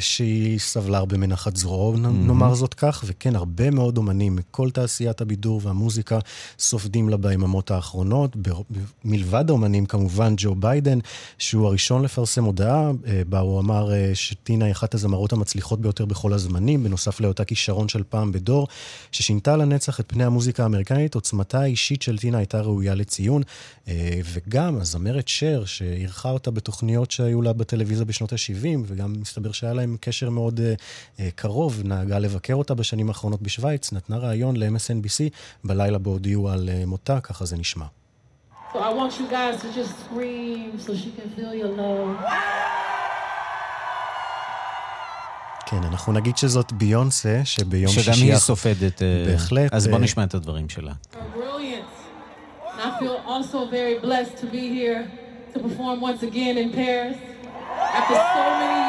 שהיא... 0.00 0.27
שהיא 0.28 0.58
סבלה 0.58 0.98
הרבה 0.98 1.16
מנחת 1.16 1.56
זרועו, 1.56 1.94
mm-hmm. 1.94 1.98
נאמר 1.98 2.54
זאת 2.54 2.74
כך, 2.74 3.04
וכן, 3.06 3.36
הרבה 3.36 3.70
מאוד 3.70 3.96
אומנים 3.96 4.36
מכל 4.36 4.70
תעשיית 4.70 5.20
הבידור 5.20 5.60
והמוזיקה 5.64 6.18
סופדים 6.58 7.08
לה 7.08 7.16
ביממות 7.16 7.70
האחרונות. 7.70 8.36
מלבד 9.04 9.44
האומנים, 9.48 9.86
כמובן, 9.86 10.34
ג'ו 10.36 10.54
ביידן, 10.54 10.98
שהוא 11.38 11.66
הראשון 11.66 12.02
לפרסם 12.02 12.44
הודעה, 12.44 12.90
אה, 13.06 13.22
בה 13.28 13.38
הוא 13.38 13.60
אמר 13.60 13.92
אה, 13.92 14.10
שטינה 14.14 14.64
היא 14.64 14.72
אחת 14.72 14.94
הזמרות 14.94 15.32
המצליחות 15.32 15.80
ביותר 15.80 16.04
בכל 16.04 16.32
הזמנים, 16.32 16.84
בנוסף 16.84 17.20
להיותה 17.20 17.44
כישרון 17.44 17.88
של 17.88 18.02
פעם 18.08 18.32
בדור, 18.32 18.68
ששינתה 19.12 19.56
לנצח 19.56 20.00
את 20.00 20.04
פני 20.08 20.24
המוזיקה 20.24 20.62
האמריקנית, 20.62 21.14
עוצמתה 21.14 21.60
האישית 21.60 22.02
של 22.02 22.18
טינה 22.18 22.38
הייתה 22.38 22.60
ראויה 22.60 22.94
לציון, 22.94 23.42
וגם 24.34 24.76
הזמרת 24.80 25.28
שר, 25.28 25.64
שאירחה 25.64 26.30
אותה 26.30 26.50
בתוכניות 26.50 27.10
שהיו 27.10 27.42
לה 27.42 27.52
בטלוויזיה 27.52 28.04
בשנות 28.04 28.32
ה-70, 28.32 28.78
וגם 28.86 29.12
מסתבר 29.20 29.52
שהיה 29.52 29.72
להם 29.72 29.96
קשר 30.00 30.17
מאוד 30.26 30.60
uh, 30.60 31.20
קרוב, 31.34 31.82
נהגה 31.84 32.18
לבקר 32.18 32.54
אותה 32.54 32.74
בשנים 32.74 33.08
האחרונות 33.08 33.42
בשוויץ, 33.42 33.92
נתנה 33.92 34.18
ראיון 34.18 34.56
ל-MSNBC 34.56 35.30
בלילה 35.64 35.98
בו 35.98 36.10
הודיעו 36.10 36.48
על 36.48 36.68
uh, 36.68 36.86
מותה, 36.86 37.20
ככה 37.20 37.44
זה 37.44 37.56
נשמע. 37.56 37.84
So 38.72 38.76
I 38.76 38.92
want 39.00 39.12
you 39.20 39.26
guys 39.30 39.56
to 39.62 39.68
just 39.80 39.94
scream 40.04 40.78
so 40.78 40.90
she 40.94 41.10
can 41.18 41.28
feel 41.36 41.54
your 41.54 41.72
love. 41.78 42.24
כן, 45.70 45.84
אנחנו 45.84 46.12
נגיד 46.12 46.36
שזאת 46.36 46.72
ביונסה, 46.72 47.40
שביום 47.44 47.92
שישי... 47.92 48.12
שגם 48.12 48.26
היא 48.26 48.36
סופדת. 48.36 49.02
בהחלט. 49.26 49.74
אז 49.74 49.88
בוא 49.88 49.98
נשמע 49.98 50.24
את 50.24 50.34
הדברים 50.34 50.68
שלה. 50.68 50.92
I 52.78 53.00
feel 53.00 53.18
also 53.26 53.66
very 53.66 53.98
blessed 53.98 54.36
to 54.42 54.46
be 54.46 54.64
here 54.78 55.10
to 55.52 55.58
perform 55.58 56.00
once 56.00 56.22
again 56.22 56.56
in 56.62 56.70
Paris 56.72 57.16
after 57.98 58.14
so 58.14 58.42
many 58.60 58.78
years. 58.80 58.87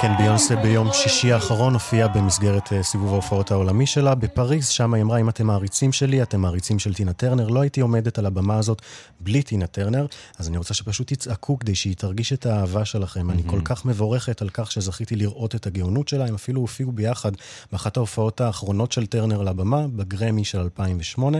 כן, 0.00 0.16
ביונסה 0.18 0.56
ביום 0.56 0.92
שישי 0.92 1.32
האחרון 1.32 1.74
הופיעה 1.74 2.08
במסגרת 2.08 2.72
אה, 2.72 2.82
סיבוב 2.82 3.12
ההופעות 3.12 3.50
העולמי 3.50 3.86
שלה 3.86 4.14
בפריז, 4.14 4.68
שם 4.68 4.94
היא 4.94 5.02
אמרה, 5.02 5.18
אם 5.18 5.28
אתם 5.28 5.46
מעריצים 5.46 5.92
שלי, 5.92 6.22
אתם 6.22 6.40
מעריצים 6.40 6.78
של 6.78 6.94
טינה 6.94 7.12
טרנר, 7.12 7.48
לא 7.48 7.60
הייתי 7.60 7.80
עומדת 7.80 8.18
על 8.18 8.26
הבמה 8.26 8.58
הזאת 8.58 8.82
בלי 9.20 9.42
טינה 9.42 9.66
טרנר, 9.66 10.06
אז 10.38 10.48
אני 10.48 10.56
רוצה 10.56 10.74
שפשוט 10.74 11.12
תצעקו 11.12 11.58
כדי 11.58 11.74
שהיא 11.74 11.96
תרגיש 11.96 12.32
את 12.32 12.46
האהבה 12.46 12.84
שלכם. 12.84 13.30
אני 13.30 13.42
כל 13.46 13.60
כך 13.64 13.84
מבורכת 13.84 14.42
על 14.42 14.48
כך 14.48 14.72
שזכיתי 14.72 15.16
לראות 15.16 15.54
את 15.54 15.66
הגאונות 15.66 16.08
שלה, 16.08 16.26
הם 16.26 16.34
אפילו 16.34 16.60
הופיעו 16.60 16.92
ביחד 16.92 17.32
באחת 17.72 17.96
ההופעות 17.96 18.40
האחרונות 18.40 18.92
של 18.92 19.06
טרנר 19.06 19.40
על 19.40 19.48
הבמה, 19.48 19.86
בגרמי 19.88 20.44
של 20.44 20.58
2008, 20.58 21.38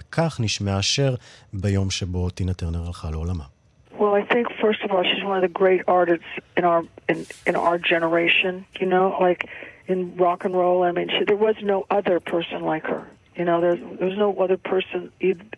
וכך 0.00 0.36
נשמעה 0.40 0.82
שר 0.82 1.14
ביום 1.52 1.90
שבו 1.90 2.30
טינה 2.30 2.54
טרנר 2.54 2.86
הלכה 2.86 3.10
לעולמה. 3.10 3.57
Well, 3.98 4.14
I 4.14 4.22
think 4.32 4.46
first 4.64 4.80
of 4.84 4.90
all, 4.92 5.02
she's 5.02 5.24
one 5.24 5.36
of 5.36 5.42
the 5.48 5.54
great 5.62 5.82
artists 5.88 6.30
in 6.56 6.64
our 6.64 6.82
in, 7.08 7.26
in 7.48 7.54
our 7.56 7.78
generation. 7.78 8.64
You 8.80 8.86
know, 8.86 9.16
like 9.20 9.48
in 9.92 9.98
rock 10.16 10.44
and 10.46 10.54
roll. 10.54 10.78
I 10.88 10.92
mean, 10.92 11.08
she, 11.14 11.24
there 11.24 11.42
was 11.48 11.56
no 11.62 11.78
other 11.98 12.16
person 12.20 12.60
like 12.72 12.84
her. 12.92 13.04
You 13.38 13.44
know, 13.48 13.58
there's 13.64 13.80
there's 14.00 14.18
no 14.26 14.30
other 14.44 14.58
person 14.72 15.00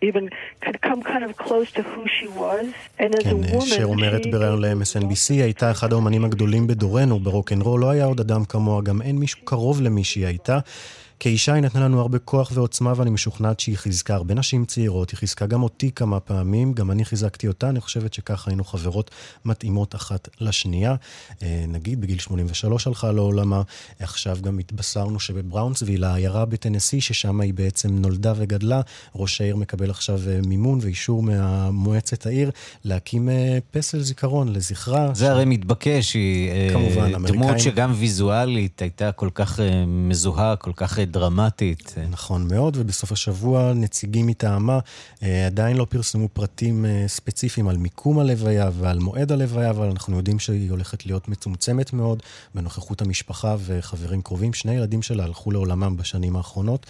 even 0.07 0.23
could 0.63 0.77
come 0.87 1.01
kind 1.11 1.23
of 1.27 1.31
close 1.45 1.69
to 1.77 1.81
who 1.91 2.03
she 2.15 2.27
was. 2.43 2.65
And 2.99 3.09
as 3.15 3.23
כן, 3.23 3.29
a 3.29 3.55
woman, 3.55 3.61
שר 3.61 3.85
אומרת 3.85 4.21
בריאיון 4.31 4.61
ל-MSNBC, 4.61 5.29
הייתה 5.29 5.71
אחד 5.71 5.93
האומנים 5.93 6.25
הגדולים 6.25 6.67
בדורנו 6.67 7.19
ברוקנרול, 7.19 7.81
לא 7.81 7.89
היה 7.89 8.05
עוד 8.05 8.19
אדם 8.19 8.45
כמוה, 8.45 8.81
גם 8.81 9.01
אין 9.01 9.17
מישהו 9.17 9.39
קרוב 9.43 9.81
למי 9.81 10.03
שהיא 10.03 10.25
הייתה. 10.25 10.59
כאישה 11.23 11.53
היא 11.53 11.63
נתנה 11.63 11.85
לנו 11.85 12.01
הרבה 12.01 12.19
כוח 12.19 12.51
ועוצמה, 12.53 12.93
ואני 12.95 13.09
משוכנעת 13.09 13.59
שהיא 13.59 13.77
חיזקה 13.77 14.15
הרבה 14.15 14.33
נשים 14.33 14.65
צעירות. 14.65 15.09
היא 15.09 15.17
חיזקה 15.17 15.45
גם 15.45 15.63
אותי 15.63 15.91
כמה 15.91 16.19
פעמים, 16.19 16.73
גם 16.73 16.91
אני 16.91 17.05
חיזקתי 17.05 17.47
אותה. 17.47 17.69
אני 17.69 17.81
חושבת 17.81 18.13
שככה 18.13 18.51
היינו 18.51 18.63
חברות 18.63 19.11
מתאימות 19.45 19.95
אחת 19.95 20.29
לשנייה. 20.39 20.95
אה, 21.43 21.65
נגיד, 21.67 22.01
בגיל 22.01 22.19
83 22.19 22.87
הלכה 22.87 23.11
לעולמה. 23.11 23.61
עכשיו 23.99 24.37
גם 24.41 24.59
התבשרנו 24.59 25.19
שבבראונסוויל, 25.19 26.03
העיירה 26.03 26.45
בטנסי, 26.45 27.01
ששם 27.01 27.41
היא 27.41 27.53
בעצם 27.53 27.89
נולדה 27.89 28.33
וגדלה, 28.35 28.81
ראש 29.15 29.41
העיר 29.41 29.55
מקבל 29.55 29.89
עכשיו 29.89 30.19
אה, 30.27 30.39
מימון 30.47 30.79
ואישור 30.81 31.23
מהמועצת 31.23 32.25
העיר 32.25 32.51
להקים 32.83 33.29
אה, 33.29 33.57
פסל 33.71 33.99
זיכרון 33.99 34.53
לזכרה. 34.53 35.11
זה 35.13 35.25
ש... 35.25 35.27
הרי 35.27 35.45
מתבקש, 35.45 36.13
היא 36.13 36.69
כמובן, 36.71 37.11
דמות 37.11 37.29
אמריקאים... 37.29 37.59
שגם 37.59 37.93
ויזואלית 37.95 38.81
הייתה 38.81 39.11
כל 39.11 39.29
כך 39.33 39.59
מזוהה, 39.87 40.55
כל 40.55 40.71
כך 40.75 40.99
דרמטית. 41.11 41.95
נכון 42.09 42.47
מאוד, 42.47 42.77
ובסוף 42.79 43.11
השבוע 43.11 43.73
נציגים 43.73 44.27
מטעמה 44.27 44.79
אה, 45.23 45.45
עדיין 45.45 45.77
לא 45.77 45.85
פרסמו 45.89 46.27
פרטים 46.33 46.85
אה, 46.85 47.03
ספציפיים 47.07 47.67
על 47.67 47.77
מיקום 47.77 48.19
הלוויה 48.19 48.69
ועל 48.73 48.99
מועד 48.99 49.31
הלוויה, 49.31 49.69
אבל 49.69 49.89
אנחנו 49.89 50.17
יודעים 50.17 50.39
שהיא 50.39 50.71
הולכת 50.71 51.05
להיות 51.05 51.27
מצומצמת 51.27 51.93
מאוד 51.93 52.23
בנוכחות 52.55 53.01
המשפחה 53.01 53.55
וחברים 53.59 54.21
קרובים. 54.21 54.53
שני 54.53 54.73
ילדים 54.73 55.01
שלה 55.01 55.23
הלכו 55.23 55.51
לעולמם 55.51 55.97
בשנים 55.97 56.35
האחרונות. 56.35 56.85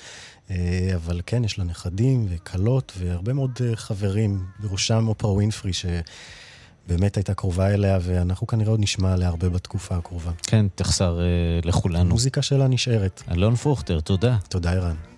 אה, 0.52 0.92
אבל 0.96 1.22
כן, 1.26 1.44
יש 1.44 1.60
לה 1.60 1.64
נכדים 1.64 2.26
וכלות 2.30 2.94
והרבה 2.98 3.34
מאוד 3.34 3.60
חברים, 3.76 4.44
בראשם 4.60 5.08
אופרה 5.08 5.32
ווינפרי, 5.32 5.74
ש... 5.74 5.86
באמת 6.88 7.18
הייתה 7.18 7.34
קרובה 7.34 7.74
אליה, 7.74 8.00
ואנחנו 8.02 8.48
כנראה 8.48 8.72
עוד 8.72 8.80
נשמע 8.80 9.14
עליה 9.14 9.28
הרבה 9.28 9.50
בתקופה 9.50 9.96
הקרובה. 9.96 10.32
כן, 10.44 10.66
תחסר 10.76 11.20
uh, 11.20 11.68
לכולנו. 11.68 12.00
המוזיקה 12.00 12.42
שלה 12.42 12.68
נשארת. 12.68 13.24
אלון 13.32 13.56
פוכטר, 13.56 14.00
תודה. 14.00 14.38
תודה, 14.50 14.72
ערן. 14.72 15.11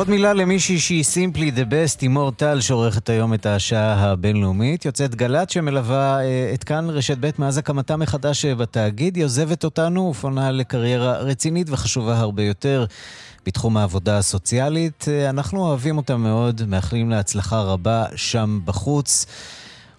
ועוד 0.00 0.10
מילה 0.10 0.32
למישהי 0.32 0.78
שהיא 0.78 1.04
simply 1.04 1.50
the 1.50 1.64
best, 1.64 2.00
תימור 2.00 2.30
טל, 2.30 2.60
שעורכת 2.60 3.08
היום 3.08 3.34
את 3.34 3.46
השעה 3.46 3.94
הבינלאומית. 3.94 4.84
יוצאת 4.84 5.14
גל"צ 5.14 5.52
שמלווה 5.52 6.20
אה, 6.20 6.50
את 6.54 6.64
כאן 6.64 6.90
רשת 6.90 7.16
ב' 7.20 7.30
מאז 7.38 7.58
הקמתה 7.58 7.96
מחדש 7.96 8.44
אה, 8.44 8.54
בתאגיד. 8.54 9.16
היא 9.16 9.24
עוזבת 9.24 9.64
אותנו 9.64 10.10
ופונה 10.10 10.50
לקריירה 10.50 11.18
רצינית 11.18 11.70
וחשובה 11.70 12.18
הרבה 12.18 12.42
יותר 12.42 12.84
בתחום 13.46 13.76
העבודה 13.76 14.18
הסוציאלית. 14.18 15.06
אה, 15.08 15.30
אנחנו 15.30 15.60
אוהבים 15.60 15.96
אותה 15.96 16.16
מאוד, 16.16 16.62
מאחלים 16.66 17.10
לה 17.10 17.18
הצלחה 17.18 17.60
רבה 17.60 18.04
שם 18.16 18.60
בחוץ. 18.64 19.26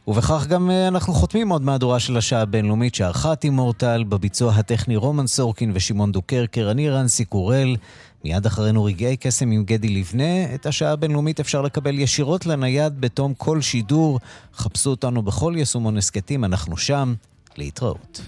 ובכך 0.08 0.48
גם 0.48 0.72
אנחנו 0.88 1.14
חותמים 1.14 1.50
עוד 1.50 1.62
מהדורה 1.62 2.00
של 2.00 2.18
השעה 2.18 2.42
הבינלאומית 2.42 2.96
שערכה 2.96 3.36
תימור 3.36 3.74
טל, 3.74 4.04
בביצוע 4.10 4.54
הטכני 4.54 4.96
רומן 4.96 5.28
סורקין 5.28 5.72
ושמעון 5.74 6.12
דוקרקר, 6.12 6.72
אני 6.72 6.90
ערן 6.90 7.26
סיקורל. 7.26 7.76
מיד 8.26 8.46
אחרינו 8.46 8.84
רגעי 8.84 9.18
קסם 9.18 9.52
עם 9.52 9.64
גדי 9.64 9.90
לבנה. 9.90 10.56
את 10.56 10.66
השעה 10.66 10.92
הבינלאומית 10.92 11.40
אפשר 11.40 11.62
לקבל 11.62 12.00
ישירות 12.00 12.46
לנייד 12.46 13.02
בתום 13.02 13.34
כל 13.34 13.62
שידור. 13.62 14.20
חפשו 14.56 14.90
אותנו 14.90 15.22
בכל 15.22 15.54
יישומון 15.58 15.98
הסכתים, 15.98 16.46
אנחנו 16.46 16.78
שם. 16.78 17.14
להתראות. 17.58 18.22